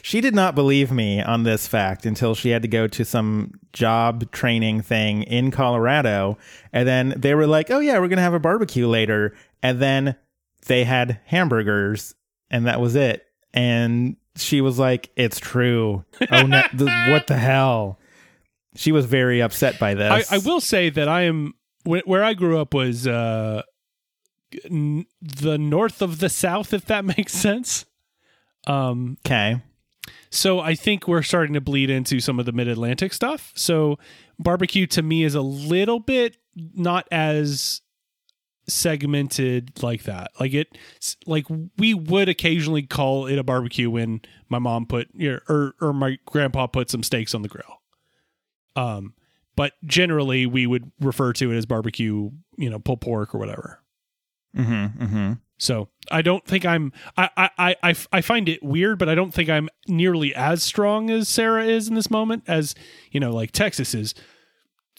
She 0.00 0.20
did 0.22 0.34
not 0.34 0.54
believe 0.54 0.90
me 0.90 1.20
on 1.20 1.42
this 1.42 1.66
fact 1.66 2.06
until 2.06 2.34
she 2.34 2.48
had 2.48 2.62
to 2.62 2.68
go 2.68 2.86
to 2.86 3.04
some 3.04 3.52
job 3.74 4.30
training 4.30 4.80
thing 4.80 5.22
in 5.24 5.50
Colorado. 5.50 6.38
And 6.72 6.88
then 6.88 7.12
they 7.16 7.34
were 7.34 7.46
like, 7.46 7.70
oh, 7.70 7.80
yeah, 7.80 7.94
we're 7.98 8.08
going 8.08 8.16
to 8.16 8.22
have 8.22 8.32
a 8.32 8.38
barbecue 8.38 8.86
later. 8.86 9.34
And 9.62 9.80
then 9.80 10.16
they 10.66 10.84
had 10.84 11.20
hamburgers, 11.26 12.14
and 12.50 12.66
that 12.66 12.80
was 12.80 12.94
it. 12.94 13.26
And 13.52 14.16
she 14.38 14.60
was 14.60 14.78
like, 14.78 15.10
it's 15.16 15.38
true. 15.38 16.04
Oh, 16.30 16.42
no, 16.42 16.62
th- 16.76 17.10
what 17.10 17.26
the 17.26 17.36
hell? 17.36 17.98
She 18.76 18.92
was 18.92 19.06
very 19.06 19.40
upset 19.42 19.78
by 19.78 19.94
this. 19.94 20.30
I 20.32 20.38
will 20.38 20.60
say 20.60 20.90
that 20.90 21.08
I 21.08 21.22
am 21.22 21.54
wh- 21.84 22.06
where 22.06 22.22
I 22.22 22.34
grew 22.34 22.58
up 22.60 22.74
was 22.74 23.06
uh, 23.06 23.62
n- 24.64 25.06
the 25.20 25.58
north 25.58 26.00
of 26.02 26.18
the 26.20 26.28
south, 26.28 26.72
if 26.72 26.84
that 26.86 27.04
makes 27.16 27.32
sense. 27.32 27.84
Um, 28.66 29.16
Okay. 29.26 29.60
so 30.30 30.60
I 30.60 30.74
think 30.74 31.08
we're 31.08 31.22
starting 31.22 31.54
to 31.54 31.60
bleed 31.60 31.90
into 31.90 32.20
some 32.20 32.38
of 32.38 32.46
the 32.46 32.52
mid 32.52 32.68
Atlantic 32.68 33.12
stuff. 33.12 33.52
So 33.54 33.98
barbecue 34.38 34.86
to 34.88 35.02
me 35.02 35.24
is 35.24 35.34
a 35.34 35.40
little 35.42 36.00
bit 36.00 36.36
not 36.74 37.08
as 37.10 37.80
segmented 38.68 39.82
like 39.82 40.04
that. 40.04 40.30
Like 40.38 40.54
it, 40.54 40.78
like 41.26 41.46
we 41.76 41.94
would 41.94 42.28
occasionally 42.28 42.82
call 42.82 43.26
it 43.26 43.38
a 43.38 43.42
barbecue 43.42 43.90
when 43.90 44.20
my 44.48 44.58
mom 44.58 44.86
put 44.86 45.08
or 45.48 45.74
or 45.80 45.92
my 45.92 46.18
grandpa 46.26 46.66
put 46.66 46.90
some 46.90 47.02
steaks 47.02 47.34
on 47.34 47.42
the 47.42 47.48
grill. 47.48 47.82
Um, 48.76 49.14
but 49.56 49.72
generally 49.84 50.46
we 50.46 50.66
would 50.66 50.92
refer 51.00 51.32
to 51.34 51.50
it 51.50 51.56
as 51.56 51.66
barbecue, 51.66 52.30
you 52.56 52.70
know, 52.70 52.78
pulled 52.78 53.00
pork 53.00 53.34
or 53.34 53.38
whatever. 53.38 53.82
Mm-hmm. 54.56 55.02
Mm-hmm. 55.02 55.32
So 55.58 55.88
I 56.10 56.22
don't 56.22 56.44
think 56.46 56.64
I'm. 56.64 56.92
I, 57.16 57.30
I 57.36 57.50
I 57.58 57.76
I 57.82 57.94
I 58.12 58.20
find 58.20 58.48
it 58.48 58.62
weird, 58.62 58.98
but 58.98 59.08
I 59.08 59.14
don't 59.14 59.34
think 59.34 59.50
I'm 59.50 59.68
nearly 59.88 60.34
as 60.34 60.62
strong 60.62 61.10
as 61.10 61.28
Sarah 61.28 61.64
is 61.64 61.88
in 61.88 61.96
this 61.96 62.10
moment. 62.10 62.44
As 62.46 62.74
you 63.10 63.20
know, 63.20 63.32
like 63.32 63.52
Texas 63.52 63.94
is. 63.94 64.14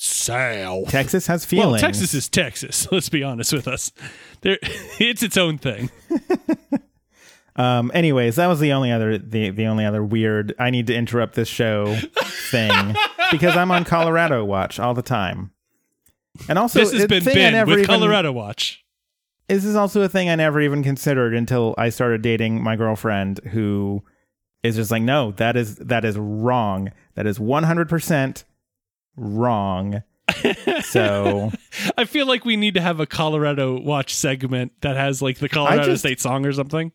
South. 0.01 0.87
Texas 0.87 1.27
has 1.27 1.43
feelings. 1.43 1.81
Well, 1.81 1.91
Texas 1.91 2.13
is 2.13 2.29
Texas. 2.29 2.87
Let's 2.91 3.09
be 3.09 3.21
honest 3.21 3.51
with 3.51 3.67
us. 3.67 3.91
There, 4.41 4.57
it's 4.63 5.21
its 5.21 5.37
own 5.37 5.57
thing. 5.57 5.91
Um, 7.55 7.91
anyways, 7.93 8.37
that 8.37 8.47
was 8.47 8.61
the 8.61 8.71
only 8.71 8.89
other 8.89 9.17
the 9.17 9.49
the 9.49 9.65
only 9.65 9.83
other 9.83 10.01
weird 10.01 10.53
I 10.57 10.69
need 10.69 10.87
to 10.87 10.95
interrupt 10.95 11.33
this 11.35 11.49
show 11.49 11.93
thing 12.23 12.95
because 13.31 13.57
I'm 13.57 13.69
on 13.69 13.83
Colorado 13.83 14.45
Watch 14.45 14.79
all 14.79 14.93
the 14.93 15.01
time. 15.01 15.51
And 16.47 16.57
also, 16.57 16.79
this 16.79 16.93
has 16.93 17.07
been 17.07 17.25
Ben 17.25 17.67
with 17.67 17.79
even- 17.79 17.85
Colorado 17.85 18.31
Watch. 18.31 18.85
This 19.49 19.65
is 19.65 19.75
also 19.75 20.01
a 20.03 20.07
thing 20.07 20.29
I 20.29 20.35
never 20.35 20.61
even 20.61 20.83
considered 20.83 21.33
until 21.33 21.75
I 21.77 21.89
started 21.89 22.21
dating 22.21 22.63
my 22.63 22.77
girlfriend, 22.77 23.39
who 23.51 24.05
is 24.63 24.77
just 24.77 24.89
like, 24.89 25.03
no, 25.03 25.31
that 25.31 25.57
is 25.57 25.75
that 25.77 26.05
is 26.05 26.17
wrong. 26.17 26.93
That 27.15 27.27
is 27.27 27.41
100 27.41 27.89
percent 27.89 28.45
wrong. 29.16 30.03
so 30.84 31.51
I 31.97 32.05
feel 32.05 32.28
like 32.28 32.45
we 32.45 32.55
need 32.55 32.76
to 32.76 32.82
have 32.82 32.99
a 32.99 33.05
Colorado 33.05 33.80
Watch 33.80 34.14
segment 34.16 34.74
that 34.82 34.95
has 34.95 35.22
like 35.22 35.39
the 35.39 35.49
Colorado 35.49 35.84
just- 35.86 36.01
State 36.01 36.22
song 36.22 36.45
or 36.45 36.53
something. 36.53 36.91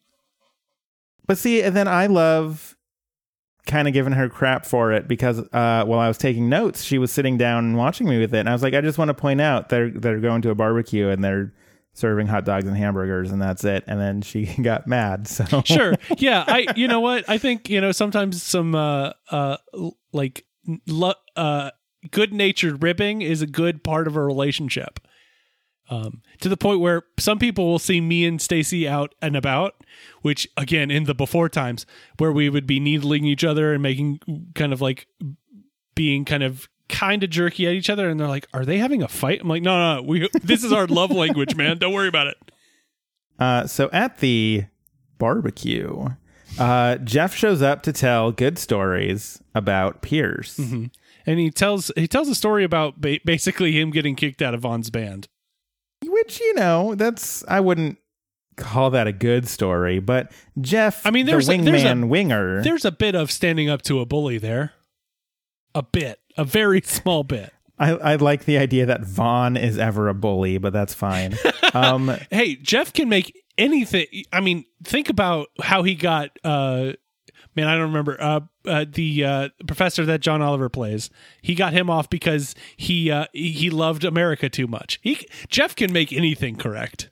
But 1.27 1.39
see, 1.39 1.63
and 1.63 1.75
then 1.75 1.89
I 1.89 2.07
love 2.07 2.77
kind 3.67 3.89
of 3.89 3.95
giving 3.95 4.13
her 4.13 4.29
crap 4.29 4.67
for 4.67 4.93
it 4.93 5.09
because 5.09 5.39
uh, 5.39 5.85
while 5.87 5.99
I 5.99 6.07
was 6.09 6.19
taking 6.19 6.51
notes, 6.51 6.83
she 6.85 6.99
was 6.99 7.11
sitting 7.11 7.39
down 7.39 7.65
and 7.65 7.77
watching 7.79 8.07
me 8.07 8.19
with 8.21 8.35
it, 8.35 8.41
and 8.41 8.49
I 8.49 8.53
was 8.53 8.63
like, 8.63 8.75
I 8.75 8.83
just 8.83 8.99
want 8.99 9.09
to 9.09 9.15
point 9.15 9.41
out 9.41 9.71
they're 9.71 9.91
they're 9.91 10.21
going 10.21 10.43
to 10.43 10.51
a 10.51 10.55
barbecue 10.55 11.09
and 11.09 11.25
they're 11.25 11.55
serving 11.95 12.27
hot 12.27 12.45
dogs 12.45 12.67
and 12.67 12.77
hamburgers, 12.77 13.31
and 13.31 13.41
that's 13.41 13.65
it. 13.65 13.85
And 13.87 13.99
then 13.99 14.21
she 14.21 14.45
got 14.63 14.87
mad. 14.87 15.27
So 15.27 15.63
Sure. 15.65 15.95
Yeah. 16.19 16.45
I. 16.47 16.67
You 16.77 16.89
know 16.89 17.01
what? 17.01 17.27
I 17.29 17.39
think 17.39 17.71
you 17.71 17.81
know 17.81 17.93
sometimes 17.93 18.43
some 18.43 18.75
uh 18.75 19.13
uh 19.31 19.57
like 20.13 20.45
lo- 20.87 21.15
uh 21.37 21.71
good 22.11 22.33
natured 22.33 22.83
ribbing 22.83 23.23
is 23.23 23.43
a 23.43 23.47
good 23.47 23.83
part 23.85 24.07
of 24.07 24.17
a 24.17 24.23
relationship. 24.23 25.01
Um, 25.91 26.23
to 26.41 26.49
the 26.49 26.57
point 26.57 26.81
where 26.81 27.03
some 27.19 27.39
people 27.39 27.67
will 27.67 27.79
see 27.79 28.01
me 28.01 28.25
and 28.25 28.41
Stacy 28.41 28.89
out 28.89 29.15
and 29.21 29.37
about, 29.37 29.85
which 30.23 30.49
again 30.57 30.91
in 30.91 31.05
the 31.05 31.15
before 31.15 31.51
times 31.51 31.85
where 32.17 32.33
we 32.33 32.49
would 32.49 32.67
be 32.67 32.81
needling 32.81 33.27
each 33.27 33.45
other 33.45 33.73
and 33.75 33.83
making 33.83 34.19
kind 34.55 34.73
of 34.73 34.81
like 34.81 35.07
being 35.95 36.25
kind 36.25 36.43
of 36.43 36.69
kind 36.89 37.23
of 37.23 37.31
jerky 37.31 37.67
at 37.67 37.75
each 37.75 37.91
other, 37.91 38.09
and 38.09 38.19
they're 38.19 38.29
like, 38.29 38.47
"Are 38.55 38.65
they 38.65 38.79
having 38.79 39.03
a 39.03 39.09
fight?" 39.09 39.41
I'm 39.43 39.49
like, 39.49 39.63
"No, 39.63 39.97
no, 39.97 40.03
we 40.03 40.29
this 40.43 40.65
is 40.65 40.73
our 40.73 40.87
love 40.87 41.11
language, 41.11 41.55
man. 41.55 41.77
Don't 41.77 41.93
worry 41.93 42.09
about 42.09 42.29
it." 42.29 42.37
Uh, 43.39 43.67
so 43.67 43.91
at 43.93 44.19
the 44.19 44.65
barbecue, 45.19 46.09
uh, 46.59 46.97
Jeff 46.97 47.35
shows 47.35 47.61
up 47.63 47.83
to 47.83 47.93
tell 47.93 48.33
good 48.33 48.59
stories 48.59 49.43
about 49.55 50.01
Pierce. 50.03 50.59
And 51.27 51.39
he 51.39 51.51
tells 51.51 51.91
he 51.97 52.07
tells 52.09 52.29
a 52.29 52.35
story 52.35 52.65
about 52.65 53.01
ba- 53.01 53.21
basically 53.25 53.73
him 53.73 53.91
getting 53.91 54.15
kicked 54.17 54.43
out 54.43 54.55
of 54.55 54.61
Vaughn's 54.61 54.91
band. 54.91 55.29
Which 56.05 56.41
you 56.41 56.55
know, 56.55 56.95
that's 56.95 57.45
I 57.49 57.61
wouldn't 57.61 57.99
call 58.57 58.91
that 58.91 59.07
a 59.07 59.13
good 59.13 59.49
story, 59.49 59.99
but 59.99 60.31
Jeff, 60.61 61.05
I 61.07 61.11
mean, 61.11 61.27
there's 61.27 61.47
the 61.47 61.55
a- 61.55 61.63
there's 61.63 61.83
a- 61.83 61.87
wingman 61.87 62.09
winger. 62.09 62.63
There's 62.63 62.85
a 62.85 62.93
bit 62.93 63.15
of 63.15 63.31
standing 63.31 63.69
up 63.69 63.83
to 63.83 64.01
a 64.01 64.07
bully 64.07 64.39
there, 64.39 64.73
a 65.75 65.83
bit, 65.83 66.21
a 66.37 66.45
very 66.45 66.81
small 66.85 67.25
bit. 67.25 67.53
I, 67.77 67.91
I 67.91 68.15
like 68.17 68.45
the 68.45 68.57
idea 68.59 68.87
that 68.87 69.05
Vaughn 69.05 69.57
is 69.57 69.79
ever 69.79 70.09
a 70.09 70.15
bully, 70.15 70.59
but 70.59 70.73
that's 70.73 70.95
fine. 70.95 71.35
um, 71.75 72.17
Hey, 72.31 72.55
Jeff 72.55 72.93
can 72.93 73.09
make 73.09 73.35
anything. 73.59 74.07
I 74.33 74.39
mean, 74.41 74.65
think 74.85 75.09
about 75.09 75.49
how 75.61 75.83
he 75.83 75.97
got. 75.97 76.31
uh 76.45 76.93
Man, 77.57 77.69
I 77.69 77.73
don't 77.75 77.89
remember 77.89 78.17
uh, 78.21 78.41
uh 78.67 78.85
the 78.91 79.25
uh 79.25 79.49
professor 79.67 80.05
that 80.07 80.21
John 80.21 80.43
Oliver 80.43 80.69
plays. 80.69 81.11
He 81.43 81.55
got 81.55 81.73
him 81.73 81.89
off 81.89 82.11
because 82.11 82.55
he 82.77 83.11
uh 83.11 83.27
he 83.33 83.71
loved 83.71 84.05
America 84.05 84.49
too 84.49 84.67
much. 84.67 84.99
He 85.03 85.27
Jeff 85.49 85.77
can 85.77 85.93
make 85.93 86.13
anything 86.13 86.57
correct. 86.57 87.11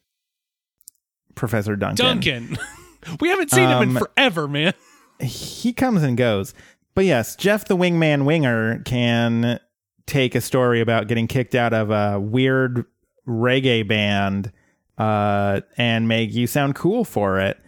Professor 1.35 1.77
Duncan. 1.77 2.05
Duncan, 2.05 2.59
we 3.21 3.29
haven't 3.29 3.51
seen 3.51 3.69
him 3.69 3.83
in 3.83 3.97
Um, 3.97 4.03
forever, 4.03 4.47
man. 4.49 4.75
he 5.21 5.73
comes 5.73 6.03
and 6.03 6.17
goes. 6.17 6.55
But 6.95 7.05
yes, 7.07 7.37
Jeff 7.37 7.67
the 7.67 7.77
wingman 7.77 8.25
winger 8.25 8.81
can 8.85 9.61
take 10.07 10.35
a 10.35 10.41
story 10.41 10.81
about 10.81 11.09
getting 11.09 11.27
kicked 11.27 11.55
out 11.55 11.73
of 11.73 11.91
a 11.91 12.21
weird 12.21 12.85
reggae 13.27 13.87
band 13.87 14.53
uh, 14.99 15.61
and 15.79 16.07
make 16.07 16.35
you 16.35 16.47
sound 16.47 16.75
cool 16.75 17.05
for 17.05 17.39
it. 17.41 17.59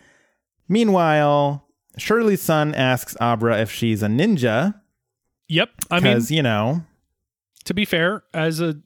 Meanwhile, 0.68 1.66
Shirley's 1.96 2.42
son 2.42 2.74
asks 2.74 3.16
Abra 3.20 3.60
if 3.60 3.70
she's 3.70 4.02
a 4.02 4.06
ninja 4.08 4.74
Yep, 5.48 5.70
I 5.90 6.00
mean, 6.00 6.20
you 6.28 6.42
know, 6.42 6.82
to 7.64 7.74
be 7.74 7.84
fair, 7.84 8.22
as 8.32 8.60
a 8.60 8.76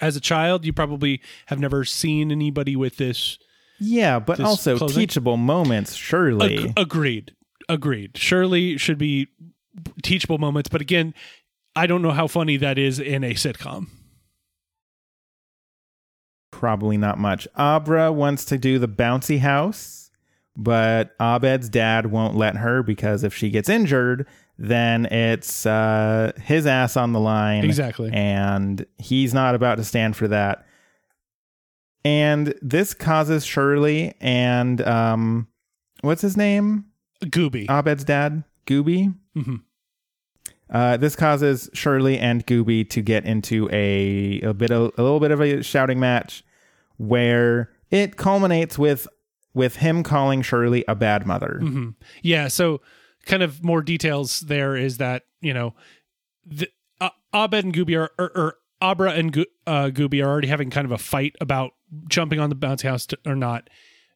as 0.00 0.16
a 0.16 0.20
child, 0.20 0.64
you 0.64 0.72
probably 0.72 1.20
have 1.46 1.58
never 1.60 1.84
seen 1.84 2.30
anybody 2.32 2.74
with 2.76 2.96
this. 2.96 3.38
yeah, 3.80 4.18
but 4.18 4.38
This 4.38 4.46
also 4.46 4.76
clothing? 4.76 4.96
teachable 4.96 5.36
moments, 5.36 5.94
surely. 5.94 6.58
Ag- 6.66 6.72
agreed, 6.76 7.32
agreed. 7.68 8.16
Surely 8.16 8.76
should 8.76 8.98
be 8.98 9.28
teachable 10.02 10.38
moments, 10.38 10.68
but 10.68 10.80
again, 10.80 11.14
I 11.76 11.86
don't 11.86 12.02
know 12.02 12.10
how 12.10 12.26
funny 12.26 12.56
that 12.56 12.76
is 12.76 12.98
in 12.98 13.22
a 13.24 13.34
sitcom. 13.34 13.86
Probably 16.50 16.96
not 16.96 17.18
much. 17.18 17.46
Abra 17.54 18.10
wants 18.12 18.44
to 18.46 18.58
do 18.58 18.78
the 18.78 18.88
bouncy 18.88 19.38
house, 19.38 20.07
but 20.58 21.14
Abed's 21.20 21.68
dad 21.68 22.06
won't 22.06 22.34
let 22.36 22.56
her 22.56 22.82
because 22.82 23.22
if 23.22 23.32
she 23.32 23.48
gets 23.48 23.68
injured, 23.68 24.26
then 24.58 25.06
it's 25.06 25.64
uh, 25.64 26.32
his 26.42 26.66
ass 26.66 26.96
on 26.96 27.12
the 27.12 27.20
line. 27.20 27.64
Exactly. 27.64 28.10
And 28.12 28.84
he's 28.98 29.32
not 29.32 29.54
about 29.54 29.76
to 29.76 29.84
stand 29.84 30.16
for 30.16 30.26
that. 30.28 30.66
And 32.04 32.54
this 32.60 32.92
causes 32.92 33.46
Shirley 33.46 34.14
and 34.20 34.80
um, 34.82 35.46
what's 36.00 36.22
his 36.22 36.36
name? 36.36 36.86
Gobi. 37.30 37.66
Abed's 37.70 38.04
dad, 38.04 38.42
Gobi. 38.66 39.12
Mhm. 39.36 39.62
Uh, 40.70 40.96
this 40.96 41.16
causes 41.16 41.70
Shirley 41.72 42.18
and 42.18 42.44
Gobi 42.44 42.84
to 42.86 43.00
get 43.00 43.24
into 43.24 43.68
a 43.72 44.40
a 44.42 44.52
bit 44.52 44.70
of, 44.70 44.92
a 44.98 45.02
little 45.02 45.20
bit 45.20 45.30
of 45.30 45.40
a 45.40 45.62
shouting 45.62 45.98
match, 45.98 46.44
where 46.98 47.70
it 47.90 48.16
culminates 48.16 48.78
with 48.78 49.08
with 49.58 49.76
him 49.76 50.02
calling 50.02 50.40
Shirley 50.40 50.84
a 50.88 50.94
bad 50.94 51.26
mother. 51.26 51.60
Mhm. 51.62 51.94
Yeah. 52.22 52.48
So, 52.48 52.80
kind 53.26 53.42
of 53.42 53.62
more 53.62 53.82
details 53.82 54.40
there 54.40 54.74
is 54.76 54.96
that 54.96 55.24
you 55.42 55.52
know, 55.52 55.74
the, 56.46 56.68
uh, 57.00 57.10
Abed 57.32 57.64
and 57.64 57.72
Gobi 57.74 57.94
are, 57.94 58.10
or, 58.18 58.30
or 58.36 58.54
Abra 58.80 59.12
and 59.12 59.32
Go- 59.32 59.44
uh, 59.66 59.90
Gobi 59.90 60.20
are 60.22 60.28
already 60.28 60.48
having 60.48 60.70
kind 60.70 60.84
of 60.84 60.90
a 60.92 60.98
fight 60.98 61.36
about 61.40 61.72
jumping 62.08 62.40
on 62.40 62.48
the 62.50 62.56
bouncy 62.56 62.84
house 62.88 63.06
to, 63.06 63.18
or 63.26 63.36
not. 63.36 63.68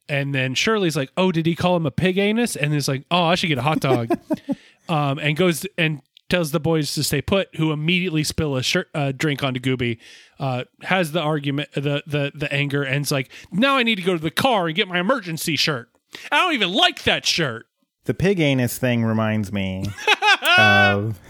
And 0.08 0.34
then 0.34 0.54
Shirley's 0.54 0.96
like, 0.96 1.10
"Oh, 1.16 1.30
did 1.30 1.46
he 1.46 1.54
call 1.54 1.76
him 1.76 1.86
a 1.86 1.90
pig 1.92 2.18
anus?" 2.18 2.56
And 2.56 2.74
it's 2.74 2.88
like, 2.88 3.04
"Oh, 3.10 3.24
I 3.24 3.34
should 3.36 3.48
get 3.48 3.58
a 3.58 3.62
hot 3.62 3.80
dog." 3.80 4.10
um, 4.88 5.18
and 5.18 5.36
goes 5.36 5.64
and 5.78 6.00
tells 6.32 6.50
the 6.50 6.58
boys 6.60 6.94
to 6.94 7.04
stay 7.04 7.20
put. 7.20 7.54
Who 7.56 7.72
immediately 7.72 8.24
spill 8.24 8.56
a 8.56 8.62
shirt, 8.62 8.88
uh, 8.94 9.12
drink 9.12 9.44
onto 9.44 9.60
Gobi. 9.60 9.98
Uh, 10.40 10.64
has 10.80 11.12
the 11.12 11.20
argument, 11.20 11.70
the 11.74 12.02
the 12.06 12.32
the 12.34 12.50
anger, 12.50 12.82
and 12.82 13.02
it's 13.02 13.10
like, 13.10 13.30
"Now 13.52 13.76
I 13.76 13.82
need 13.82 13.96
to 13.96 14.02
go 14.02 14.14
to 14.14 14.22
the 14.22 14.30
car 14.30 14.66
and 14.66 14.74
get 14.74 14.88
my 14.88 14.98
emergency 14.98 15.56
shirt." 15.56 15.90
I 16.30 16.36
don't 16.38 16.54
even 16.54 16.72
like 16.72 17.02
that 17.04 17.26
shirt. 17.26 17.66
The 18.04 18.14
pig 18.14 18.40
anus 18.40 18.78
thing 18.78 19.04
reminds 19.04 19.52
me 19.52 19.84
of 20.58 21.20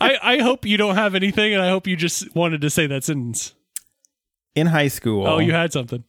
I, 0.00 0.18
I 0.22 0.38
hope 0.38 0.64
you 0.64 0.76
don't 0.76 0.94
have 0.94 1.14
anything, 1.16 1.52
and 1.52 1.62
I 1.62 1.68
hope 1.70 1.86
you 1.86 1.96
just 1.96 2.34
wanted 2.36 2.60
to 2.60 2.70
say 2.70 2.86
that 2.86 3.02
sentence. 3.04 3.52
in 4.54 4.68
high 4.68 4.88
school. 4.88 5.26
Oh, 5.26 5.38
you 5.40 5.52
had 5.52 5.72
something. 5.72 6.04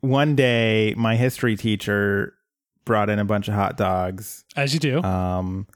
one 0.00 0.34
day 0.34 0.94
my 0.96 1.16
history 1.16 1.56
teacher 1.56 2.34
brought 2.86 3.10
in 3.10 3.18
a 3.18 3.24
bunch 3.24 3.48
of 3.48 3.54
hot 3.54 3.76
dogs. 3.76 4.44
As 4.56 4.72
you 4.72 4.80
do. 4.80 5.02
Um, 5.02 5.66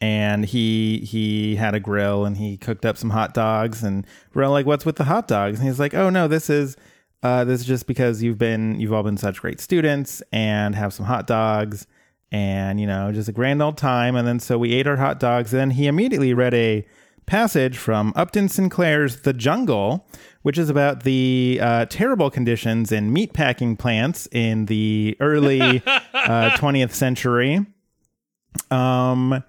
and 0.00 0.44
he 0.44 0.98
he 0.98 1.56
had 1.56 1.74
a 1.74 1.80
grill 1.80 2.24
and 2.24 2.36
he 2.36 2.56
cooked 2.56 2.86
up 2.86 2.96
some 2.96 3.10
hot 3.10 3.34
dogs 3.34 3.82
and 3.82 4.06
we're 4.34 4.44
all 4.44 4.52
like, 4.52 4.66
"What's 4.66 4.86
with 4.86 4.96
the 4.96 5.04
hot 5.04 5.26
dogs?" 5.26 5.58
And 5.58 5.68
he's 5.68 5.80
like, 5.80 5.94
"Oh 5.94 6.10
no, 6.10 6.28
this 6.28 6.48
is 6.48 6.76
uh, 7.22 7.44
this 7.44 7.60
is 7.60 7.66
just 7.66 7.86
because 7.86 8.22
you've 8.22 8.38
been 8.38 8.78
you've 8.80 8.92
all 8.92 9.02
been 9.02 9.16
such 9.16 9.40
great 9.40 9.60
students 9.60 10.22
and 10.32 10.74
have 10.74 10.92
some 10.92 11.06
hot 11.06 11.26
dogs 11.26 11.86
and 12.30 12.80
you 12.80 12.86
know 12.86 13.10
just 13.12 13.28
a 13.28 13.32
grand 13.32 13.60
old 13.60 13.76
time." 13.76 14.14
And 14.14 14.26
then 14.26 14.38
so 14.38 14.58
we 14.58 14.72
ate 14.72 14.86
our 14.86 14.96
hot 14.96 15.18
dogs. 15.18 15.52
And 15.52 15.60
then 15.60 15.70
he 15.70 15.86
immediately 15.86 16.32
read 16.32 16.54
a 16.54 16.86
passage 17.26 17.76
from 17.76 18.12
Upton 18.16 18.48
Sinclair's 18.48 19.20
The 19.22 19.32
Jungle, 19.32 20.08
which 20.42 20.58
is 20.58 20.70
about 20.70 21.02
the 21.02 21.58
uh, 21.60 21.84
terrible 21.86 22.30
conditions 22.30 22.90
in 22.90 23.12
meatpacking 23.12 23.78
plants 23.78 24.26
in 24.32 24.66
the 24.66 25.16
early 25.20 25.60
uh, 25.86 26.50
20th 26.56 26.92
century. 26.92 27.66
Um, 28.70 29.44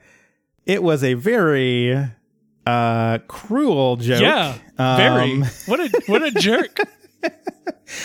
it 0.70 0.84
was 0.84 1.04
a 1.04 1.16
very 1.16 1.98
uh 2.66 3.18
cruel 3.28 3.96
joke. 3.96 4.22
Yeah, 4.22 4.56
very. 4.78 5.34
Um, 5.34 5.42
what 5.66 5.80
a 5.80 6.02
what 6.06 6.24
a 6.24 6.32
jerk. 6.32 6.78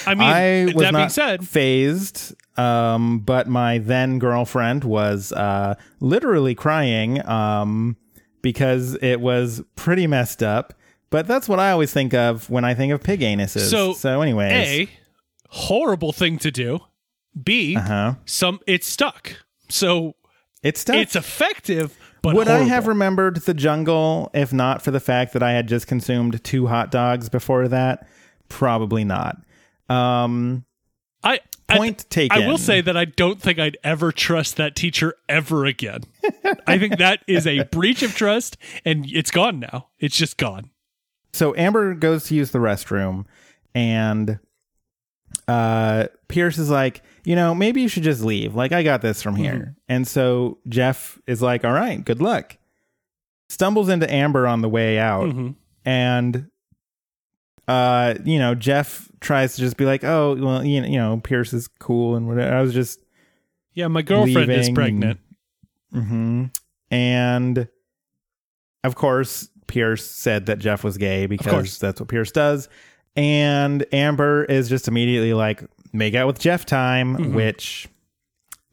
I 0.06 0.14
mean, 0.14 0.28
I 0.28 0.64
was 0.64 0.82
that 0.82 0.92
not 0.92 0.98
being 0.98 1.08
said, 1.10 1.46
phased, 1.46 2.34
um, 2.56 3.20
but 3.20 3.48
my 3.48 3.78
then 3.78 4.18
girlfriend 4.18 4.82
was 4.82 5.30
uh, 5.32 5.74
literally 6.00 6.54
crying 6.54 7.24
um, 7.28 7.96
because 8.40 8.94
it 9.02 9.20
was 9.20 9.62
pretty 9.76 10.06
messed 10.06 10.42
up. 10.42 10.72
But 11.10 11.26
that's 11.26 11.48
what 11.48 11.60
I 11.60 11.70
always 11.70 11.92
think 11.92 12.14
of 12.14 12.48
when 12.48 12.64
I 12.64 12.74
think 12.74 12.92
of 12.92 13.02
pig 13.02 13.20
anuses. 13.20 13.70
so 13.70 13.92
so 13.92 14.22
anyways, 14.22 14.52
A, 14.52 14.90
horrible 15.50 16.12
thing 16.12 16.38
to 16.38 16.50
do. 16.50 16.80
B, 17.40 17.76
uh-huh. 17.76 18.14
some 18.24 18.60
it's 18.66 18.86
stuck. 18.86 19.36
So 19.68 20.14
it's 20.62 20.80
stuck. 20.80 20.96
it's 20.96 21.14
effective, 21.14 21.96
but 22.24 22.34
Would 22.36 22.48
I 22.48 22.60
have 22.60 22.86
remembered 22.86 23.36
the 23.36 23.52
jungle 23.52 24.30
if 24.32 24.50
not 24.50 24.80
for 24.80 24.90
the 24.90 24.98
fact 24.98 25.34
that 25.34 25.42
I 25.42 25.52
had 25.52 25.68
just 25.68 25.86
consumed 25.86 26.42
two 26.42 26.68
hot 26.68 26.90
dogs 26.90 27.28
before 27.28 27.68
that? 27.68 28.08
Probably 28.48 29.04
not. 29.04 29.36
Um, 29.90 30.64
I 31.22 31.40
point 31.68 32.06
I, 32.06 32.08
taken. 32.08 32.42
I 32.42 32.46
will 32.46 32.56
say 32.56 32.80
that 32.80 32.96
I 32.96 33.04
don't 33.04 33.42
think 33.42 33.58
I'd 33.58 33.76
ever 33.84 34.10
trust 34.10 34.56
that 34.56 34.74
teacher 34.74 35.14
ever 35.28 35.66
again. 35.66 36.04
I 36.66 36.78
think 36.78 36.96
that 36.96 37.20
is 37.26 37.46
a 37.46 37.64
breach 37.64 38.02
of 38.02 38.14
trust, 38.14 38.56
and 38.86 39.04
it's 39.06 39.30
gone 39.30 39.60
now. 39.60 39.88
It's 39.98 40.16
just 40.16 40.38
gone. 40.38 40.70
so 41.34 41.54
Amber 41.56 41.92
goes 41.92 42.24
to 42.28 42.34
use 42.34 42.52
the 42.52 42.58
restroom, 42.58 43.26
and 43.74 44.38
uh, 45.46 46.06
Pierce 46.28 46.56
is 46.56 46.70
like, 46.70 47.02
you 47.24 47.34
know, 47.36 47.54
maybe 47.54 47.80
you 47.82 47.88
should 47.88 48.02
just 48.02 48.22
leave. 48.22 48.54
Like, 48.54 48.72
I 48.72 48.82
got 48.82 49.00
this 49.02 49.22
from 49.22 49.34
here. 49.36 49.54
Mm-hmm. 49.54 49.70
And 49.88 50.06
so 50.08 50.58
Jeff 50.68 51.18
is 51.26 51.40
like, 51.42 51.64
all 51.64 51.72
right, 51.72 52.04
good 52.04 52.20
luck. 52.20 52.56
Stumbles 53.48 53.88
into 53.88 54.10
Amber 54.12 54.46
on 54.46 54.60
the 54.62 54.68
way 54.68 54.98
out, 54.98 55.24
Mm-hmm. 55.28 55.50
and 55.84 56.50
uh, 57.66 58.14
you 58.24 58.38
know, 58.38 58.54
Jeff 58.54 59.10
tries 59.20 59.54
to 59.54 59.60
just 59.62 59.76
be 59.78 59.84
like, 59.86 60.04
oh, 60.04 60.36
well, 60.38 60.64
you 60.64 60.82
know, 60.82 60.86
you 60.86 60.98
know, 60.98 61.20
Pierce 61.22 61.52
is 61.54 61.66
cool 61.78 62.14
and 62.16 62.28
whatever. 62.28 62.54
I 62.54 62.60
was 62.60 62.74
just 62.74 63.00
Yeah, 63.72 63.88
my 63.88 64.02
girlfriend 64.02 64.50
is 64.52 64.68
pregnant. 64.70 65.18
hmm 65.92 66.44
And 66.90 67.68
of 68.82 68.96
course, 68.96 69.48
Pierce 69.66 70.04
said 70.04 70.44
that 70.46 70.58
Jeff 70.58 70.84
was 70.84 70.98
gay 70.98 71.24
because 71.26 71.78
that's 71.78 72.00
what 72.00 72.08
Pierce 72.10 72.30
does. 72.32 72.68
And 73.16 73.86
Amber 73.92 74.44
is 74.44 74.68
just 74.68 74.86
immediately 74.88 75.32
like, 75.32 75.62
make 75.94 76.14
out 76.14 76.26
with 76.26 76.38
Jeff 76.38 76.66
time, 76.66 77.16
Mm-hmm. 77.16 77.34
which, 77.34 77.88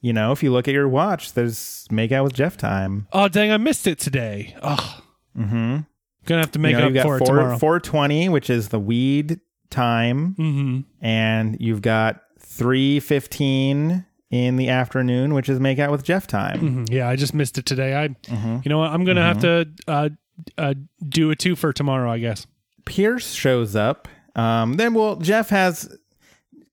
you 0.02 0.12
know, 0.12 0.32
if 0.34 0.44
you 0.44 0.52
look 0.52 0.68
at 0.68 0.74
your 0.74 0.90
watch, 0.90 1.34
there's 1.34 1.88
make 1.92 2.12
out 2.12 2.24
with 2.26 2.34
Jeff 2.34 2.58
time. 2.58 3.08
Oh 3.14 3.28
dang, 3.30 3.52
I 3.52 3.58
missed 3.58 3.88
it 3.88 4.00
today. 4.00 4.56
Oh, 4.62 5.02
Mm-hmm. 5.38 5.78
gonna 6.26 6.42
have 6.42 6.52
to 6.52 6.60
make 6.60 6.76
you 6.76 6.90
know, 6.90 7.00
up 7.00 7.06
for 7.06 7.16
it 7.16 7.20
four, 7.20 7.28
tomorrow. 7.28 7.58
420, 7.58 8.28
which 8.30 8.50
is 8.50 8.68
the 8.70 8.80
weed 8.80 9.40
time. 9.70 10.36
Mm-hmm. 10.38 10.80
And 11.06 11.56
you've 11.62 11.82
got 11.82 12.22
315 12.40 14.06
in 14.30 14.56
the 14.56 14.70
afternoon, 14.70 15.34
which 15.34 15.50
is 15.50 15.60
make 15.60 15.78
out 15.80 15.92
with 15.92 16.04
Jeff 16.04 16.26
time. 16.28 16.86
Mhm. 16.86 16.90
Yeah, 16.92 17.08
I 17.10 17.16
just 17.16 17.34
missed 17.34 17.58
it 17.58 17.66
today. 17.66 17.96
I, 17.96 18.08
Mm-hmm. 18.10 18.58
you 18.64 18.70
know 18.70 18.78
what? 18.80 18.92
I'm 18.92 19.04
gonna 19.04 19.24
have 19.24 19.40
to 19.42 19.68
uh, 19.88 20.10
uh, 20.58 20.74
do 21.08 21.32
a 21.32 21.36
two 21.36 21.56
for 21.56 21.74
tomorrow. 21.74 22.10
I 22.12 22.18
guess. 22.20 22.48
Pierce 22.86 23.34
shows 23.34 23.76
up. 23.76 24.08
Um, 24.36 24.74
then, 24.76 24.94
well, 24.94 25.18
Jeff 25.18 25.50
has 25.50 25.94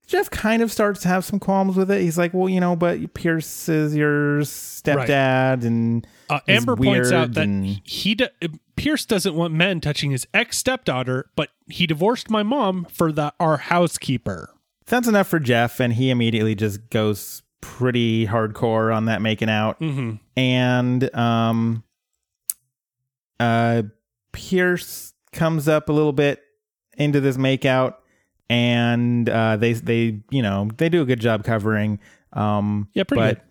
Jeff 0.09 0.29
kind 0.31 0.63
of 0.63 0.73
starts 0.73 1.03
to 1.03 1.09
have 1.09 1.25
some 1.25 1.39
qualms 1.39 1.77
with 1.77 1.91
it. 1.91 2.01
He's 2.01 2.19
like, 2.19 2.35
well, 2.35 2.49
you 2.49 2.59
know, 2.61 2.75
but 2.75 3.15
Pierce 3.15 3.69
is 3.69 3.95
your 3.95 4.41
stepdad, 4.41 5.65
and 5.65 6.05
Uh, 6.31 6.41
Amber 6.49 6.75
points 6.77 7.13
out 7.13 7.35
that 7.35 7.45
and- 7.45 7.81
he 7.85 8.15
do- 8.17 8.27
Pierce 8.75 9.05
doesn't 9.05 9.35
want 9.35 9.53
men 9.55 9.81
touching 9.81 10.11
his 10.11 10.27
ex 10.35 10.57
stepdaughter, 10.59 11.31
but 11.37 11.51
he 11.69 11.87
divorced 11.87 12.31
my 12.31 12.43
mom 12.43 12.87
for 12.91 13.13
the 13.13 13.33
our 13.39 13.59
housekeeper. 13.59 14.51
that's 14.87 15.07
enough 15.07 15.29
for 15.29 15.39
Jeff, 15.39 15.79
and 15.81 15.93
he 15.93 16.09
immediately 16.11 16.55
just 16.55 16.89
goes 16.89 17.43
pretty 17.61 18.27
hardcore 18.27 18.95
on 18.95 19.05
that 19.05 19.21
making 19.21 19.51
out, 19.51 19.79
Mm-hmm. 19.81 20.15
and 20.39 21.15
um, 21.15 21.85
uh, 23.39 23.83
Pierce 24.33 25.13
comes 25.33 25.69
up 25.69 25.89
a 25.89 25.93
little 25.93 26.13
bit 26.15 26.43
into 26.97 27.21
this 27.21 27.37
makeout, 27.37 27.97
and 28.49 29.29
uh, 29.29 29.57
they 29.57 29.73
they 29.75 30.21
you 30.31 30.43
know 30.43 30.71
they 30.77 30.89
do 30.89 31.03
a 31.03 31.05
good 31.05 31.21
job 31.21 31.45
covering. 31.45 31.99
Um, 32.33 32.89
Yeah, 32.95 33.05
pretty 33.05 33.21
but 33.21 33.45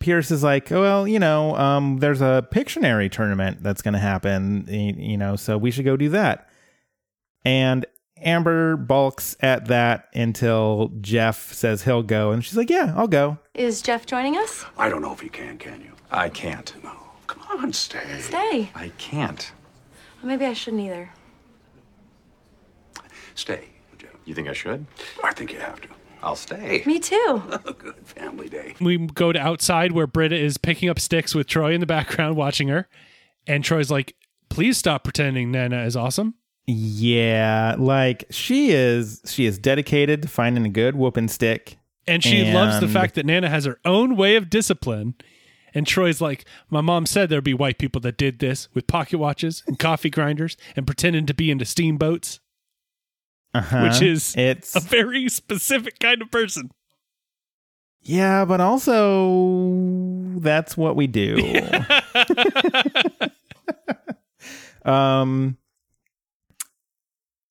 Pierce 0.00 0.30
is 0.30 0.42
like, 0.42 0.72
oh, 0.72 0.80
well, 0.80 1.06
you 1.06 1.18
know, 1.18 1.54
um, 1.56 1.98
there's 1.98 2.22
a 2.22 2.46
Pictionary 2.50 3.10
tournament 3.12 3.62
that's 3.62 3.82
going 3.82 3.92
to 3.92 4.00
happen, 4.00 4.66
you 4.66 5.18
know, 5.18 5.36
so 5.36 5.58
we 5.58 5.70
should 5.70 5.84
go 5.84 5.94
do 5.96 6.08
that. 6.08 6.48
And 7.44 7.84
Amber 8.16 8.76
balks 8.76 9.36
at 9.40 9.66
that 9.66 10.08
until 10.14 10.90
Jeff 11.02 11.52
says 11.52 11.82
he'll 11.84 12.02
go, 12.02 12.32
and 12.32 12.42
she's 12.42 12.56
like, 12.56 12.70
yeah, 12.70 12.94
I'll 12.96 13.08
go. 13.08 13.38
Is 13.54 13.82
Jeff 13.82 14.06
joining 14.06 14.36
us? 14.38 14.64
I 14.78 14.88
don't 14.88 15.02
know 15.02 15.12
if 15.12 15.22
you 15.22 15.28
can, 15.30 15.58
can 15.58 15.82
you? 15.82 15.92
I 16.10 16.30
can't. 16.30 16.74
No. 16.82 16.92
Come 17.26 17.42
on, 17.58 17.72
stay. 17.74 18.20
Stay. 18.20 18.70
I 18.74 18.90
can't. 18.96 19.52
Well, 20.22 20.28
maybe 20.28 20.46
I 20.46 20.54
shouldn't 20.54 20.82
either. 20.82 21.10
Stay, 23.34 23.68
Jeff. 23.68 23.69
You 24.24 24.34
think 24.34 24.48
I 24.48 24.52
should? 24.52 24.86
I 25.24 25.32
think 25.32 25.52
you 25.52 25.58
have 25.60 25.80
to. 25.80 25.88
I'll 26.22 26.36
stay. 26.36 26.82
Me 26.86 26.98
too. 26.98 27.42
A 27.66 27.72
good 27.78 28.06
family 28.06 28.48
day. 28.48 28.74
We 28.80 28.98
go 28.98 29.32
to 29.32 29.38
outside 29.40 29.92
where 29.92 30.06
Britta 30.06 30.36
is 30.36 30.58
picking 30.58 30.88
up 30.88 30.98
sticks 30.98 31.34
with 31.34 31.46
Troy 31.46 31.72
in 31.72 31.80
the 31.80 31.86
background 31.86 32.36
watching 32.36 32.68
her, 32.68 32.88
and 33.46 33.64
Troy's 33.64 33.90
like, 33.90 34.14
"Please 34.50 34.76
stop 34.76 35.02
pretending 35.04 35.50
Nana 35.50 35.84
is 35.84 35.96
awesome." 35.96 36.34
Yeah, 36.66 37.74
like 37.78 38.26
she 38.30 38.70
is, 38.70 39.22
she 39.26 39.46
is 39.46 39.58
dedicated 39.58 40.22
to 40.22 40.28
finding 40.28 40.64
a 40.64 40.68
good 40.68 40.94
whooping 40.94 41.28
stick. 41.28 41.78
And 42.06 42.22
she 42.22 42.52
loves 42.52 42.80
the 42.80 42.88
fact 42.88 43.14
that 43.14 43.26
Nana 43.26 43.48
has 43.48 43.64
her 43.64 43.78
own 43.84 44.16
way 44.16 44.36
of 44.36 44.50
discipline. 44.50 45.14
And 45.74 45.86
Troy's 45.86 46.20
like, 46.20 46.44
My 46.68 46.80
mom 46.80 47.06
said 47.06 47.28
there'd 47.28 47.44
be 47.44 47.54
white 47.54 47.78
people 47.78 48.00
that 48.00 48.16
did 48.16 48.40
this 48.40 48.68
with 48.74 48.86
pocket 48.88 49.18
watches 49.18 49.62
and 49.66 49.78
coffee 49.78 50.10
grinders 50.10 50.56
and 50.74 50.86
pretending 50.86 51.26
to 51.26 51.34
be 51.34 51.50
into 51.50 51.64
steamboats, 51.64 52.40
Uh-huh. 53.52 53.82
which 53.88 54.00
is 54.02 54.34
it's 54.36 54.76
a 54.76 54.80
very 54.80 55.28
specific 55.28 55.98
kind 55.98 56.22
of 56.22 56.30
person. 56.30 56.70
yeah, 58.02 58.44
but 58.44 58.60
also 58.60 60.38
that's 60.38 60.76
what 60.76 60.94
we 60.96 61.06
do. 61.08 61.36
um, 64.84 65.56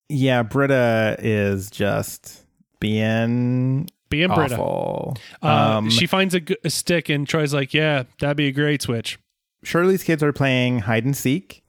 yeah, 0.08 0.42
Britta 0.42 1.16
is 1.20 1.70
just 1.70 2.44
being 2.80 3.88
Being 4.08 4.28
Britta. 4.28 4.54
awful. 4.54 5.16
Uh, 5.42 5.76
um, 5.78 5.90
she 5.90 6.06
finds 6.06 6.34
a, 6.34 6.40
g- 6.40 6.56
a 6.64 6.70
stick, 6.70 7.08
and 7.08 7.28
Troy's 7.28 7.54
like, 7.54 7.72
Yeah, 7.74 8.04
that'd 8.20 8.36
be 8.36 8.48
a 8.48 8.52
great 8.52 8.82
switch. 8.82 9.18
Shirley's 9.62 10.02
kids 10.02 10.22
are 10.22 10.32
playing 10.32 10.80
hide 10.80 11.04
and 11.04 11.16
seek. 11.16 11.62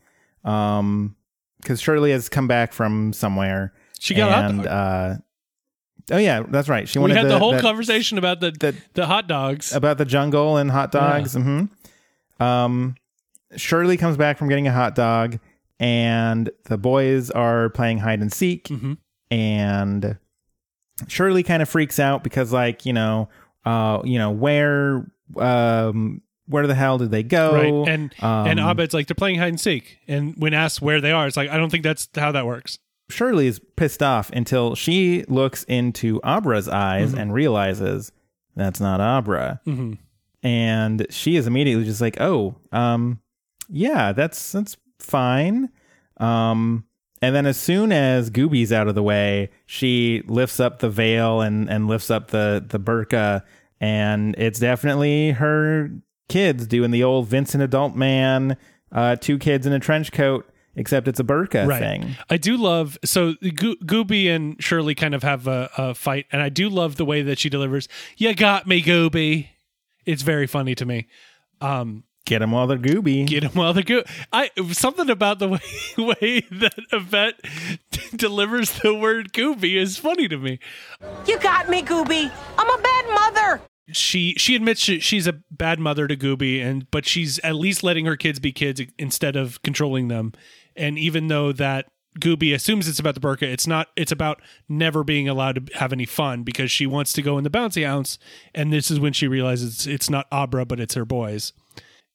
Um, 0.43 1.15
because 1.61 1.79
Shirley 1.79 2.11
has 2.11 2.27
come 2.29 2.47
back 2.47 2.73
from 2.73 3.13
somewhere. 3.13 3.73
She 4.04 4.16
got 4.16 4.30
a 4.30 4.34
hot 4.34 4.56
dog. 4.64 4.68
uh, 4.68 5.16
oh 6.12 6.18
yeah, 6.18 6.41
that's 6.49 6.68
right. 6.68 6.89
She 6.89 6.97
wanted. 6.97 7.14
We 7.14 7.20
had 7.20 7.30
the, 7.30 7.38
whole 7.38 7.52
that- 7.52 7.62
conversation 7.62 8.18
about 8.18 8.39
the, 8.39 8.49
that- 8.60 8.76
the 8.95 9.06
hot 9.06 9.28
dogs. 9.28 9.72
about 9.74 9.99
the 9.99 10.06
jungle 10.06 10.58
and 10.58 10.72
hot 10.72 10.91
dogs. 10.91 11.34
hmm 11.36 11.66
Um, 12.39 12.95
Shirley 13.56 13.97
comes 13.97 14.18
back 14.18 14.38
from 14.39 14.49
getting 14.49 14.66
a 14.68 14.72
hot 14.72 14.95
dog, 14.95 15.38
and 15.80 16.49
the 16.66 16.78
boys 16.80 17.30
are 17.30 17.70
playing 17.70 17.99
hide 17.99 18.22
and 18.22 18.34
seek, 18.34 18.70
Mhm. 18.70 18.97
and 19.30 20.18
Shirley 21.08 21.43
kind 21.43 21.62
of 21.62 21.70
freaks 21.70 21.99
out 21.99 22.24
because, 22.24 22.52
like, 22.52 22.86
you 22.86 22.93
know, 22.93 23.30
uh, 23.66 24.02
you 24.04 24.18
know 24.18 24.32
where, 24.32 25.06
um, 25.38 26.22
where 26.47 26.66
the 26.66 26.76
hell 26.76 26.97
did 26.97 27.12
they 27.12 27.24
go? 27.24 27.54
Right. 27.54 27.93
And 27.93 28.14
and 28.20 28.60
Um, 28.60 28.70
Abed's 28.70 28.93
like, 28.93 29.06
They're 29.08 29.16
playing 29.16 29.38
hide 29.39 29.49
and 29.49 29.60
seek. 29.60 29.99
And 30.08 30.34
when 30.38 30.54
asked 30.54 30.82
where 30.82 30.99
they 31.02 31.12
are, 31.12 31.28
it's 31.28 31.38
like, 31.38 31.49
I 31.49 31.58
don't 31.58 31.70
think 31.70 31.84
that's 31.84 32.08
how 32.16 32.32
that 32.32 32.45
works. 32.47 32.80
Shirley's 33.12 33.59
pissed 33.76 34.01
off 34.01 34.32
until 34.32 34.74
she 34.76 35.24
looks 35.28 35.64
into 35.66 36.20
Abra's 36.26 36.68
eyes 36.68 37.12
Mm-hmm. 37.12 37.20
and 37.20 37.34
realizes 37.34 38.12
that's 38.55 38.80
not 38.80 38.99
Abra. 38.99 39.62
Mhm. 39.68 39.97
And 40.43 41.05
she 41.09 41.36
is 41.36 41.45
immediately 41.47 41.86
just 41.86 42.01
like, 42.01 42.20
"Oh, 42.20 42.55
um 42.72 43.20
yeah, 43.70 44.12
that's 44.12 44.51
that's 44.51 44.76
fine." 44.99 45.70
Um 46.18 46.86
and 47.22 47.36
then 47.36 47.45
as 47.45 47.57
soon 47.57 47.91
as 47.91 48.32
Gobi's 48.32 48.74
out 48.74 48.88
of 48.88 48.95
the 48.95 49.03
way, 49.03 49.51
she 49.68 50.24
lifts 50.28 50.59
up 50.59 50.80
the 50.80 50.89
veil 50.89 51.41
and 51.41 51.70
and 51.70 51.88
lifts 51.88 52.09
up 52.09 52.30
the 52.30 52.66
the 52.68 52.80
burqa 52.80 53.43
and 53.80 54.36
it's 54.38 54.59
definitely 54.59 55.32
her 55.32 55.89
kids 56.30 56.66
doing 56.68 56.91
the 56.91 57.03
old 57.03 57.28
Vincent 57.28 57.64
Adultman, 57.70 58.57
uh 58.91 59.16
two 59.18 59.38
kids 59.38 59.66
in 59.68 59.74
a 59.74 59.80
trench 59.80 60.12
coat, 60.12 60.49
except 60.76 61.07
it's 61.07 61.19
a 61.19 61.24
burqa 61.24 61.67
right. 61.67 61.80
thing. 61.80 62.15
I 62.30 62.38
do 62.38 62.57
love 62.57 62.97
so 63.03 63.34
Go- 63.55 63.76
Gobi 63.86 64.30
and 64.30 64.61
Shirley 64.61 64.95
kind 64.95 65.13
of 65.15 65.24
have 65.24 65.47
a, 65.47 65.69
a 65.78 65.93
fight, 65.95 66.26
and 66.32 66.41
I 66.41 66.49
do 66.49 66.69
love 66.69 66.95
the 66.95 67.05
way 67.05 67.22
that 67.22 67.39
she 67.39 67.49
delivers. 67.49 67.88
You 68.17 68.34
got 68.36 68.67
me, 68.67 68.82
Gobi. 68.82 69.51
It's 70.05 70.22
very 70.24 70.47
funny 70.47 70.76
to 70.76 70.86
me. 70.86 71.07
Um, 71.59 72.03
Get 72.26 72.39
them 72.39 72.51
while 72.51 72.67
they're 72.67 72.78
gooby. 72.78 73.26
Get 73.26 73.41
them 73.41 73.51
while 73.53 73.74
they're 73.74 73.84
good. 73.84 74.05
I 74.32 74.51
something 74.72 75.09
about 75.09 75.39
the 75.39 75.47
way 75.49 75.59
way 75.97 76.41
that 76.51 76.76
Yvette 76.91 77.41
delivers 78.15 78.72
the 78.80 78.93
word 78.93 79.34
"gooby" 79.34 79.76
is 79.76 79.97
funny 79.97 80.28
to 80.28 80.38
me. 80.38 80.59
You 81.26 81.39
got 81.39 81.67
me, 81.67 81.82
Gobi. 81.82 82.32
I'm 82.57 82.80
a 82.80 82.82
bad 82.82 83.05
mother. 83.09 83.61
She 83.91 84.36
she 84.38 84.55
admits 84.55 84.80
she, 84.80 84.99
she's 84.99 85.26
a 85.26 85.41
bad 85.49 85.80
mother 85.80 86.07
to 86.07 86.15
Gobi, 86.15 86.61
and 86.61 86.89
but 86.91 87.07
she's 87.07 87.39
at 87.39 87.55
least 87.55 87.84
letting 87.84 88.05
her 88.05 88.15
kids 88.15 88.39
be 88.39 88.51
kids 88.51 88.80
instead 88.99 89.36
of 89.36 89.61
controlling 89.63 90.07
them. 90.07 90.34
And 90.76 90.97
even 90.97 91.28
though 91.28 91.51
that 91.53 91.88
Gobi 92.19 92.53
assumes 92.53 92.88
it's 92.88 92.99
about 92.99 93.15
the 93.15 93.22
burqa, 93.22 93.43
it's 93.43 93.67
not. 93.67 93.88
It's 93.95 94.11
about 94.11 94.41
never 94.67 95.03
being 95.03 95.30
allowed 95.30 95.67
to 95.67 95.78
have 95.78 95.93
any 95.93 96.05
fun 96.05 96.43
because 96.43 96.69
she 96.69 96.86
wants 96.86 97.13
to 97.13 97.22
go 97.22 97.38
in 97.38 97.43
the 97.43 97.49
bouncy 97.49 97.86
house, 97.86 98.17
and 98.53 98.72
this 98.72 98.91
is 98.91 98.99
when 98.99 99.13
she 99.13 99.28
realizes 99.28 99.88
it's 99.88 100.09
not 100.09 100.28
Abra, 100.32 100.65
but 100.65 100.80
it's 100.80 100.95
her 100.95 101.05
boys. 101.05 101.53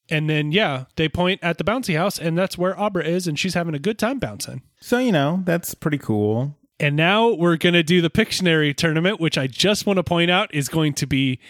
And 0.09 0.29
then 0.29 0.53
yeah, 0.53 0.85
they 0.97 1.09
point 1.09 1.41
at 1.43 1.59
the 1.59 1.65
bouncy 1.65 1.97
house, 1.97 2.19
and 2.19 2.37
that's 2.37 2.59
where 2.59 2.79
Abra 2.79 3.05
is, 3.05 3.27
and 3.27 3.39
she's 3.39 3.55
having 3.55 3.75
a 3.75 3.79
good 3.79 3.99
time 3.99 4.19
bouncing. 4.19 4.63
So 4.81 4.99
you 4.99 5.13
know 5.13 5.43
that's 5.45 5.75
pretty 5.75 5.99
cool. 5.99 6.57
And 6.79 6.95
now 6.95 7.33
we're 7.33 7.57
going 7.57 7.73
to 7.73 7.83
do 7.83 8.03
the 8.03 8.11
Pictionary 8.11 8.77
tournament, 8.77 9.19
which 9.19 9.39
I 9.39 9.47
just 9.47 9.87
want 9.87 9.97
to 9.97 10.03
point 10.03 10.31
out 10.31 10.55
is 10.55 10.69
going 10.69 10.93
to 10.95 11.07
be 11.07 11.41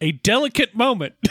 a 0.00 0.10
delicate 0.10 0.74
moment. 0.74 1.14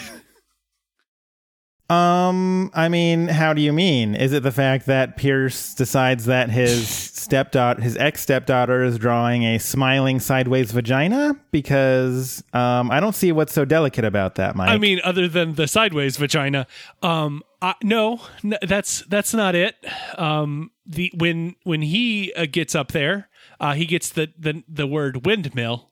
Um, 1.91 2.71
I 2.73 2.87
mean, 2.87 3.27
how 3.27 3.53
do 3.53 3.61
you 3.61 3.73
mean? 3.73 4.15
Is 4.15 4.31
it 4.31 4.43
the 4.43 4.51
fact 4.51 4.85
that 4.85 5.17
Pierce 5.17 5.73
decides 5.73 6.23
that 6.25 6.49
his 6.49 6.87
stepdaughter, 6.87 7.81
his 7.81 7.97
ex 7.97 8.21
stepdaughter, 8.21 8.81
is 8.81 8.97
drawing 8.97 9.43
a 9.43 9.57
smiling 9.57 10.21
sideways 10.21 10.71
vagina? 10.71 11.35
Because 11.51 12.43
um, 12.53 12.91
I 12.91 13.01
don't 13.01 13.15
see 13.15 13.33
what's 13.33 13.51
so 13.51 13.65
delicate 13.65 14.05
about 14.05 14.35
that, 14.35 14.55
Mike. 14.55 14.69
I 14.69 14.77
mean, 14.77 15.01
other 15.03 15.27
than 15.27 15.55
the 15.55 15.67
sideways 15.67 16.15
vagina, 16.15 16.65
um, 17.03 17.43
I, 17.61 17.75
no, 17.83 18.21
n- 18.41 18.57
that's 18.61 19.01
that's 19.09 19.33
not 19.33 19.53
it. 19.53 19.75
Um, 20.17 20.71
the 20.85 21.11
when 21.17 21.55
when 21.63 21.81
he 21.81 22.31
uh, 22.35 22.45
gets 22.49 22.73
up 22.73 22.93
there, 22.93 23.27
uh, 23.59 23.73
he 23.73 23.85
gets 23.85 24.09
the 24.09 24.31
the 24.39 24.63
the 24.69 24.87
word 24.87 25.25
windmill, 25.25 25.91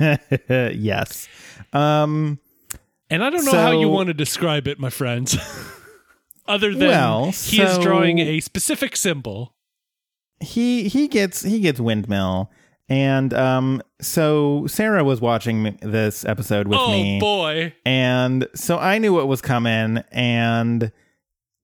yes. 0.48 1.28
Um, 1.74 2.38
and 3.10 3.24
I 3.24 3.30
don't 3.30 3.44
know 3.44 3.52
how 3.52 3.72
you 3.72 3.88
want 3.88 4.08
to 4.08 4.14
describe 4.14 4.66
it, 4.68 4.78
my 4.78 4.90
friends. 4.90 5.36
other 6.48 6.74
than 6.74 6.88
Well, 6.88 7.30
he 7.30 7.60
is 7.60 7.78
drawing 7.78 8.18
a 8.18 8.40
specific 8.40 8.96
symbol. 8.96 9.54
he 10.40 10.88
he 10.88 11.08
gets 11.08 11.42
he 11.42 11.60
gets 11.60 11.80
windmill, 11.80 12.50
and 12.88 13.32
um, 13.34 13.82
so 14.00 14.66
Sarah 14.66 15.04
was 15.04 15.20
watching 15.20 15.78
this 15.82 16.24
episode 16.24 16.68
with 16.68 16.78
oh 16.78 16.90
me. 16.90 17.16
Oh 17.16 17.20
boy! 17.20 17.74
And 17.84 18.48
so 18.54 18.78
I 18.78 18.98
knew 18.98 19.12
what 19.12 19.28
was 19.28 19.40
coming. 19.40 20.02
And 20.12 20.92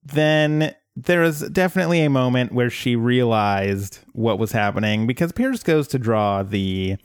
then 0.03 0.75
there 0.95 1.21
was 1.21 1.41
definitely 1.49 2.01
a 2.03 2.09
moment 2.09 2.51
where 2.51 2.69
she 2.69 2.95
realized 2.95 3.99
what 4.13 4.37
was 4.37 4.51
happening 4.51 5.07
because 5.07 5.31
Pierce 5.31 5.63
goes 5.63 5.87
to 5.89 5.99
draw 5.99 6.43
the 6.43 6.97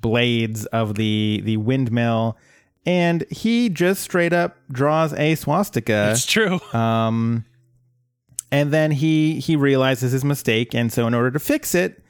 blades 0.00 0.64
of 0.66 0.94
the 0.94 1.42
the 1.44 1.56
windmill 1.58 2.38
and 2.86 3.24
he 3.30 3.68
just 3.68 4.02
straight 4.02 4.32
up 4.32 4.56
draws 4.70 5.12
a 5.14 5.34
swastika. 5.34 6.10
It's 6.12 6.26
true. 6.26 6.60
Um 6.72 7.44
and 8.52 8.72
then 8.72 8.90
he 8.90 9.38
he 9.40 9.54
realizes 9.56 10.12
his 10.12 10.24
mistake 10.24 10.74
and 10.74 10.92
so 10.92 11.06
in 11.06 11.14
order 11.14 11.30
to 11.30 11.38
fix 11.38 11.74
it, 11.74 12.02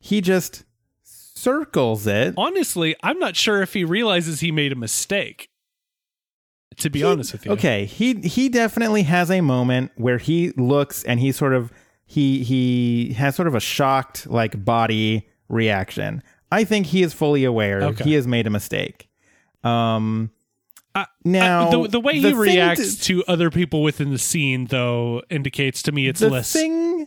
he 0.00 0.20
just 0.20 0.64
circles 1.02 2.06
it. 2.06 2.34
Honestly, 2.36 2.96
I'm 3.02 3.18
not 3.18 3.36
sure 3.36 3.62
if 3.62 3.72
he 3.74 3.84
realizes 3.84 4.40
he 4.40 4.50
made 4.52 4.72
a 4.72 4.76
mistake. 4.76 5.48
To 6.78 6.90
be 6.90 7.02
honest 7.02 7.32
with 7.32 7.46
you, 7.46 7.52
Okay, 7.52 7.86
he 7.86 8.14
he 8.20 8.50
definitely 8.50 9.04
has 9.04 9.30
a 9.30 9.40
moment 9.40 9.92
where 9.96 10.18
he 10.18 10.50
looks 10.58 11.02
and 11.04 11.18
he 11.20 11.32
sort 11.32 11.54
of 11.54 11.72
he 12.04 12.44
he 12.44 13.14
has 13.14 13.34
sort 13.34 13.48
of 13.48 13.54
a 13.54 13.60
shocked 13.60 14.26
like 14.26 14.62
body 14.62 15.26
reaction. 15.48 16.22
I 16.52 16.64
think 16.64 16.86
he 16.86 17.02
is 17.02 17.14
fully 17.14 17.44
aware 17.44 17.82
Okay. 17.82 18.04
he 18.04 18.12
has 18.14 18.26
made 18.26 18.46
a 18.46 18.50
mistake. 18.50 19.05
Um 19.66 20.30
I- 20.94 21.06
now 21.24 21.68
Uh, 21.68 21.70
the, 21.82 21.88
the 21.88 22.00
way 22.00 22.14
he 22.14 22.20
the 22.20 22.34
reacts 22.34 22.96
to- 22.96 23.22
to, 23.22 23.24
other 23.28 23.50
people 23.50 23.82
within 23.82 24.10
the 24.10 24.18
scene, 24.18 24.66
though, 24.66 25.22
indicates 25.28 25.82
to 25.82 25.92
me 25.92 26.08
it's 26.08 26.20
the 26.20 26.30
less. 26.30 26.52
thing 26.52 27.06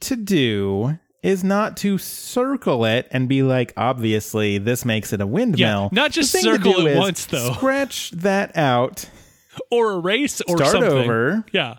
to 0.00 0.16
do 0.16 0.98
is 1.22 1.44
not 1.44 1.76
to 1.78 1.98
circle 1.98 2.84
it 2.84 3.06
and 3.12 3.28
be 3.28 3.42
like, 3.42 3.72
obviously, 3.76 4.58
this 4.58 4.84
makes 4.84 5.12
it 5.12 5.20
a 5.20 5.26
windmill. 5.26 5.82
yeah, 5.84 5.88
not 5.92 6.10
just 6.12 6.32
The 6.32 6.38
thing 6.40 6.52
to 6.52 6.56
circle 6.64 6.86
it 6.86 6.96
once, 6.96 7.26
though. 7.26 7.52
Scratch 7.54 8.10
that 8.12 8.56
out. 8.56 9.08
or 9.70 9.92
erase 9.94 10.40
or 10.42 10.56
Start 10.58 10.70
something. 10.72 10.90
over. 10.92 11.44
Yeah. 11.52 11.78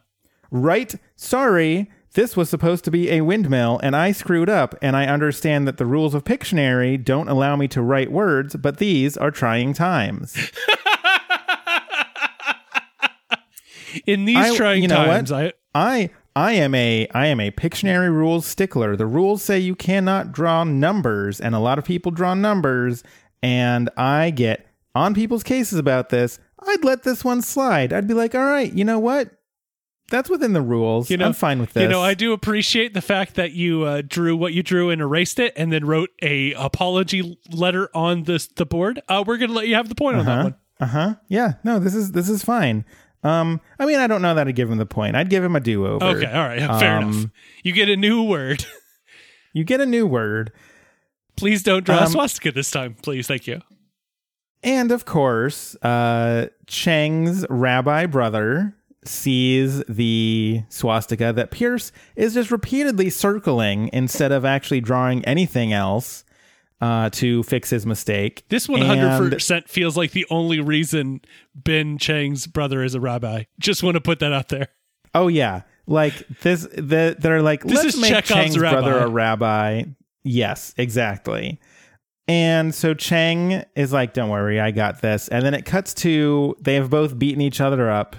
right? 0.52 0.94
Sorry, 1.16 1.90
this 2.14 2.36
was 2.36 2.50
supposed 2.50 2.84
to 2.86 2.92
be 2.92 3.10
a 3.12 3.22
windmill 3.22 3.80
and 3.84 3.96
I 3.96 4.12
screwed 4.12 4.50
up, 4.50 4.76
and 4.82 4.96
I 4.96 5.06
understand 5.06 5.68
that 5.68 5.78
the 5.78 5.86
rules 5.86 6.14
of 6.14 6.24
Pictionary 6.24 7.04
don't 7.04 7.28
allow 7.30 7.56
me 7.56 7.68
to 7.70 7.82
write 7.82 8.12
words, 8.12 8.56
but 8.56 8.78
these 8.78 9.16
are 9.18 9.32
trying 9.32 9.74
times. 9.74 10.36
In 14.06 14.26
these 14.26 14.38
I- 14.38 14.56
trying 14.56 14.82
you 14.84 14.88
know 14.88 15.06
times, 15.06 15.32
what? 15.32 15.58
I 15.74 15.74
I 15.74 16.10
I 16.36 16.52
am 16.54 16.76
a 16.76 17.08
I 17.14 17.28
am 17.28 17.40
a 17.40 17.52
Pictionary 17.52 18.10
rules 18.12 18.46
stickler. 18.46 18.96
The 18.96 19.08
rules 19.08 19.42
say 19.42 19.60
you 19.60 19.76
cannot 19.76 20.32
draw 20.32 20.64
numbers, 20.64 21.42
and 21.42 21.56
a 21.56 21.60
lot 21.60 21.80
of 21.80 21.86
people 21.86 22.12
draw 22.12 22.34
numbers, 22.34 23.04
and 23.42 23.90
I 23.98 24.30
get 24.30 24.68
on 24.94 25.14
people's 25.14 25.44
cases 25.44 25.80
about 25.80 26.10
this. 26.10 26.40
I'd 26.68 26.84
let 26.84 27.04
this 27.04 27.24
one 27.24 27.42
slide. 27.42 27.94
I'd 27.94 28.08
be 28.08 28.14
like, 28.14 28.36
all 28.36 28.46
right, 28.46 28.72
you 28.72 28.84
know 28.86 29.00
what? 29.00 29.32
That's 30.10 30.30
within 30.30 30.54
the 30.54 30.62
rules. 30.62 31.10
you 31.10 31.18
know, 31.18 31.28
I'm 31.28 31.34
fine 31.34 31.60
with 31.60 31.74
this. 31.74 31.82
You 31.84 31.88
know, 31.88 32.02
I 32.02 32.14
do 32.14 32.34
appreciate 32.34 32.94
the 32.94 33.02
fact 33.02 33.36
that 33.36 33.52
you 33.54 33.84
uh, 33.84 34.02
drew 34.06 34.36
what 34.36 34.54
you 34.54 34.64
drew 34.64 34.90
and 34.90 35.02
erased 35.02 35.40
it, 35.40 35.54
and 35.56 35.72
then 35.72 35.86
wrote 35.86 36.10
a 36.22 36.54
apology 36.54 37.38
letter 37.52 37.90
on 37.94 38.24
this 38.24 38.48
the 38.48 38.66
board. 38.66 39.02
Uh, 39.08 39.24
we're 39.26 39.38
gonna 39.38 39.54
let 39.54 39.68
you 39.68 39.76
have 39.76 39.90
the 39.90 39.96
point 39.96 40.18
on 40.18 40.26
that 40.26 40.44
one. 40.44 40.56
Uh 40.80 40.86
huh. 40.86 41.16
Yeah. 41.28 41.54
No, 41.64 41.80
this 41.80 41.94
is 41.96 42.12
this 42.14 42.30
is 42.30 42.44
fine. 42.44 42.86
Um, 43.22 43.60
I 43.78 43.86
mean, 43.86 44.00
I 44.00 44.08
don't 44.08 44.22
know 44.22 44.34
that 44.36 44.48
I'd 44.48 44.56
give 44.56 44.72
him 44.72 44.78
the 44.78 44.86
point. 44.86 45.16
I'd 45.18 45.30
give 45.30 45.44
him 45.44 45.56
a 45.56 45.60
do 45.60 45.86
over. 45.86 46.06
Okay, 46.06 46.32
all 46.32 46.48
right, 46.48 46.60
fair 46.80 46.98
Um, 47.00 47.10
enough. 47.12 47.32
You 47.64 47.74
get 47.74 47.90
a 47.90 47.98
new 47.98 48.24
word. 48.24 48.66
You 49.52 49.64
get 49.64 49.82
a 49.82 49.86
new 49.88 50.06
word, 50.06 50.52
Please 51.36 51.64
don't 51.64 51.84
draw 51.84 51.98
a 51.98 52.02
Um, 52.04 52.12
swastika 52.12 52.52
this 52.52 52.70
time, 52.70 52.96
please. 53.02 53.26
Thank 53.26 53.48
you. 53.48 53.62
and 54.62 54.92
of 54.92 55.06
course, 55.06 55.76
uh, 55.82 56.48
Chang's 56.68 57.46
rabbi 57.50 58.06
brother 58.06 58.76
sees 59.06 59.84
the 59.86 60.64
swastika 60.70 61.32
that 61.34 61.52
Pierce 61.52 61.92
is 62.16 62.34
just 62.34 62.52
repeatedly 62.52 63.10
circling 63.10 63.90
instead 63.94 64.32
of 64.32 64.46
actually 64.46 64.82
drawing 64.82 65.24
anything 65.26 65.72
else 65.74 66.24
uh, 66.82 67.10
to 67.12 67.44
fix 67.44 67.70
his 67.70 67.86
mistake. 67.86 68.46
This 68.50 68.68
hundred 68.68 69.32
percent 69.32 69.70
feels 69.70 69.98
like 69.98 70.12
the 70.12 70.26
only 70.30 70.60
reason 70.60 71.22
Ben 71.56 71.98
Chang's 71.98 72.48
brother 72.48 72.84
is 72.84 72.96
a 72.96 73.00
rabbi. 73.00 73.44
Just 73.60 73.84
want 73.84 73.96
to 73.96 74.02
put 74.02 74.20
that 74.20 74.34
out 74.34 74.50
there. 74.50 74.68
Oh 75.14 75.28
yeah, 75.28 75.64
like 75.88 76.28
this. 76.42 76.68
The, 76.72 77.16
they're 77.18 77.42
like, 77.42 77.64
This 77.64 77.84
let's 77.84 77.96
is 77.96 78.02
make 78.02 78.12
Chekhov's 78.12 78.34
Chang's 78.34 78.58
brother 78.58 78.98
a 79.00 79.10
rabbi. 79.10 79.84
Yes, 80.24 80.74
exactly. 80.78 81.60
And 82.28 82.76
so 82.76 82.94
Chang 82.94 83.64
is 83.76 83.92
like, 83.92 84.14
"Don't 84.14 84.30
worry, 84.30 84.60
I 84.60 84.70
got 84.70 85.02
this." 85.02 85.30
And 85.30 85.44
then 85.44 85.56
it 85.56 85.66
cuts 85.66 85.96
to 85.96 86.56
they 86.62 86.76
have 86.76 86.92
both 86.92 87.18
beaten 87.18 87.42
each 87.42 87.60
other 87.60 87.90
up. 87.90 88.16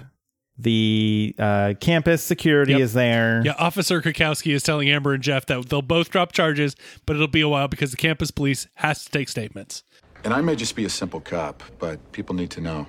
The 0.61 1.35
uh, 1.39 1.73
campus 1.79 2.23
security 2.23 2.73
Yep. 2.73 2.81
is 2.81 2.93
there. 2.93 3.41
Yeah, 3.43 3.53
Officer 3.57 3.99
Cackowski 4.01 4.53
is 4.53 4.61
telling 4.61 4.89
Amber 4.89 5.13
and 5.13 5.23
Jeff 5.23 5.47
that 5.47 5.69
they'll 5.69 5.81
both 5.81 6.11
drop 6.11 6.31
charges, 6.33 6.75
but 7.07 7.15
it'll 7.15 7.27
be 7.27 7.41
a 7.41 7.49
while 7.49 7.67
because 7.67 7.89
the 7.91 7.97
campus 7.97 8.29
police 8.29 8.67
has 8.75 9.03
to 9.05 9.09
take 9.11 9.27
statements. 9.27 9.83
And 10.23 10.33
I 10.35 10.41
may 10.41 10.55
just 10.55 10.75
be 10.75 10.85
a 10.85 10.89
simple 10.89 11.19
cop, 11.19 11.63
but 11.79 12.11
people 12.11 12.35
need 12.35 12.51
to 12.51 12.61
know. 12.61 12.85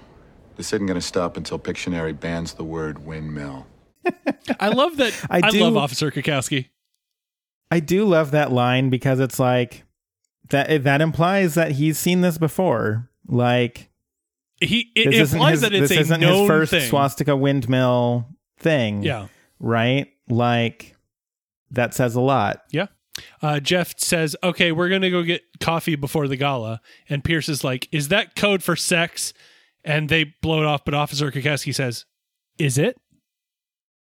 This 0.57 0.73
isn't 0.75 0.87
going 0.87 1.01
to 1.01 1.07
stop 1.07 1.39
until 1.39 1.59
Pictionary 1.59 2.19
bans 2.19 2.53
the 2.53 2.65
word 2.65 3.07
windmill. 3.07 3.67
I 4.61 4.69
love 4.69 4.99
that. 4.99 5.15
I, 5.31 5.41
I 5.45 5.51
do- 5.51 5.61
love 5.61 5.77
Officer 5.77 6.11
Cackowski. 6.11 6.69
I 7.71 7.81
do 7.81 8.05
love 8.05 8.33
that 8.33 8.53
line 8.53 8.91
because 8.91 9.19
it's 9.19 9.39
like 9.39 9.85
that. 10.51 10.85
That 10.85 11.01
implies 11.01 11.55
that 11.55 11.73
he's 11.73 11.99
seen 11.99 12.21
this 12.21 12.37
before. 12.37 13.09
Like 13.27 13.89
He 14.63 14.91
it 14.95 15.11
this 15.11 15.33
implies 15.33 15.53
his, 15.53 15.61
that 15.63 15.73
it's 15.75 15.89
this 15.89 15.99
a 15.99 16.01
isn't 16.01 16.21
known 16.21 16.41
his 16.41 16.49
first 16.49 16.71
thing. 16.71 16.89
swastika 16.89 17.37
windmill 17.37 18.29
thing. 18.59 19.03
Yeah. 19.03 19.29
right? 19.61 20.09
Like 20.29 20.97
that 21.71 21.95
says 21.95 22.15
a 22.15 22.21
lot. 22.21 22.63
Yeah. 22.71 22.87
Uh, 23.43 23.61
Jeff 23.61 23.95
says, 23.99 24.35
"Okay, 24.43 24.73
we're 24.73 24.89
gonna 24.89 25.11
go 25.11 25.23
get 25.23 25.43
coffee 25.61 25.97
before 25.97 26.29
the 26.29 26.37
gala," 26.37 26.81
and 27.09 27.23
Pierce 27.23 27.49
is 27.49 27.63
like, 27.63 27.87
"Is 27.93 28.09
that 28.09 28.35
code 28.37 28.63
for 28.63 28.75
sex?" 28.77 29.33
And 29.85 30.09
they 30.09 30.25
blow 30.43 30.61
it 30.61 30.67
off, 30.67 30.85
but 30.85 30.95
Officer 30.95 31.31
Cackowski 31.31 31.75
says, 31.75 32.07
"Is 32.59 32.79
it?" 32.79 32.97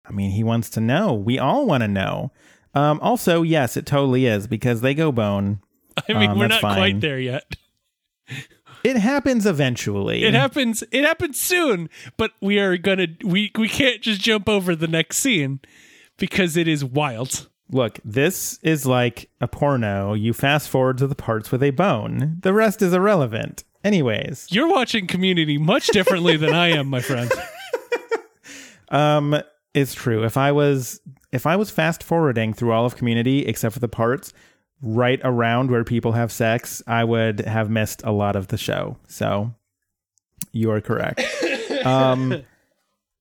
I 0.09 0.13
mean, 0.13 0.31
he 0.31 0.45
wants 0.45 0.71
to 0.71 0.81
know. 0.81 1.13
We 1.13 1.39
all 1.39 1.67
want 1.67 1.83
to 1.83 1.89
know. 1.89 2.31
Um, 2.75 3.01
also, 3.01 3.43
yes, 3.43 3.77
it 3.77 3.85
totally 3.87 4.27
is 4.27 4.47
because 4.47 4.81
they 4.81 4.95
go 4.95 5.11
bone. 5.13 5.61
I 6.09 6.13
mean, 6.15 6.31
Um, 6.31 6.39
we're 6.39 6.47
not 6.49 6.61
fine. 6.61 6.77
quite 6.77 7.01
there 7.01 7.19
yet. 7.19 7.57
It 8.87 8.97
happens 8.97 9.47
eventually. 9.47 10.23
It 10.23 10.33
happens. 10.33 10.85
It 10.93 11.05
happens 11.05 11.41
soon, 11.41 11.91
but 12.17 12.31
we 12.41 12.61
are 12.61 12.77
gonna. 12.77 13.09
We 13.25 13.51
we 13.59 13.69
can't 13.69 14.01
just 14.01 14.21
jump 14.21 14.49
over 14.49 14.77
the 14.77 14.87
next 14.87 15.19
scene 15.19 15.59
because 16.19 16.57
it 16.57 16.69
is 16.69 16.85
wild. 16.85 17.49
Look, 17.69 17.99
this 18.05 18.61
is 18.63 18.87
like 18.87 19.29
a 19.41 19.49
porno. 19.49 20.15
You 20.15 20.33
fast 20.33 20.69
forward 20.69 20.99
to 20.99 21.09
the 21.09 21.17
parts 21.17 21.51
with 21.51 21.65
a 21.65 21.71
bone. 21.71 22.37
The 22.43 22.53
rest 22.53 22.81
is 22.81 22.93
irrelevant. 22.93 23.65
Anyways, 23.83 24.47
You're 24.51 24.69
watching 24.69 25.09
Community 25.09 25.59
much 25.59 25.89
differently 25.89 26.37
than 26.37 26.55
I 26.55 26.69
am, 26.69 26.87
my 26.87 27.01
friend. 27.01 27.31
um, 28.91 29.43
it's 29.75 29.95
true. 29.95 30.25
If 30.25 30.37
I 30.37 30.53
was 30.53 31.01
if 31.33 31.45
I 31.45 31.57
was 31.57 31.71
fast 31.71 32.05
forwarding 32.05 32.53
through 32.53 32.71
all 32.71 32.87
of 32.87 32.95
Community 32.95 33.47
except 33.47 33.75
for 33.75 33.81
the 33.81 33.89
parts 33.89 34.33
right 34.83 35.21
around 35.25 35.71
where 35.71 35.85
people 35.85 36.13
have 36.13 36.31
sex, 36.31 36.83
I 36.87 37.05
would 37.05 37.41
have 37.41 37.71
missed 37.71 38.03
a 38.05 38.13
lot 38.13 38.37
of 38.37 38.49
the 38.49 38.59
show. 38.59 38.97
So 39.09 39.55
you 40.53 40.71
are 40.71 40.81
correct. 40.81 41.21
um, 41.85 42.43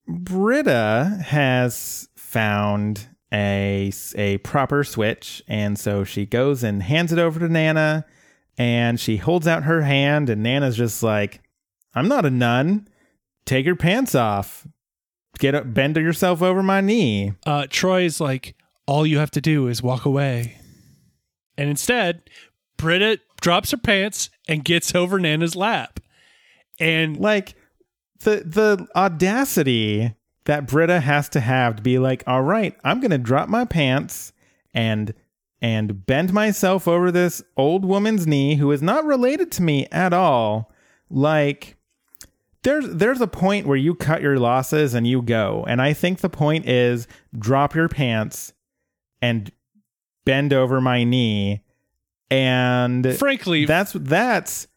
Britta 0.07 1.19
has 1.25 2.07
found 2.15 3.07
a 3.33 3.91
a 4.15 4.37
proper 4.39 4.83
switch, 4.83 5.43
and 5.47 5.79
so 5.79 6.03
she 6.03 6.25
goes 6.25 6.63
and 6.63 6.83
hands 6.83 7.11
it 7.11 7.19
over 7.19 7.39
to 7.39 7.49
Nana, 7.49 8.05
and 8.57 8.99
she 8.99 9.17
holds 9.17 9.47
out 9.47 9.63
her 9.63 9.81
hand, 9.81 10.29
and 10.29 10.43
Nana's 10.43 10.77
just 10.77 11.01
like, 11.01 11.41
"I'm 11.95 12.07
not 12.07 12.25
a 12.25 12.29
nun. 12.29 12.87
Take 13.45 13.65
your 13.65 13.75
pants 13.75 14.13
off. 14.13 14.67
Get 15.39 15.55
up, 15.55 15.73
bend 15.73 15.95
yourself 15.95 16.41
over 16.41 16.61
my 16.61 16.81
knee." 16.81 17.33
Uh, 17.45 17.65
Troy's 17.69 18.21
like, 18.21 18.55
all 18.87 19.05
you 19.05 19.17
have 19.17 19.31
to 19.31 19.41
do 19.41 19.67
is 19.67 19.81
walk 19.81 20.05
away, 20.05 20.57
and 21.57 21.69
instead, 21.69 22.29
Britta 22.77 23.19
drops 23.41 23.71
her 23.71 23.77
pants 23.77 24.29
and 24.47 24.63
gets 24.63 24.93
over 24.95 25.19
Nana's 25.19 25.55
lap, 25.55 25.99
and 26.79 27.17
like 27.17 27.55
the 28.19 28.43
the 28.45 28.87
audacity 28.95 30.15
that 30.45 30.67
Britta 30.67 30.99
has 30.99 31.29
to 31.29 31.39
have 31.39 31.77
to 31.77 31.81
be 31.81 31.99
like, 31.99 32.23
all 32.27 32.43
right, 32.43 32.75
I'm 32.83 32.99
gonna 32.99 33.17
drop 33.17 33.49
my 33.49 33.65
pants 33.65 34.31
and 34.73 35.13
and 35.61 36.05
bend 36.05 36.33
myself 36.33 36.87
over 36.87 37.11
this 37.11 37.41
old 37.57 37.85
woman's 37.85 38.27
knee 38.27 38.55
who 38.55 38.71
is 38.71 38.81
not 38.81 39.05
related 39.05 39.51
to 39.53 39.63
me 39.63 39.87
at 39.91 40.13
all. 40.13 40.71
Like 41.09 41.77
there's 42.63 42.87
there's 42.89 43.21
a 43.21 43.27
point 43.27 43.67
where 43.67 43.77
you 43.77 43.95
cut 43.95 44.21
your 44.21 44.37
losses 44.37 44.93
and 44.93 45.07
you 45.07 45.21
go. 45.21 45.65
And 45.67 45.81
I 45.81 45.93
think 45.93 46.19
the 46.19 46.29
point 46.29 46.67
is 46.67 47.07
drop 47.37 47.73
your 47.73 47.87
pants 47.87 48.53
and 49.21 49.51
bend 50.25 50.53
over 50.53 50.81
my 50.81 51.03
knee. 51.03 51.63
And 52.29 53.15
frankly, 53.17 53.65
that's 53.65 53.93
that's 53.93 54.67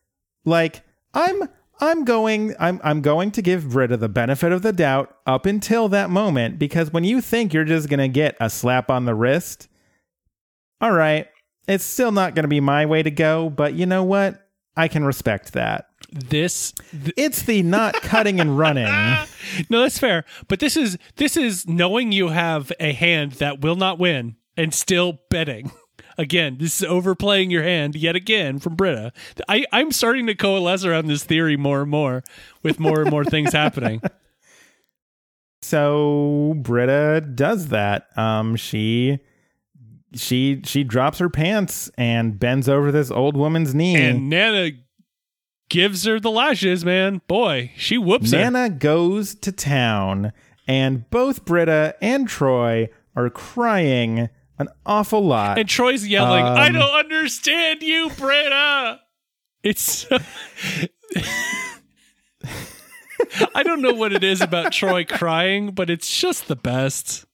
like 0.44 0.82
I'm 1.14 1.48
I'm 1.80 2.04
going 2.04 2.54
I'm 2.60 2.80
I'm 2.84 3.00
going 3.00 3.30
to 3.32 3.42
give 3.42 3.70
Britta 3.70 3.96
the 3.96 4.08
benefit 4.08 4.52
of 4.52 4.62
the 4.62 4.72
doubt 4.72 5.16
up 5.26 5.46
until 5.46 5.88
that 5.88 6.10
moment 6.10 6.58
because 6.58 6.92
when 6.92 7.04
you 7.04 7.20
think 7.20 7.52
you're 7.52 7.64
just 7.64 7.88
going 7.88 7.98
to 7.98 8.08
get 8.08 8.36
a 8.40 8.50
slap 8.50 8.90
on 8.90 9.06
the 9.06 9.14
wrist, 9.14 9.68
all 10.80 10.92
right, 10.92 11.26
it's 11.66 11.84
still 11.84 12.12
not 12.12 12.34
going 12.34 12.44
to 12.44 12.48
be 12.48 12.60
my 12.60 12.86
way 12.86 13.02
to 13.02 13.10
go, 13.10 13.48
but 13.48 13.74
you 13.74 13.86
know 13.86 14.04
what? 14.04 14.44
I 14.76 14.86
can 14.86 15.04
respect 15.04 15.54
that. 15.54 15.88
This 16.12 16.72
th- 16.92 17.14
it's 17.16 17.42
the 17.42 17.62
not 17.62 17.94
cutting 17.94 18.40
and 18.40 18.56
running. 18.56 18.84
no, 19.70 19.82
that's 19.82 19.98
fair. 19.98 20.24
But 20.46 20.60
this 20.60 20.76
is 20.76 20.96
this 21.16 21.36
is 21.36 21.66
knowing 21.66 22.12
you 22.12 22.28
have 22.28 22.72
a 22.78 22.92
hand 22.92 23.32
that 23.32 23.60
will 23.60 23.76
not 23.76 23.98
win 23.98 24.36
and 24.58 24.74
still 24.74 25.20
betting. 25.30 25.72
Again, 26.18 26.56
this 26.58 26.82
is 26.82 26.88
overplaying 26.88 27.50
your 27.52 27.62
hand 27.62 27.94
yet 27.94 28.16
again 28.16 28.58
from 28.58 28.74
Britta. 28.74 29.12
I, 29.48 29.64
I'm 29.72 29.92
starting 29.92 30.26
to 30.26 30.34
coalesce 30.34 30.84
around 30.84 31.06
this 31.06 31.22
theory 31.22 31.56
more 31.56 31.82
and 31.82 31.90
more 31.90 32.24
with 32.64 32.80
more 32.80 33.02
and 33.02 33.10
more 33.10 33.24
things 33.24 33.52
happening. 33.52 34.02
So 35.62 36.54
Britta 36.56 37.20
does 37.20 37.68
that. 37.68 38.06
Um, 38.16 38.56
she 38.56 39.18
she 40.14 40.62
she 40.64 40.84
drops 40.84 41.18
her 41.18 41.28
pants 41.28 41.90
and 41.98 42.38
bends 42.38 42.68
over 42.68 42.92
this 42.92 43.10
old 43.10 43.36
woman's 43.36 43.74
knee. 43.74 43.96
And 43.96 44.30
Nana 44.30 44.70
gives 45.68 46.04
her 46.04 46.20
the 46.20 46.30
lashes, 46.30 46.84
man. 46.84 47.20
Boy, 47.26 47.72
she 47.76 47.98
whoops 47.98 48.32
Nana 48.32 48.62
her. 48.62 48.68
goes 48.68 49.34
to 49.34 49.52
town, 49.52 50.32
and 50.66 51.10
both 51.10 51.44
Britta 51.44 51.96
and 52.00 52.28
Troy 52.28 52.88
are 53.16 53.28
crying 53.28 54.28
an 54.58 54.68
awful 54.86 55.24
lot. 55.24 55.58
And 55.58 55.68
Troy's 55.68 56.06
yelling, 56.06 56.44
Um, 56.44 56.56
I 56.56 56.68
don't 56.70 56.82
understand 56.98 57.82
you, 57.82 58.10
Britta. 58.16 59.00
It's 59.62 60.06
I 63.54 63.62
don't 63.62 63.82
know 63.82 63.92
what 63.92 64.12
it 64.12 64.22
is 64.22 64.40
about 64.40 64.72
Troy 64.72 65.04
crying, 65.04 65.72
but 65.72 65.90
it's 65.90 66.20
just 66.20 66.48
the 66.48 66.56
best. 66.56 67.24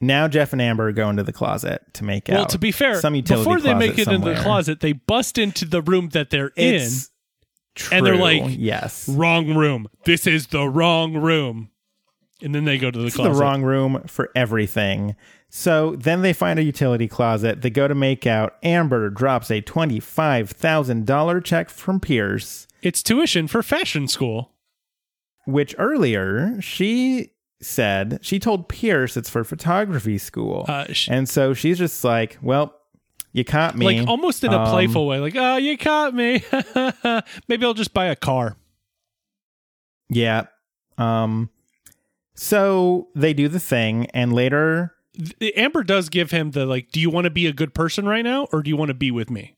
Now 0.00 0.28
Jeff 0.28 0.52
and 0.52 0.60
Amber 0.60 0.92
go 0.92 1.08
into 1.08 1.22
the 1.22 1.32
closet 1.32 1.82
to 1.94 2.04
make 2.04 2.28
out. 2.28 2.36
Well, 2.36 2.46
to 2.46 2.58
be 2.58 2.72
fair, 2.72 3.00
some 3.00 3.14
utility 3.14 3.44
before 3.44 3.60
they 3.60 3.74
make 3.74 3.98
it 3.98 4.08
into 4.08 4.34
the 4.34 4.40
closet, 4.40 4.80
they 4.80 4.92
bust 4.92 5.38
into 5.38 5.64
the 5.64 5.82
room 5.82 6.08
that 6.10 6.30
they're 6.30 6.52
It's 6.56 7.10
in. 7.90 7.96
And 7.96 8.06
they're 8.06 8.16
like, 8.16 8.42
yes, 8.48 9.08
wrong 9.08 9.54
room. 9.54 9.88
This 10.04 10.26
is 10.26 10.48
the 10.48 10.68
wrong 10.68 11.14
room. 11.16 11.70
And 12.42 12.54
then 12.54 12.64
they 12.64 12.78
go 12.78 12.90
to 12.90 12.98
the 12.98 13.04
This 13.04 13.14
is 13.14 13.16
closet. 13.16 13.32
the 13.32 13.38
wrong 13.40 13.62
room 13.62 14.02
for 14.06 14.30
everything. 14.34 15.16
So 15.56 15.94
then 15.94 16.22
they 16.22 16.32
find 16.32 16.58
a 16.58 16.64
utility 16.64 17.06
closet. 17.06 17.62
They 17.62 17.70
go 17.70 17.86
to 17.86 17.94
make 17.94 18.26
out. 18.26 18.56
Amber 18.64 19.08
drops 19.08 19.52
a 19.52 19.60
twenty-five 19.60 20.50
thousand 20.50 21.06
dollar 21.06 21.40
check 21.40 21.70
from 21.70 22.00
Pierce, 22.00 22.66
It's 22.82 23.04
tuition 23.04 23.46
for 23.46 23.62
fashion 23.62 24.08
school. 24.08 24.50
which 25.46 25.72
earlier 25.78 26.60
she 26.60 27.30
said 27.62 28.18
she 28.20 28.40
told 28.40 28.68
Pierce 28.68 29.16
it's 29.16 29.30
for 29.30 29.44
photography 29.44 30.18
school, 30.18 30.64
Uh, 30.66 30.92
sh- 30.92 31.08
and 31.08 31.28
so 31.28 31.54
she's 31.54 31.78
just 31.78 32.02
like, 32.02 32.36
"Well, 32.42 32.74
you 33.32 33.44
caught 33.44 33.76
me," 33.76 34.00
Like 34.00 34.08
almost 34.08 34.42
in 34.42 34.52
a 34.52 34.58
Um, 34.58 34.70
playful 34.72 35.06
way. 35.06 35.20
Like, 35.20 35.36
oh, 35.36 35.56
you 35.56 35.78
caught 35.78 36.14
me. 36.14 36.42
Maybe 37.48 37.64
I'll 37.64 37.74
just 37.74 37.94
buy 37.94 38.06
a 38.06 38.16
car. 38.16 38.56
Yeah. 40.10 40.46
Um. 40.98 41.50
So 42.34 43.06
they 43.14 43.32
do 43.34 43.46
the 43.46 43.60
thing, 43.60 44.06
and 44.06 44.32
later 44.32 44.93
Amber 45.56 45.84
does 45.84 46.08
give 46.08 46.30
him 46.30 46.50
the 46.52 46.66
like, 46.66 46.90
do 46.90 47.00
you 47.00 47.10
want 47.10 47.24
to 47.24 47.30
be 47.30 47.46
a 47.46 47.52
good 47.52 47.74
person 47.74 48.06
right 48.06 48.24
now 48.24 48.46
or 48.52 48.62
do 48.62 48.68
you 48.70 48.76
want 48.76 48.88
to 48.88 48.94
be 48.94 49.10
with 49.10 49.30
me? 49.30 49.56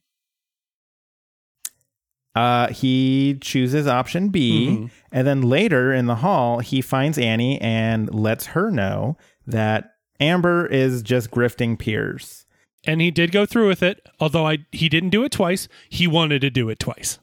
Uh, 2.34 2.68
he 2.68 3.38
chooses 3.40 3.86
option 3.86 4.28
B, 4.28 4.68
Mhm. 4.68 4.90
and 5.10 5.26
then 5.26 5.40
later 5.40 5.90
in 5.94 6.04
the 6.04 6.16
hall, 6.16 6.58
he 6.58 6.82
finds 6.82 7.16
Annie 7.16 7.58
and 7.62 8.12
lets 8.14 8.46
her 8.48 8.70
know 8.70 9.16
that 9.46 9.94
Amber 10.20 10.66
is 10.66 11.02
just 11.02 11.30
grifting 11.30 11.78
Pierce. 11.78 12.44
And 12.86 13.00
he 13.00 13.10
did 13.10 13.32
go 13.32 13.46
through 13.46 13.68
with 13.68 13.82
it, 13.82 14.06
although 14.20 14.46
I 14.46 14.58
he 14.70 14.90
didn't 14.90 15.10
do 15.10 15.24
it 15.24 15.32
twice. 15.32 15.66
He 15.88 16.06
wanted 16.06 16.40
to 16.42 16.50
do 16.50 16.68
it 16.68 16.78
twice. 16.78 17.18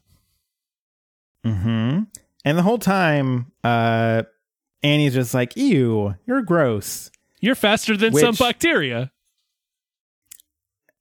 Mm-hmm. 1.45 2.03
And 2.45 2.57
the 2.57 2.63
whole 2.63 2.79
time, 2.79 3.51
uh, 3.63 4.23
Annie's 4.81 5.13
just 5.13 5.33
like, 5.33 5.55
"Ew, 5.55 6.15
you're 6.25 6.41
gross." 6.41 7.11
You're 7.43 7.55
faster 7.55 7.97
than 7.97 8.13
some 8.15 8.35
bacteria. 8.35 9.11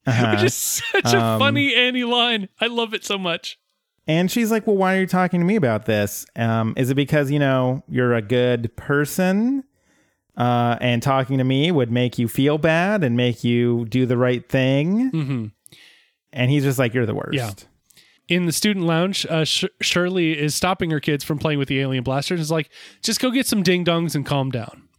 Uh-huh. 0.05 0.31
Which 0.35 0.43
is 0.43 0.53
such 0.53 1.13
a 1.13 1.17
Um, 1.17 1.39
funny 1.39 1.73
Annie 1.73 2.03
line. 2.03 2.49
I 2.59 2.67
love 2.67 2.93
it 2.93 3.05
so 3.05 3.17
much. 3.17 3.57
And 4.05 4.29
she's 4.29 4.51
like, 4.51 4.67
"Well, 4.67 4.75
why 4.75 4.97
are 4.97 4.99
you 4.99 5.07
talking 5.07 5.39
to 5.39 5.45
me 5.45 5.55
about 5.55 5.85
this? 5.85 6.25
Um, 6.35 6.73
is 6.75 6.89
it 6.89 6.95
because 6.95 7.31
you 7.31 7.39
know 7.39 7.83
you're 7.87 8.13
a 8.13 8.21
good 8.21 8.75
person, 8.75 9.63
uh, 10.35 10.75
and 10.81 11.01
talking 11.01 11.37
to 11.37 11.45
me 11.45 11.71
would 11.71 11.89
make 11.89 12.19
you 12.19 12.27
feel 12.27 12.57
bad 12.57 13.01
and 13.01 13.15
make 13.15 13.45
you 13.45 13.85
do 13.85 14.05
the 14.05 14.17
right 14.17 14.47
thing?" 14.49 15.09
Mm-hmm. 15.11 15.45
And 16.33 16.51
he's 16.51 16.63
just 16.63 16.79
like, 16.79 16.93
"You're 16.93 17.05
the 17.05 17.15
worst." 17.15 17.35
Yeah. 17.35 17.51
In 18.27 18.45
the 18.45 18.51
student 18.51 18.85
lounge, 18.85 19.25
uh, 19.27 19.45
Sh- 19.45 19.63
Shirley 19.79 20.37
is 20.37 20.53
stopping 20.53 20.91
her 20.91 20.99
kids 20.99 21.23
from 21.23 21.39
playing 21.39 21.59
with 21.59 21.69
the 21.69 21.79
alien 21.79 22.03
blasters. 22.03 22.41
Is 22.41 22.51
like, 22.51 22.69
just 23.01 23.21
go 23.21 23.31
get 23.31 23.47
some 23.47 23.63
ding 23.63 23.85
dongs 23.85 24.15
and 24.15 24.25
calm 24.25 24.51
down. 24.51 24.89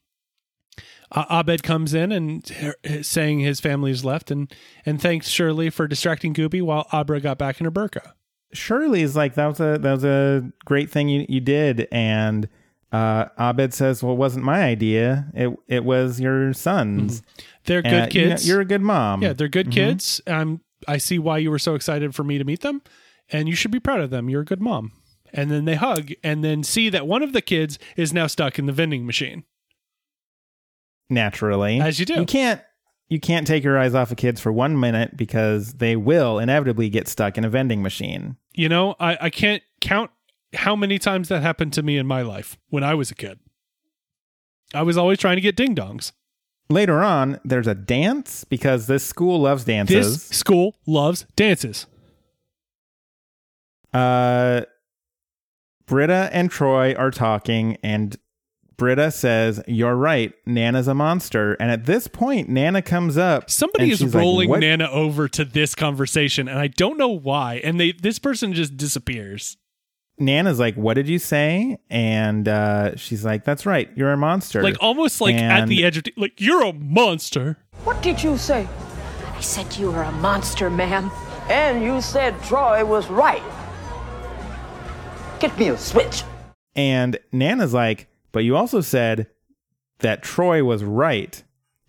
Uh, 1.13 1.25
Abed 1.31 1.63
comes 1.63 1.95
in 1.95 2.11
and 2.13 2.49
her- 2.49 2.75
saying 3.03 3.41
his 3.41 3.61
family 3.61 3.91
is 3.91 4.05
left, 4.05 4.31
and 4.31 4.53
and 4.87 5.01
thanks 5.01 5.29
Shirley 5.29 5.71
for 5.71 5.87
distracting 5.87 6.33
Gobi 6.33 6.61
while 6.61 6.87
Abra 6.93 7.21
got 7.21 7.39
back 7.39 7.61
in 7.61 7.65
her 7.65 7.71
burqa. 7.71 8.13
Shirley's 8.53 9.17
like, 9.17 9.35
"That 9.35 9.47
was 9.47 9.61
a 9.61 9.79
that 9.79 9.93
was 9.93 10.05
a 10.05 10.51
great 10.65 10.91
thing 10.91 11.09
you 11.09 11.27
you 11.29 11.41
did," 11.41 11.89
and 11.93 12.49
uh, 12.93 13.27
Abed 13.39 13.75
says, 13.75 14.03
"Well, 14.03 14.15
it 14.15 14.19
wasn't 14.19 14.45
my 14.45 14.63
idea. 14.63 15.27
It 15.35 15.55
it 15.69 15.85
was 15.85 16.21
your 16.21 16.53
son's. 16.53 17.23
They're 17.67 17.83
good 17.83 18.15
you 18.15 18.23
know, 18.27 18.31
kids. 18.31 18.49
you're 18.49 18.61
a 18.61 18.65
good 18.65 18.83
mom. 18.83 19.23
Yeah, 19.23 19.33
they're 19.33 19.49
good 19.49 19.69
Mhm. 19.69 19.73
kids. 19.73 20.21
Um, 20.27 20.61
I 20.87 20.99
see 20.99 21.19
why 21.19 21.39
you 21.39 21.51
were 21.51 21.59
so 21.59 21.75
excited 21.75 22.15
for 22.15 22.25
me 22.25 22.39
to 22.39 22.45
meet 22.45 22.61
them, 22.61 22.83
and 23.31 23.49
you 23.49 23.55
should 23.55 23.71
be 23.71 23.81
proud 23.81 24.01
of 24.01 24.11
them. 24.11 24.29
You're 24.29 24.43
a 24.43 24.47
good 24.47 24.61
mom. 24.61 24.93
And 25.33 25.51
then 25.51 25.65
they 25.65 25.75
hug, 25.75 26.13
and 26.23 26.45
then 26.45 26.63
see 26.63 26.89
that 26.91 27.07
one 27.09 27.23
of 27.23 27.33
the 27.33 27.43
kids 27.43 27.79
is 27.97 28.13
now 28.13 28.27
stuck 28.29 28.59
in 28.59 28.67
the 28.67 28.73
vending 28.73 29.05
machine. 29.07 29.45
Naturally 31.11 31.81
As 31.81 31.99
you 31.99 32.07
do. 32.07 32.15
You 32.15 32.27
can't 32.27 32.61
you 33.09 33.21
can't 33.21 33.47
take 33.47 33.63
your 33.63 33.79
eyes 33.79 33.95
off 33.95 34.11
of 34.11 34.17
kids 34.17 34.41
for 34.41 34.51
one 34.51 34.79
minute 34.79 35.17
because 35.17 35.75
they 35.75 35.95
will 35.95 36.39
inevitably 36.39 36.89
get 36.89 37.07
stuck 37.07 37.37
in 37.37 37.45
a 37.45 37.51
vending 37.51 37.83
machine. 37.83 38.37
You 38.55 38.69
know, 38.69 38.97
I, 38.99 39.19
I 39.21 39.31
can't 39.31 39.63
count 39.81 40.11
how 40.55 40.75
many 40.75 40.99
times 40.99 41.29
that 41.29 41.43
happened 41.43 41.73
to 41.75 41.83
me 41.83 41.99
in 41.99 42.07
my 42.07 42.23
life 42.23 42.57
when 42.71 42.83
I 42.83 42.95
was 42.95 43.11
a 43.11 43.15
kid. 43.15 43.39
I 44.73 44.83
was 44.83 44.97
always 44.97 45.19
trying 45.19 45.37
to 45.37 45.43
get 45.43 45.57
ding 45.57 45.75
dongs. 45.75 46.13
Later 46.71 47.03
on, 47.03 47.39
there's 47.45 47.67
a 47.67 47.75
dance 47.75 48.45
because 48.45 48.87
this 48.87 49.05
school 49.05 49.41
loves 49.41 49.65
dances. 49.65 50.29
This 50.29 50.39
school 50.39 50.77
loves 50.87 51.27
dances. 51.37 51.87
Uh, 53.93 54.63
Britta 55.87 56.31
and 56.33 56.51
Troy 56.51 56.95
are 56.95 57.11
talking, 57.11 57.77
and 57.83 58.17
Britta 58.77 59.11
says, 59.11 59.62
You're 59.66 59.95
right. 59.95 60.33
Nana's 60.47 60.89
a 60.89 60.95
monster. 60.95 61.55
And 61.55 61.70
at 61.70 61.87
this 61.87 62.07
point, 62.07 62.49
Nana 62.49 62.83
comes 62.83 63.16
up. 63.16 63.51
Somebody 63.51 63.91
is 63.91 63.99
she's 63.99 64.14
like, 64.14 64.22
rolling 64.22 64.51
Nana 64.61 64.89
over 64.91 65.29
to 65.29 65.45
this 65.45 65.75
conversation, 65.75 66.49
and 66.49 66.59
I 66.59 66.68
don't 66.68 66.99
know 66.99 67.09
why. 67.09 67.61
And 67.64 67.79
they 67.79 67.93
this 67.93 68.18
person 68.18 68.53
just 68.53 68.77
disappears. 68.77 69.57
Nana's 70.18 70.59
like, 70.59 70.77
What 70.77 70.95
did 70.95 71.09
you 71.09 71.18
say? 71.18 71.79
And 71.91 72.49
uh, 72.49 72.97
she's 72.97 73.25
like, 73.25 73.45
That's 73.45 73.66
right. 73.66 73.91
You're 73.97 74.12
a 74.12 74.16
monster. 74.16 74.62
Like 74.62 74.77
almost 74.81 75.20
like 75.20 75.35
at 75.35 75.68
the 75.68 75.85
edge 75.85 75.99
of 75.99 76.05
like 76.16 76.41
you're 76.41 76.64
a 76.64 76.72
monster. 76.72 77.59
What 77.85 78.03
did 78.03 78.22
you 78.22 78.39
say? 78.39 78.68
I 79.33 79.41
said 79.41 79.77
you 79.77 79.91
were 79.91 80.03
a 80.03 80.12
monster, 80.12 80.70
ma'am. 80.70 81.11
And 81.49 81.83
you 81.83 82.01
said 82.01 82.41
Troy 82.43 82.85
was 82.85 83.09
right. 83.09 83.43
Get 85.41 85.59
me 85.59 85.68
a 85.68 85.77
switch. 85.77 86.22
And 86.77 87.18
Nana's 87.33 87.75
like, 87.75 88.09
But 88.35 88.43
you 88.43 88.57
also 88.57 88.80
said 88.80 89.28
that 90.01 90.24
Troy 90.24 90.64
was 90.64 90.82
right. 90.82 91.41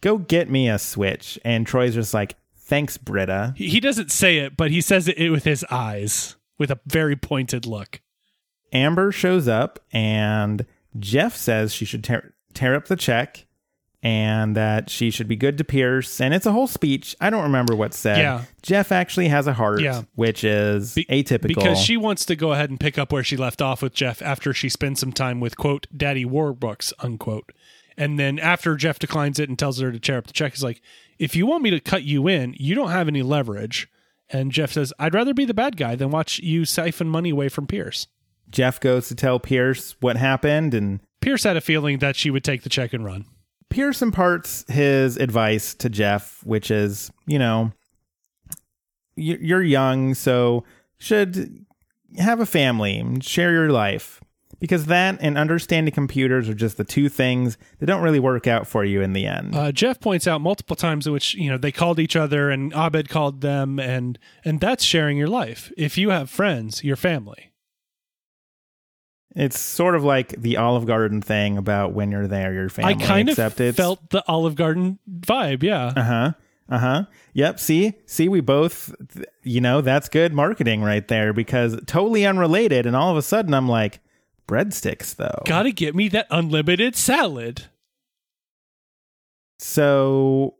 Go 0.01 0.19
get 0.19 0.47
me 0.47 0.69
a 0.69 0.77
switch. 0.77 1.39
And 1.43 1.65
Troy's 1.65 1.95
just 1.95 2.13
like, 2.13 2.35
Thanks, 2.55 2.97
Britta. 2.97 3.53
He 3.57 3.67
he 3.67 3.79
doesn't 3.79 4.11
say 4.11 4.37
it, 4.37 4.55
but 4.55 4.71
he 4.71 4.79
says 4.79 5.07
it 5.07 5.29
with 5.29 5.43
his 5.43 5.65
eyes, 5.69 6.35
with 6.57 6.69
a 6.71 6.79
very 6.85 7.15
pointed 7.15 7.65
look. 7.65 7.99
Amber 8.71 9.11
shows 9.11 9.47
up 9.47 9.79
and 9.91 10.65
Jeff 10.97 11.35
says 11.35 11.73
she 11.73 11.85
should 11.85 12.03
tear, 12.03 12.33
tear 12.53 12.75
up 12.75 12.85
the 12.85 12.95
check 12.95 13.45
and 14.05 14.55
that 14.55 14.87
she 14.87 15.09
should 15.09 15.27
be 15.27 15.35
good 15.35 15.57
to 15.57 15.63
Pierce. 15.63 16.21
And 16.21 16.31
it's 16.31 16.45
a 16.45 16.51
whole 16.51 16.67
speech. 16.67 17.15
I 17.19 17.31
don't 17.31 17.41
remember 17.41 17.75
what's 17.75 17.97
said. 17.97 18.19
Yeah. 18.19 18.43
Jeff 18.61 18.91
actually 18.91 19.29
has 19.29 19.47
a 19.47 19.53
heart, 19.53 19.81
Yeah. 19.81 20.03
which 20.13 20.43
is 20.43 20.93
atypical. 21.09 21.47
Because 21.47 21.79
she 21.81 21.97
wants 21.97 22.23
to 22.25 22.35
go 22.35 22.53
ahead 22.53 22.69
and 22.69 22.79
pick 22.79 22.99
up 22.99 23.11
where 23.11 23.23
she 23.23 23.35
left 23.35 23.63
off 23.63 23.81
with 23.81 23.95
Jeff 23.95 24.21
after 24.21 24.53
she 24.53 24.69
spends 24.69 24.99
some 24.99 25.11
time 25.11 25.39
with 25.39 25.57
quote 25.57 25.87
Daddy 25.95 26.23
Warbucks 26.23 26.93
unquote. 26.99 27.51
And 27.97 28.19
then 28.19 28.37
after 28.37 28.75
Jeff 28.75 28.99
declines 28.99 29.39
it 29.39 29.49
and 29.49 29.57
tells 29.57 29.79
her 29.79 29.91
to 29.91 29.99
tear 29.99 30.19
up 30.19 30.27
the 30.27 30.33
check, 30.33 30.53
he's 30.53 30.63
like, 30.63 30.81
"If 31.17 31.35
you 31.35 31.47
want 31.47 31.63
me 31.63 31.71
to 31.71 31.79
cut 31.79 32.03
you 32.03 32.27
in, 32.27 32.53
you 32.59 32.75
don't 32.75 32.91
have 32.91 33.07
any 33.07 33.23
leverage." 33.23 33.87
And 34.29 34.51
Jeff 34.51 34.71
says, 34.73 34.93
"I'd 34.99 35.15
rather 35.15 35.33
be 35.33 35.45
the 35.45 35.53
bad 35.55 35.77
guy 35.77 35.95
than 35.95 36.11
watch 36.11 36.37
you 36.39 36.65
siphon 36.65 37.09
money 37.09 37.31
away 37.31 37.49
from 37.49 37.65
Pierce." 37.65 38.05
Jeff 38.51 38.79
goes 38.79 39.07
to 39.07 39.15
tell 39.15 39.39
Pierce 39.39 39.95
what 39.99 40.17
happened, 40.17 40.75
and 40.75 40.99
Pierce 41.21 41.43
had 41.43 41.57
a 41.57 41.61
feeling 41.61 41.97
that 41.99 42.15
she 42.15 42.29
would 42.29 42.43
take 42.43 42.61
the 42.61 42.69
check 42.69 42.93
and 42.93 43.03
run. 43.03 43.25
Pierce 43.69 44.01
imparts 44.01 44.63
his 44.67 45.17
advice 45.17 45.73
to 45.75 45.89
Jeff, 45.89 46.41
which 46.45 46.71
is, 46.71 47.11
you 47.25 47.39
know, 47.39 47.71
you're 49.15 49.63
young, 49.63 50.13
so 50.13 50.63
should 50.97 51.65
have 52.17 52.39
a 52.39 52.45
family, 52.45 53.03
share 53.21 53.51
your 53.51 53.69
life. 53.69 54.21
Because 54.59 54.85
that 54.85 55.17
and 55.19 55.37
understanding 55.37 55.93
computers 55.93 56.47
are 56.47 56.53
just 56.53 56.77
the 56.77 56.85
two 56.85 57.09
things 57.09 57.57
that 57.79 57.87
don't 57.87 58.01
really 58.01 58.21
work 58.21 58.47
out 58.47 58.65
for 58.65 58.85
you 58.85 59.01
in 59.01 59.11
the 59.11 59.25
end. 59.25 59.53
Uh, 59.53 59.71
Jeff 59.73 59.99
points 59.99 60.27
out 60.27 60.39
multiple 60.39 60.77
times 60.77 61.05
in 61.05 61.11
which 61.11 61.35
you 61.35 61.49
know 61.49 61.57
they 61.57 61.73
called 61.73 61.99
each 61.99 62.15
other 62.15 62.49
and 62.49 62.73
Abed 62.73 63.09
called 63.09 63.41
them, 63.41 63.79
and 63.79 64.17
and 64.45 64.61
that's 64.61 64.83
sharing 64.83 65.17
your 65.17 65.27
life. 65.27 65.73
If 65.77 65.97
you 65.97 66.11
have 66.11 66.29
friends, 66.29 66.85
your 66.85 66.95
family. 66.95 67.51
It's 69.35 69.59
sort 69.59 69.95
of 69.95 70.03
like 70.03 70.29
the 70.41 70.57
Olive 70.57 70.85
Garden 70.85 71.21
thing 71.21 71.57
about 71.57 71.93
when 71.93 72.09
you're 72.11 72.27
there, 72.27 72.53
your 72.53 72.69
family. 72.69 72.93
I 72.93 72.97
kind 72.97 73.29
except 73.29 73.59
of 73.59 73.67
it's, 73.67 73.77
felt 73.77 74.09
the 74.09 74.23
Olive 74.27 74.55
Garden 74.55 74.97
vibe. 75.09 75.61
Yeah. 75.61 75.91
Uh 75.95 76.03
huh. 76.03 76.31
Uh 76.69 76.79
huh. 76.79 77.03
Yep. 77.33 77.59
See, 77.59 77.93
see, 78.05 78.29
we 78.29 78.39
both, 78.39 78.95
you 79.43 79.59
know, 79.59 79.81
that's 79.81 80.07
good 80.09 80.33
marketing 80.33 80.81
right 80.81 81.07
there 81.07 81.33
because 81.33 81.77
totally 81.85 82.25
unrelated. 82.25 82.85
And 82.85 82.95
all 82.95 83.11
of 83.11 83.17
a 83.17 83.21
sudden, 83.21 83.53
I'm 83.53 83.67
like, 83.67 83.99
breadsticks 84.47 85.15
though. 85.15 85.41
Gotta 85.45 85.71
get 85.71 85.95
me 85.95 86.07
that 86.09 86.27
unlimited 86.29 86.95
salad. 86.95 87.65
So, 89.59 90.55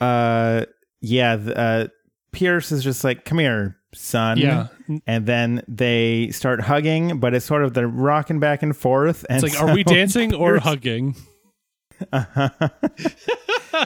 uh, 0.00 0.66
yeah, 1.00 1.34
uh, 1.34 1.86
Pierce 2.32 2.72
is 2.72 2.84
just 2.84 3.04
like, 3.04 3.24
come 3.24 3.38
here, 3.38 3.78
son. 3.94 4.38
Yeah. 4.38 4.68
And 5.06 5.26
then 5.26 5.62
they 5.68 6.30
start 6.30 6.60
hugging, 6.62 7.18
but 7.20 7.34
it's 7.34 7.46
sort 7.46 7.62
of 7.64 7.74
they're 7.74 7.88
rocking 7.88 8.40
back 8.40 8.62
and 8.62 8.76
forth. 8.76 9.24
And 9.28 9.42
It's 9.42 9.54
like, 9.54 9.62
are 9.62 9.74
we 9.74 9.84
dancing 9.84 10.34
or 10.42 10.58
hugging? 10.58 11.16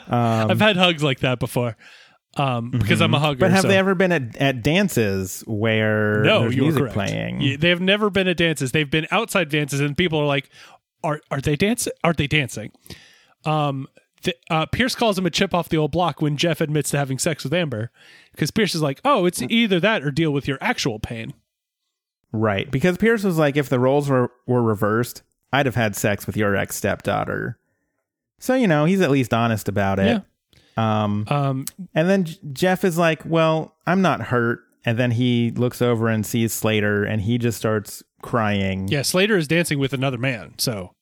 Um, 0.08 0.50
I've 0.50 0.60
had 0.60 0.76
hugs 0.76 1.02
like 1.02 1.20
that 1.20 1.38
before. 1.38 1.76
Um, 2.36 2.70
because 2.70 3.00
I'm 3.00 3.14
a 3.14 3.18
hugger. 3.18 3.34
Mm-hmm. 3.34 3.40
But 3.40 3.50
have 3.52 3.62
so- 3.62 3.68
they 3.68 3.78
ever 3.78 3.94
been 3.94 4.12
at, 4.12 4.36
at 4.36 4.62
dances 4.62 5.42
where 5.46 6.22
No, 6.22 6.40
there's 6.42 6.56
music 6.56 6.90
playing? 6.90 7.40
Yeah, 7.40 7.56
They 7.58 7.68
have 7.70 7.80
never 7.80 8.10
been 8.10 8.28
at 8.28 8.36
dances. 8.36 8.72
They've 8.72 8.90
been 8.90 9.06
outside 9.10 9.48
dances, 9.48 9.80
and 9.80 9.96
people 9.96 10.18
are 10.20 10.26
like, 10.26 10.50
"Are 11.04 11.20
are 11.30 11.40
they 11.40 11.56
dancing? 11.56 11.92
Are 12.04 12.12
they 12.12 12.26
dancing?" 12.26 12.72
Um, 13.44 13.86
the, 14.26 14.36
uh, 14.50 14.66
Pierce 14.66 14.94
calls 14.94 15.18
him 15.18 15.26
a 15.26 15.30
chip 15.30 15.54
off 15.54 15.68
the 15.68 15.78
old 15.78 15.90
block 15.90 16.20
when 16.20 16.36
Jeff 16.36 16.60
admits 16.60 16.90
to 16.90 16.98
having 16.98 17.18
sex 17.18 17.42
with 17.42 17.54
Amber, 17.54 17.90
because 18.32 18.50
Pierce 18.50 18.74
is 18.74 18.82
like, 18.82 19.00
"Oh, 19.04 19.24
it's 19.24 19.40
either 19.42 19.80
that 19.80 20.02
or 20.02 20.10
deal 20.10 20.30
with 20.30 20.46
your 20.46 20.58
actual 20.60 20.98
pain." 20.98 21.32
Right. 22.32 22.70
Because 22.70 22.98
Pierce 22.98 23.24
was 23.24 23.38
like, 23.38 23.56
if 23.56 23.68
the 23.68 23.78
roles 23.80 24.08
were, 24.08 24.30
were 24.46 24.62
reversed, 24.62 25.22
I'd 25.52 25.66
have 25.66 25.74
had 25.74 25.96
sex 25.96 26.26
with 26.26 26.36
your 26.36 26.54
ex 26.56 26.76
stepdaughter. 26.76 27.58
So, 28.38 28.54
you 28.54 28.66
know, 28.66 28.84
he's 28.84 29.00
at 29.00 29.10
least 29.10 29.32
honest 29.32 29.68
about 29.68 29.98
it. 29.98 30.22
Um, 30.76 31.24
um, 31.28 31.64
and 31.94 32.10
then 32.10 32.24
J- 32.24 32.38
Jeff 32.52 32.84
is 32.84 32.98
like, 32.98 33.24
well, 33.24 33.74
I'm 33.86 34.02
not 34.02 34.20
hurt. 34.20 34.60
And 34.84 34.98
then 34.98 35.12
he 35.12 35.50
looks 35.52 35.80
over 35.80 36.08
and 36.08 36.26
sees 36.26 36.52
Slater 36.52 37.04
and 37.04 37.22
he 37.22 37.38
just 37.38 37.58
starts 37.58 38.02
crying. 38.22 38.88
Yeah, 38.88 39.02
Slater 39.02 39.36
is 39.36 39.48
dancing 39.48 39.78
with 39.78 39.92
another 39.92 40.18
man, 40.18 40.54
so 40.58 40.94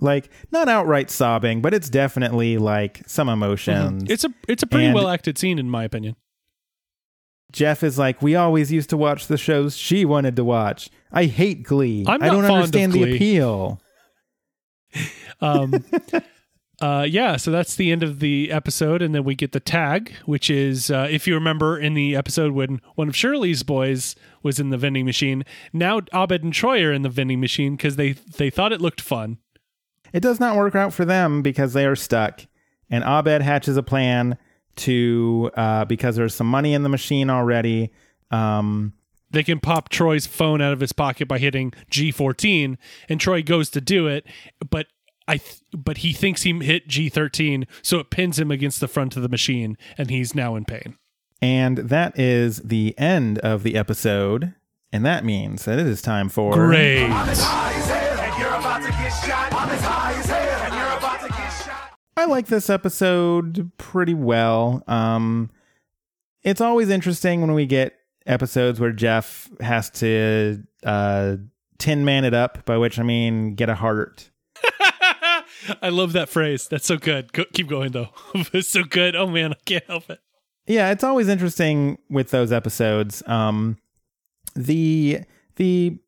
Like, 0.00 0.30
not 0.50 0.68
outright 0.68 1.10
sobbing, 1.10 1.60
but 1.62 1.74
it's 1.74 1.88
definitely 1.90 2.58
like 2.58 3.02
some 3.06 3.28
emotions. 3.28 4.04
it's 4.10 4.24
a 4.24 4.30
it's 4.48 4.62
a 4.62 4.66
pretty 4.66 4.86
And- 4.86 4.94
well 4.94 5.08
acted 5.08 5.38
scene 5.38 5.58
in 5.58 5.68
my 5.70 5.84
opinion. 5.84 6.16
Jeff 7.52 7.82
is 7.82 7.98
like, 7.98 8.22
we 8.22 8.34
always 8.34 8.72
used 8.72 8.88
to 8.90 8.96
watch 8.96 9.26
the 9.26 9.36
shows 9.36 9.76
she 9.76 10.06
wanted 10.06 10.36
to 10.36 10.44
watch. 10.44 10.88
I 11.12 11.26
hate 11.26 11.62
Glee. 11.64 12.02
I'm 12.08 12.22
I 12.22 12.26
don't 12.28 12.36
fond 12.44 12.46
of 12.46 12.50
understand 12.64 12.92
the 12.94 13.14
appeal. 13.14 13.80
Um, 15.40 15.84
uh, 16.80 17.06
yeah, 17.08 17.36
so 17.36 17.50
that's 17.50 17.74
the 17.76 17.90
end 17.90 18.02
of 18.02 18.20
the 18.20 18.52
episode, 18.52 19.02
and 19.02 19.14
then 19.14 19.24
we 19.24 19.34
get 19.34 19.52
the 19.52 19.58
tag, 19.60 20.12
which 20.24 20.50
is 20.50 20.90
uh, 20.90 21.08
if 21.10 21.26
you 21.26 21.34
remember 21.34 21.78
in 21.78 21.94
the 21.94 22.14
episode 22.14 22.52
when 22.52 22.80
one 22.94 23.08
of 23.08 23.16
Shirley's 23.16 23.62
boys 23.62 24.14
was 24.42 24.60
in 24.60 24.70
the 24.70 24.76
vending 24.78 25.04
machine. 25.04 25.44
Now 25.72 26.00
Abed 26.12 26.44
and 26.44 26.52
Troy 26.52 26.82
are 26.84 26.92
in 26.92 27.02
the 27.02 27.08
vending 27.08 27.40
machine 27.40 27.74
because 27.76 27.96
they 27.96 28.12
they 28.12 28.50
thought 28.50 28.72
it 28.72 28.80
looked 28.80 29.00
fun. 29.00 29.38
It 30.12 30.20
does 30.20 30.38
not 30.40 30.56
work 30.56 30.74
out 30.74 30.92
for 30.92 31.04
them 31.04 31.42
because 31.42 31.72
they 31.72 31.86
are 31.86 31.96
stuck. 31.96 32.46
And 32.90 33.02
Abed 33.04 33.42
hatches 33.42 33.76
a 33.76 33.82
plan 33.82 34.36
to 34.76 35.50
uh, 35.56 35.84
because 35.86 36.16
there's 36.16 36.34
some 36.34 36.46
money 36.46 36.74
in 36.74 36.82
the 36.82 36.88
machine 36.88 37.30
already. 37.30 37.90
Um, 38.30 38.92
They 39.30 39.42
can 39.42 39.60
pop 39.60 39.88
Troy's 39.88 40.26
phone 40.26 40.60
out 40.60 40.72
of 40.74 40.80
his 40.80 40.92
pocket 40.92 41.26
by 41.28 41.38
hitting 41.38 41.72
G14, 41.90 42.76
and 43.08 43.18
Troy 43.20 43.42
goes 43.42 43.70
to 43.70 43.80
do 43.80 44.06
it, 44.06 44.26
but 44.70 44.86
I 45.28 45.38
th- 45.38 45.60
but 45.74 45.98
he 45.98 46.12
thinks 46.12 46.42
he 46.42 46.52
hit 46.58 46.88
G13, 46.88 47.66
so 47.80 47.98
it 47.98 48.10
pins 48.10 48.38
him 48.38 48.50
against 48.50 48.80
the 48.80 48.88
front 48.88 49.16
of 49.16 49.22
the 49.22 49.28
machine, 49.30 49.78
and 49.96 50.10
he's 50.10 50.34
now 50.34 50.54
in 50.56 50.64
pain. 50.66 50.96
and 51.40 51.78
that 51.78 52.18
is 52.18 52.58
the 52.58 52.94
end 52.98 53.38
of 53.38 53.62
the 53.62 53.74
episode. 53.76 54.54
And 54.92 55.04
that 55.06 55.24
means 55.24 55.64
that 55.64 55.78
it 55.78 55.86
is 55.86 56.02
time 56.02 56.28
for 56.28 56.52
Great. 56.52 57.08
I 62.16 62.26
like 62.26 62.46
this 62.46 62.70
episode 62.70 63.70
pretty 63.78 64.14
well. 64.14 64.82
Um, 64.86 65.50
it's 66.42 66.60
always 66.60 66.88
interesting 66.88 67.40
when 67.40 67.52
we 67.54 67.66
get 67.66 67.94
episodes 68.26 68.80
where 68.80 68.92
Jeff 68.92 69.50
has 69.60 69.90
to 69.90 70.62
uh, 70.84 71.36
tin 71.78 72.04
man 72.04 72.24
it 72.24 72.34
up, 72.34 72.64
by 72.64 72.76
which 72.76 72.98
I 72.98 73.02
mean 73.02 73.54
get 73.54 73.68
a 73.68 73.74
heart. 73.74 74.30
I 75.82 75.88
love 75.88 76.12
that 76.12 76.28
phrase. 76.28 76.68
That's 76.68 76.86
so 76.86 76.96
good. 76.96 77.32
Go, 77.32 77.44
keep 77.52 77.68
going 77.68 77.92
though. 77.92 78.10
it's 78.34 78.68
so 78.68 78.84
good. 78.84 79.16
Oh 79.16 79.26
man, 79.26 79.52
I 79.52 79.56
can't 79.64 79.84
help 79.86 80.10
it. 80.10 80.20
Yeah, 80.66 80.90
it's 80.90 81.02
always 81.02 81.28
interesting 81.28 81.98
with 82.08 82.30
those 82.30 82.52
episodes. 82.52 83.22
Um, 83.26 83.78
the 84.54 85.20
the 85.56 85.98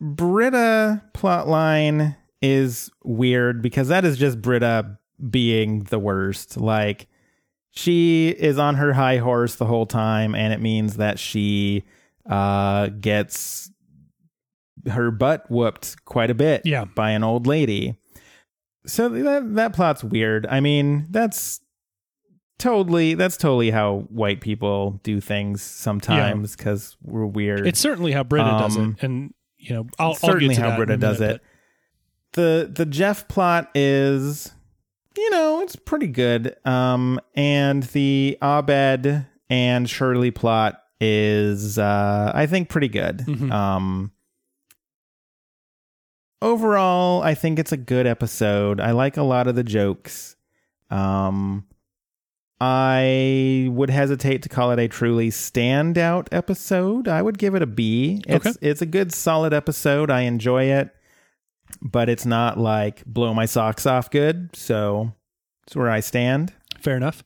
Britta 0.00 1.02
plotline 1.14 2.16
is 2.42 2.90
weird 3.04 3.62
because 3.62 3.88
that 3.88 4.04
is 4.04 4.18
just 4.18 4.42
Britta 4.42 4.98
being 5.30 5.84
the 5.84 5.98
worst. 5.98 6.56
Like 6.56 7.06
she 7.70 8.28
is 8.30 8.58
on 8.58 8.74
her 8.74 8.92
high 8.92 9.18
horse 9.18 9.54
the 9.54 9.64
whole 9.66 9.86
time, 9.86 10.34
and 10.34 10.52
it 10.52 10.60
means 10.60 10.96
that 10.96 11.18
she 11.18 11.84
uh, 12.28 12.88
gets 12.88 13.70
her 14.90 15.10
butt 15.10 15.48
whooped 15.50 16.04
quite 16.04 16.30
a 16.30 16.34
bit 16.34 16.62
Yeah. 16.64 16.84
by 16.84 17.10
an 17.12 17.22
old 17.22 17.46
lady. 17.46 17.96
So 18.84 19.08
that 19.08 19.54
that 19.54 19.72
plot's 19.74 20.02
weird. 20.02 20.44
I 20.46 20.58
mean, 20.58 21.06
that's 21.10 21.60
totally 22.58 23.14
that's 23.14 23.36
totally 23.36 23.70
how 23.70 24.00
white 24.08 24.40
people 24.40 25.00
do 25.04 25.20
things 25.20 25.62
sometimes 25.62 26.56
because 26.56 26.96
we're 27.02 27.26
weird. 27.26 27.66
It's 27.66 27.78
certainly 27.80 28.10
how 28.12 28.24
Britta 28.24 28.50
does 28.50 28.76
Um, 28.76 28.96
it, 28.98 29.04
and 29.04 29.34
you 29.58 29.74
know, 29.74 29.86
I'll, 30.00 30.08
I'll 30.08 30.14
certainly 30.14 30.56
get 30.56 30.62
to 30.62 30.70
how 30.70 30.76
Britta 30.76 30.96
does 30.96 31.20
minute, 31.20 31.36
it. 31.36 31.42
The 32.34 32.70
the 32.72 32.86
Jeff 32.86 33.28
plot 33.28 33.70
is, 33.74 34.52
you 35.16 35.30
know, 35.30 35.60
it's 35.60 35.76
pretty 35.76 36.06
good. 36.06 36.56
Um, 36.64 37.20
and 37.34 37.82
the 37.84 38.38
Abed 38.42 39.26
and 39.50 39.88
Shirley 39.90 40.30
plot 40.30 40.82
is, 41.00 41.78
uh, 41.78 42.32
I 42.34 42.46
think, 42.46 42.68
pretty 42.68 42.88
good. 42.88 43.18
Mhm. 43.18 43.52
Um, 43.52 44.12
overall, 46.40 47.22
I 47.22 47.34
think 47.34 47.58
it's 47.58 47.72
a 47.72 47.76
good 47.76 48.06
episode. 48.06 48.80
I 48.80 48.92
like 48.92 49.16
a 49.16 49.22
lot 49.22 49.46
of 49.46 49.54
the 49.54 49.64
jokes. 49.64 50.36
Um, 50.90 51.66
I 52.60 53.68
would 53.70 53.90
hesitate 53.90 54.42
to 54.42 54.48
call 54.48 54.70
it 54.70 54.78
a 54.78 54.86
truly 54.88 55.30
standout 55.30 56.28
episode. 56.30 57.08
I 57.08 57.20
would 57.20 57.38
give 57.38 57.54
it 57.54 57.62
a 57.62 57.66
B. 57.66 58.22
It's 58.26 58.46
Okay. 58.46 58.56
it's 58.60 58.80
a 58.82 58.86
good 58.86 59.12
solid 59.12 59.52
episode. 59.52 60.10
I 60.10 60.20
enjoy 60.22 60.64
it, 60.64 60.94
but 61.80 62.08
it's 62.08 62.26
not 62.26 62.58
like 62.58 63.04
blow 63.06 63.32
my 63.34 63.46
socks 63.46 63.86
off 63.86 64.10
good. 64.10 64.50
So 64.54 65.12
it's 65.66 65.76
where 65.76 65.90
I 65.90 66.00
stand. 66.00 66.52
Fair 66.80 66.96
enough. 66.96 67.22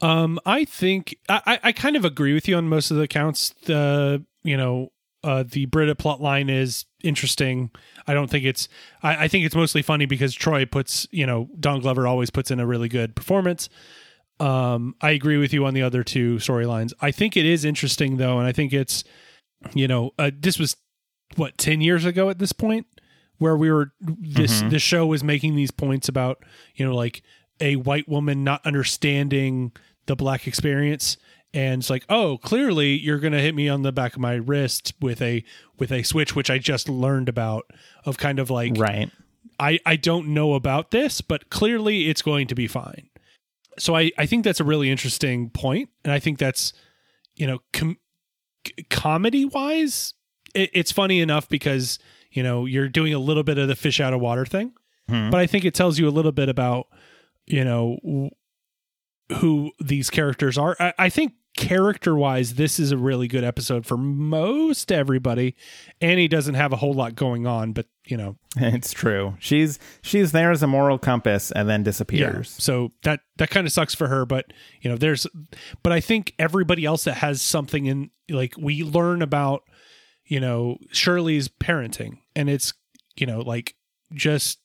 Um, 0.00 0.38
I 0.44 0.64
think 0.64 1.16
I, 1.28 1.58
I- 1.62 1.72
kind 1.72 1.94
of 1.96 2.04
agree 2.04 2.34
with 2.34 2.48
you 2.48 2.56
on 2.56 2.68
most 2.68 2.90
of 2.90 2.96
the 2.96 3.04
accounts. 3.04 3.54
The 3.66 4.24
you 4.42 4.56
know 4.56 4.90
uh, 5.22 5.44
the 5.48 5.66
Britta 5.66 5.94
plot 5.94 6.20
line 6.20 6.50
is 6.50 6.84
interesting. 7.04 7.70
I 8.08 8.14
don't 8.14 8.28
think 8.28 8.44
it's. 8.44 8.68
I, 9.02 9.24
I 9.24 9.28
think 9.28 9.44
it's 9.44 9.54
mostly 9.54 9.82
funny 9.82 10.06
because 10.06 10.34
Troy 10.34 10.64
puts 10.66 11.06
you 11.12 11.26
know 11.26 11.48
Don 11.60 11.80
Glover 11.80 12.06
always 12.08 12.30
puts 12.30 12.50
in 12.50 12.58
a 12.58 12.66
really 12.66 12.88
good 12.88 13.14
performance. 13.14 13.68
Um, 14.40 14.96
I 15.00 15.12
agree 15.12 15.36
with 15.36 15.52
you 15.52 15.64
on 15.66 15.74
the 15.74 15.82
other 15.82 16.02
two 16.02 16.36
storylines. 16.36 16.92
I 17.00 17.12
think 17.12 17.36
it 17.36 17.44
is 17.46 17.64
interesting 17.64 18.16
though, 18.16 18.38
and 18.40 18.48
I 18.48 18.52
think 18.52 18.72
it's 18.72 19.04
you 19.74 19.86
know 19.86 20.10
uh, 20.18 20.32
this 20.36 20.58
was 20.58 20.76
what 21.36 21.56
ten 21.58 21.80
years 21.80 22.04
ago 22.04 22.28
at 22.28 22.40
this 22.40 22.52
point 22.52 22.86
where 23.38 23.56
we 23.56 23.70
were 23.70 23.92
this 24.00 24.62
Mhm. 24.62 24.70
the 24.70 24.78
show 24.78 25.06
was 25.06 25.22
making 25.24 25.54
these 25.56 25.70
points 25.70 26.08
about 26.08 26.42
you 26.74 26.84
know 26.86 26.94
like 26.94 27.22
a 27.60 27.76
white 27.76 28.08
woman 28.08 28.44
not 28.44 28.64
understanding 28.66 29.72
the 30.06 30.16
black 30.16 30.46
experience 30.46 31.16
and 31.54 31.82
it's 31.82 31.90
like 31.90 32.04
oh 32.08 32.38
clearly 32.38 32.98
you're 32.98 33.18
gonna 33.18 33.40
hit 33.40 33.54
me 33.54 33.68
on 33.68 33.82
the 33.82 33.92
back 33.92 34.14
of 34.14 34.20
my 34.20 34.34
wrist 34.34 34.94
with 35.00 35.20
a 35.22 35.44
with 35.78 35.92
a 35.92 36.02
switch 36.02 36.34
which 36.34 36.50
i 36.50 36.58
just 36.58 36.88
learned 36.88 37.28
about 37.28 37.64
of 38.04 38.16
kind 38.18 38.38
of 38.38 38.48
like 38.50 38.72
Right. 38.76 39.10
i 39.60 39.78
i 39.86 39.96
don't 39.96 40.28
know 40.28 40.54
about 40.54 40.90
this 40.90 41.20
but 41.20 41.50
clearly 41.50 42.08
it's 42.08 42.22
going 42.22 42.46
to 42.48 42.54
be 42.54 42.66
fine 42.66 43.08
so 43.78 43.94
i 43.96 44.10
i 44.18 44.26
think 44.26 44.44
that's 44.44 44.60
a 44.60 44.64
really 44.64 44.90
interesting 44.90 45.50
point 45.50 45.88
and 46.04 46.12
i 46.12 46.18
think 46.18 46.38
that's 46.38 46.72
you 47.36 47.46
know 47.46 47.58
com- 47.72 47.98
comedy 48.90 49.44
wise 49.44 50.14
it, 50.54 50.70
it's 50.72 50.92
funny 50.92 51.20
enough 51.20 51.48
because 51.48 51.98
you 52.32 52.42
know 52.42 52.66
you're 52.66 52.88
doing 52.88 53.14
a 53.14 53.18
little 53.18 53.42
bit 53.44 53.58
of 53.58 53.68
the 53.68 53.76
fish 53.76 54.00
out 54.00 54.12
of 54.12 54.20
water 54.20 54.44
thing 54.44 54.72
Hmm. 55.08 55.30
but 55.30 55.40
i 55.40 55.46
think 55.46 55.64
it 55.64 55.74
tells 55.74 55.98
you 55.98 56.08
a 56.08 56.10
little 56.10 56.32
bit 56.32 56.48
about 56.48 56.86
you 57.46 57.64
know 57.64 57.98
who 59.38 59.72
these 59.80 60.10
characters 60.10 60.58
are 60.58 60.76
i, 60.78 60.92
I 60.98 61.08
think 61.08 61.32
character 61.56 62.14
wise 62.14 62.54
this 62.54 62.78
is 62.78 62.92
a 62.92 62.96
really 62.96 63.28
good 63.28 63.44
episode 63.44 63.84
for 63.84 63.96
most 63.96 64.90
everybody 64.92 65.54
annie 66.00 66.28
doesn't 66.28 66.54
have 66.54 66.72
a 66.72 66.76
whole 66.76 66.94
lot 66.94 67.14
going 67.14 67.46
on 67.46 67.72
but 67.72 67.86
you 68.06 68.16
know 68.16 68.36
It's 68.58 68.92
true. 68.92 69.34
She's 69.38 69.78
she's 70.02 70.32
there 70.32 70.50
as 70.50 70.62
a 70.62 70.66
moral 70.66 70.98
compass 70.98 71.50
and 71.50 71.68
then 71.70 71.82
disappears. 71.82 72.54
so 72.58 72.90
that 73.02 73.20
that 73.36 73.48
kind 73.48 73.66
of 73.66 73.72
sucks 73.72 73.94
for 73.94 74.08
her, 74.08 74.26
but 74.26 74.52
you 74.82 74.90
know, 74.90 74.96
there's 74.98 75.26
but 75.82 75.90
I 75.90 76.00
think 76.00 76.34
everybody 76.38 76.84
else 76.84 77.04
that 77.04 77.14
has 77.16 77.40
something 77.40 77.86
in 77.86 78.10
like 78.28 78.54
we 78.58 78.82
learn 78.84 79.22
about, 79.22 79.62
you 80.26 80.40
know, 80.40 80.78
Shirley's 80.90 81.48
parenting 81.48 82.18
and 82.34 82.48
it's, 82.48 82.72
you 83.16 83.26
know, 83.26 83.40
like 83.40 83.74
just, 84.12 84.58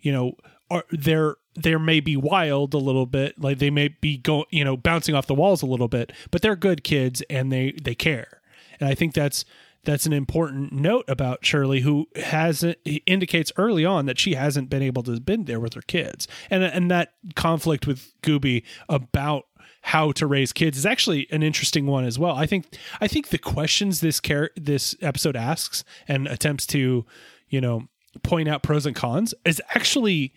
you 0.00 0.12
know, 0.12 0.32
are 0.70 0.84
they're 0.90 1.36
there 1.56 1.78
may 1.78 2.00
be 2.00 2.16
wild 2.16 2.74
a 2.74 2.78
little 2.78 3.06
bit, 3.06 3.40
like 3.40 3.58
they 3.58 3.70
may 3.70 3.88
be 3.88 4.16
go, 4.16 4.44
you 4.50 4.64
know, 4.64 4.76
bouncing 4.76 5.14
off 5.14 5.26
the 5.26 5.34
walls 5.34 5.62
a 5.62 5.66
little 5.66 5.88
bit, 5.88 6.12
but 6.30 6.42
they're 6.42 6.56
good 6.56 6.84
kids 6.84 7.22
and 7.28 7.52
they 7.52 7.72
they 7.82 7.94
care. 7.94 8.40
And 8.78 8.88
I 8.88 8.94
think 8.94 9.14
that's 9.14 9.44
that's 9.84 10.06
an 10.06 10.12
important 10.12 10.72
note 10.72 11.04
about 11.08 11.44
Shirley, 11.44 11.80
who 11.80 12.06
hasn't 12.16 12.78
indicates 13.06 13.50
early 13.56 13.84
on 13.84 14.06
that 14.06 14.18
she 14.18 14.34
hasn't 14.34 14.68
been 14.68 14.82
able 14.82 15.02
to 15.04 15.18
been 15.20 15.44
there 15.44 15.60
with 15.60 15.74
her 15.74 15.82
kids, 15.82 16.28
and 16.50 16.62
and 16.62 16.90
that 16.90 17.14
conflict 17.34 17.86
with 17.86 18.12
Gobi 18.22 18.64
about 18.88 19.46
how 19.82 20.12
to 20.12 20.26
raise 20.26 20.52
kids 20.52 20.76
is 20.76 20.84
actually 20.86 21.26
an 21.30 21.42
interesting 21.42 21.86
one 21.86 22.04
as 22.04 22.18
well. 22.18 22.34
I 22.36 22.46
think 22.46 22.66
I 23.00 23.08
think 23.08 23.28
the 23.28 23.38
questions 23.38 24.00
this 24.00 24.20
care 24.20 24.50
this 24.56 24.94
episode 25.00 25.36
asks 25.36 25.84
and 26.06 26.26
attempts 26.26 26.66
to, 26.68 27.06
you 27.48 27.60
know, 27.60 27.88
point 28.22 28.48
out 28.48 28.62
pros 28.62 28.86
and 28.86 28.94
cons 28.94 29.34
is 29.44 29.62
actually 29.74 30.34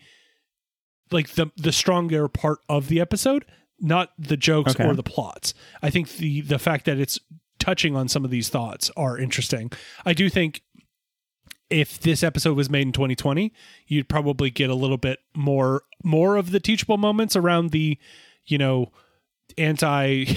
like 1.10 1.30
the 1.30 1.48
the 1.56 1.72
stronger 1.72 2.26
part 2.28 2.58
of 2.68 2.88
the 2.88 3.00
episode, 3.00 3.44
not 3.78 4.10
the 4.18 4.36
jokes 4.36 4.72
Okay. 4.74 4.86
or 4.88 4.94
the 4.94 5.02
plots. 5.02 5.52
I 5.82 5.90
think 5.90 6.08
the 6.16 6.40
the 6.40 6.58
fact 6.58 6.86
that 6.86 6.98
it's 6.98 7.18
touching 7.58 7.94
on 7.94 8.08
some 8.08 8.24
of 8.24 8.30
these 8.30 8.48
thoughts 8.48 8.90
are 8.96 9.18
interesting. 9.18 9.70
I 10.06 10.14
do 10.14 10.28
think 10.30 10.62
if 11.70 11.98
this 12.00 12.22
episode 12.22 12.56
was 12.56 12.68
made 12.70 12.82
in 12.86 12.92
2020, 12.92 13.52
you'd 13.86 14.08
probably 14.08 14.50
get 14.50 14.70
a 14.70 14.74
little 14.74 14.98
bit 14.98 15.18
more 15.34 15.82
more 16.02 16.36
of 16.36 16.50
the 16.50 16.60
teachable 16.60 16.96
moments 16.98 17.36
around 17.36 17.70
the, 17.70 17.98
you 18.46 18.58
know, 18.58 18.90
anti 19.58 20.24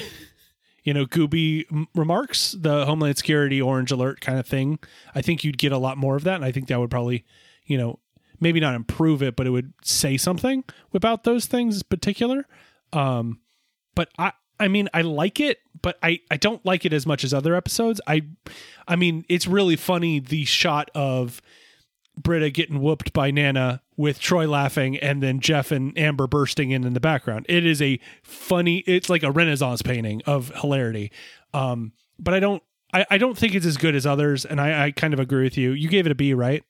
you 0.88 0.94
know, 0.94 1.06
Gobi 1.06 1.68
remarks, 1.94 2.54
the 2.58 2.86
Homeland 2.86 3.18
Security 3.18 3.62
orange 3.62 3.92
alert 3.92 4.22
kind 4.22 4.40
of 4.40 4.48
thing. 4.48 4.80
I 5.14 5.22
think 5.22 5.44
you'd 5.44 5.58
get 5.58 5.74
a 5.74 5.78
lot 5.78 5.98
more 5.98 6.16
of 6.16 6.24
that 6.24 6.36
and 6.36 6.46
I 6.46 6.54
think 6.54 6.68
that 6.68 6.80
would 6.80 6.90
probably, 6.90 7.26
you 7.66 7.78
know, 7.78 8.00
maybe 8.40 8.62
not 8.62 8.74
improve 8.74 9.22
it, 9.22 9.36
but 9.36 9.46
it 9.46 9.50
would 9.50 9.74
say 9.84 10.16
something 10.16 10.64
about 10.94 11.26
those 11.26 11.46
things 11.46 11.78
in 11.82 11.88
particular. 11.90 12.46
Um 12.94 13.42
but 13.96 14.10
I 14.18 14.32
I 14.62 14.70
mean 14.70 14.88
I 14.94 15.02
like 15.02 15.42
it, 15.42 15.60
but 15.82 15.98
I 16.02 16.22
I 16.32 16.38
don't 16.38 16.66
like 16.66 16.86
it 16.86 16.94
as 16.94 17.06
much 17.06 17.26
as 17.26 17.34
other 17.34 17.54
episodes. 17.54 18.00
I 18.08 18.22
I 18.88 18.96
mean 18.96 19.26
it's 19.28 19.46
really 19.46 19.76
funny 19.76 20.22
the 20.22 20.46
shot 20.46 20.90
of 20.96 21.42
Britta 22.18 22.50
getting 22.50 22.80
whooped 22.80 23.12
by 23.12 23.30
Nana 23.32 23.82
with 23.98 24.20
Troy 24.20 24.48
laughing 24.48 24.96
and 24.98 25.22
then 25.22 25.40
Jeff 25.40 25.72
and 25.72 25.98
Abed 25.98 26.30
bursting 26.30 26.72
in 26.72 26.84
in 26.86 26.94
the 26.94 27.00
background. 27.00 27.46
It 27.50 27.66
is 27.66 27.82
a 27.82 28.00
funny 28.24 28.78
it's 28.88 29.10
like 29.10 29.24
a 29.24 29.32
renaissance 29.32 29.82
painting 29.82 30.22
of 30.26 30.52
hilarity. 30.56 31.12
Um 31.54 31.92
but 32.20 32.34
I 32.34 32.40
don't 32.40 32.64
I, 32.94 33.06
I 33.10 33.18
don't 33.18 33.38
think 33.38 33.54
it's 33.56 33.66
as 33.66 33.76
good 33.76 33.96
as 33.96 34.06
others 34.06 34.46
and 34.46 34.62
I, 34.62 34.86
I 34.86 34.92
kind 34.92 35.14
of 35.14 35.20
agree 35.20 35.44
with 35.44 35.58
you. 35.58 35.72
You 35.72 35.90
gave 35.90 36.06
it 36.06 36.12
a 36.12 36.16
B, 36.16 36.34
right? 36.34 36.64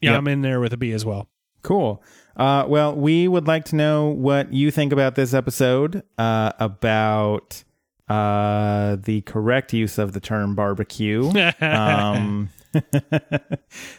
Yeah, 0.00 0.10
Yep. 0.10 0.18
I'm 0.18 0.28
in 0.28 0.42
there 0.42 0.60
with 0.60 0.72
a 0.72 0.76
B 0.76 0.92
as 0.92 1.04
well. 1.04 1.28
Cool. 1.62 2.02
Uh, 2.36 2.64
well, 2.68 2.94
we 2.94 3.26
would 3.26 3.46
like 3.48 3.64
to 3.66 3.76
know 3.76 4.08
what 4.08 4.52
you 4.52 4.70
think 4.70 4.92
about 4.92 5.16
this 5.16 5.34
episode, 5.34 6.04
uh, 6.16 6.52
about 6.60 7.64
uh, 8.08 8.96
the 8.96 9.22
correct 9.22 9.72
use 9.72 9.98
of 9.98 10.12
the 10.12 10.20
term 10.20 10.54
barbecue, 10.54 11.30
um, 11.60 12.48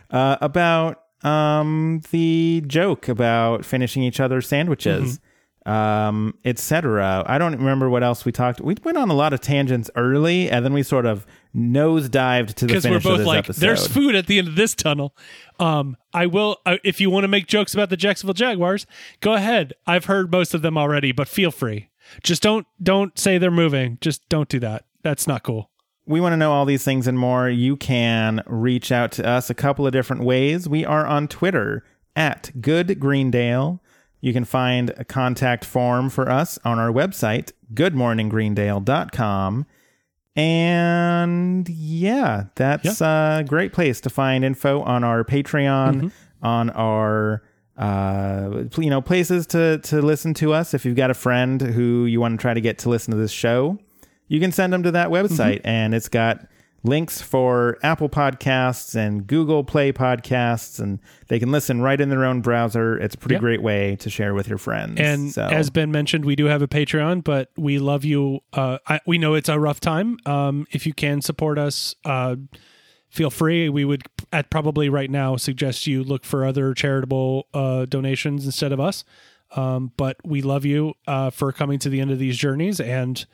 uh, 0.09 0.37
about 0.41 1.03
um, 1.23 2.01
the 2.11 2.63
joke 2.67 3.07
about 3.07 3.65
finishing 3.65 4.03
each 4.03 4.19
other's 4.19 4.47
sandwiches, 4.47 5.19
um, 5.65 6.33
etc. 6.45 7.23
I 7.25 7.37
don't 7.37 7.57
remember 7.57 7.89
what 7.89 8.03
else 8.03 8.25
we 8.25 8.31
talked. 8.31 8.61
We 8.61 8.75
went 8.83 8.97
on 8.97 9.09
a 9.09 9.13
lot 9.13 9.33
of 9.33 9.41
tangents 9.41 9.89
early, 9.95 10.49
and 10.49 10.63
then 10.63 10.73
we 10.73 10.83
sort 10.83 11.05
of 11.05 11.25
nosedived 11.55 12.53
to 12.55 12.65
the 12.65 12.67
because 12.67 12.83
finish 12.83 12.91
we're 12.91 12.97
of 12.97 13.03
both 13.03 13.17
this 13.19 13.27
like, 13.27 13.39
episode. 13.39 13.61
"There's 13.61 13.87
food 13.87 14.15
at 14.15 14.27
the 14.27 14.39
end 14.39 14.47
of 14.47 14.55
this 14.55 14.73
tunnel." 14.73 15.15
Um, 15.59 15.97
I 16.13 16.25
will 16.25 16.57
uh, 16.65 16.77
if 16.83 17.01
you 17.01 17.09
want 17.09 17.23
to 17.23 17.27
make 17.27 17.47
jokes 17.47 17.73
about 17.73 17.89
the 17.89 17.97
Jacksonville 17.97 18.33
Jaguars, 18.33 18.85
go 19.19 19.33
ahead. 19.33 19.73
I've 19.85 20.05
heard 20.05 20.31
most 20.31 20.53
of 20.53 20.61
them 20.61 20.77
already, 20.77 21.11
but 21.11 21.27
feel 21.27 21.51
free. 21.51 21.89
Just 22.23 22.41
don't 22.41 22.65
don't 22.81 23.17
say 23.17 23.37
they're 23.37 23.51
moving. 23.51 23.97
Just 24.01 24.27
don't 24.29 24.49
do 24.49 24.59
that. 24.59 24.85
That's 25.03 25.27
not 25.27 25.43
cool. 25.43 25.68
We 26.09 26.19
want 26.19 26.33
to 26.33 26.37
know 26.37 26.51
all 26.51 26.65
these 26.65 26.83
things 26.83 27.05
and 27.05 27.19
more, 27.19 27.47
you 27.47 27.77
can 27.77 28.41
reach 28.47 28.91
out 28.91 29.11
to 29.11 29.27
us 29.27 29.51
a 29.51 29.53
couple 29.53 29.85
of 29.85 29.93
different 29.93 30.23
ways. 30.23 30.67
We 30.67 30.83
are 30.83 31.05
on 31.05 31.27
Twitter 31.27 31.85
at 32.15 32.49
Good 32.59 32.99
Greendale. 32.99 33.79
You 34.19 34.33
can 34.33 34.43
find 34.43 34.89
a 34.97 35.05
contact 35.05 35.63
form 35.63 36.09
for 36.09 36.27
us 36.27 36.57
on 36.65 36.79
our 36.79 36.89
website, 36.89 37.51
goodmorninggreendale.com. 37.75 39.67
And 40.35 41.69
yeah, 41.69 42.45
that's 42.55 43.01
a 43.01 43.45
great 43.47 43.71
place 43.71 44.01
to 44.01 44.09
find 44.09 44.43
info 44.43 44.81
on 44.81 45.03
our 45.03 45.23
Patreon, 45.23 46.11
on 46.41 46.69
our 46.71 47.43
uh, 47.77 48.63
you 48.79 48.89
know, 48.89 49.01
places 49.01 49.45
to 49.47 49.77
to 49.83 50.01
listen 50.01 50.33
to 50.35 50.53
us. 50.53 50.73
If 50.73 50.85
you've 50.85 50.95
got 50.95 51.11
a 51.11 51.13
friend 51.13 51.61
who 51.61 52.05
you 52.05 52.19
want 52.19 52.39
to 52.39 52.41
try 52.41 52.55
to 52.55 52.61
get 52.61 52.79
to 52.79 52.89
listen 52.89 53.11
to 53.11 53.17
this 53.17 53.31
show, 53.31 53.77
you 54.29 54.39
can 54.39 54.53
send 54.53 54.71
them 54.71 54.83
to 54.83 54.91
that 54.91 55.09
website, 55.09 55.59
and 55.65 55.93
it's 55.93 56.07
got 56.07 56.47
links 56.81 57.21
for 57.21 57.77
Apple 57.83 58.07
Podcasts 58.07 58.95
and 58.95 59.27
Google 59.27 59.65
Play 59.65 59.91
Podcasts, 59.91 60.79
and 60.79 60.99
they 61.27 61.37
can 61.37 61.51
listen 61.51 61.81
right 61.81 61.99
in 61.99 62.07
their 62.07 62.23
own 62.23 62.39
browser. 62.39 62.97
It's 62.97 63.15
a 63.15 63.17
pretty 63.17 63.33
Yep. 63.35 63.41
great 63.41 63.61
way 63.61 63.97
to 63.97 64.09
share 64.09 64.33
with 64.33 64.47
your 64.47 64.57
friends. 64.57 64.97
And 64.97 65.29
so, 65.33 65.43
as 65.43 65.69
Ben 65.69 65.91
mentioned, 65.91 66.23
we 66.23 66.37
do 66.37 66.45
have 66.45 66.61
a 66.61 66.69
Patreon, 66.69 67.25
but 67.25 67.49
we 67.57 67.79
love 67.79 68.05
you. 68.05 68.39
Uh, 68.53 68.77
I, 68.87 69.01
we 69.05 69.17
know 69.17 69.33
it's 69.33 69.49
a 69.49 69.59
rough 69.59 69.81
time. 69.81 70.19
Um, 70.25 70.67
if 70.71 70.85
you 70.87 70.93
can 70.93 71.21
support 71.21 71.57
us, 71.59 71.95
uh, 72.05 72.37
feel 73.09 73.29
free. 73.29 73.67
We 73.67 73.83
would 73.83 74.03
at 74.31 74.49
probably 74.49 74.87
right 74.87 75.09
now 75.11 75.35
suggest 75.35 75.85
you 75.85 76.01
look 76.01 76.23
for 76.23 76.45
other 76.45 76.73
charitable 76.73 77.47
uh, 77.53 77.85
donations 77.87 78.45
instead 78.45 78.71
of 78.71 78.79
us. 78.79 79.03
Um, 79.55 79.91
but 79.97 80.15
we 80.23 80.41
love 80.43 80.63
you 80.63 80.93
uh, 81.07 81.31
for 81.31 81.51
coming 81.51 81.79
to 81.79 81.89
the 81.89 81.99
end 81.99 82.11
of 82.11 82.19
these 82.19 82.37
journeys, 82.37 82.79
and 82.79 83.25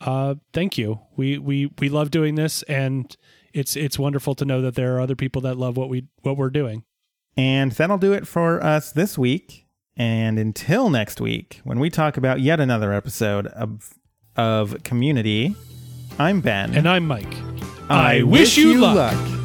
uh, 0.00 0.36
thank 0.52 0.78
you. 0.78 1.00
We 1.16 1.38
we 1.38 1.70
we 1.78 1.88
love 1.88 2.10
doing 2.10 2.34
this, 2.34 2.62
and 2.64 3.14
it's 3.52 3.76
it's 3.76 3.98
wonderful 3.98 4.34
to 4.36 4.44
know 4.44 4.60
that 4.62 4.74
there 4.74 4.96
are 4.96 5.00
other 5.00 5.16
people 5.16 5.42
that 5.42 5.56
love 5.56 5.76
what 5.76 5.88
we 5.88 6.06
what 6.22 6.36
we're 6.36 6.50
doing. 6.50 6.84
And 7.36 7.72
that'll 7.72 7.98
do 7.98 8.12
it 8.12 8.26
for 8.26 8.62
us 8.62 8.92
this 8.92 9.16
week. 9.16 9.66
And 9.96 10.38
until 10.38 10.90
next 10.90 11.20
week, 11.20 11.60
when 11.64 11.78
we 11.78 11.90
talk 11.90 12.16
about 12.16 12.40
yet 12.40 12.60
another 12.60 12.92
episode 12.92 13.46
of 13.48 13.94
of 14.36 14.82
Community, 14.82 15.54
I'm 16.18 16.40
Ben. 16.40 16.74
And 16.74 16.88
I'm 16.88 17.06
Mike. 17.06 17.34
I, 17.88 18.22
wish, 18.22 18.56
you 18.56 18.80
luck. 18.80 19.39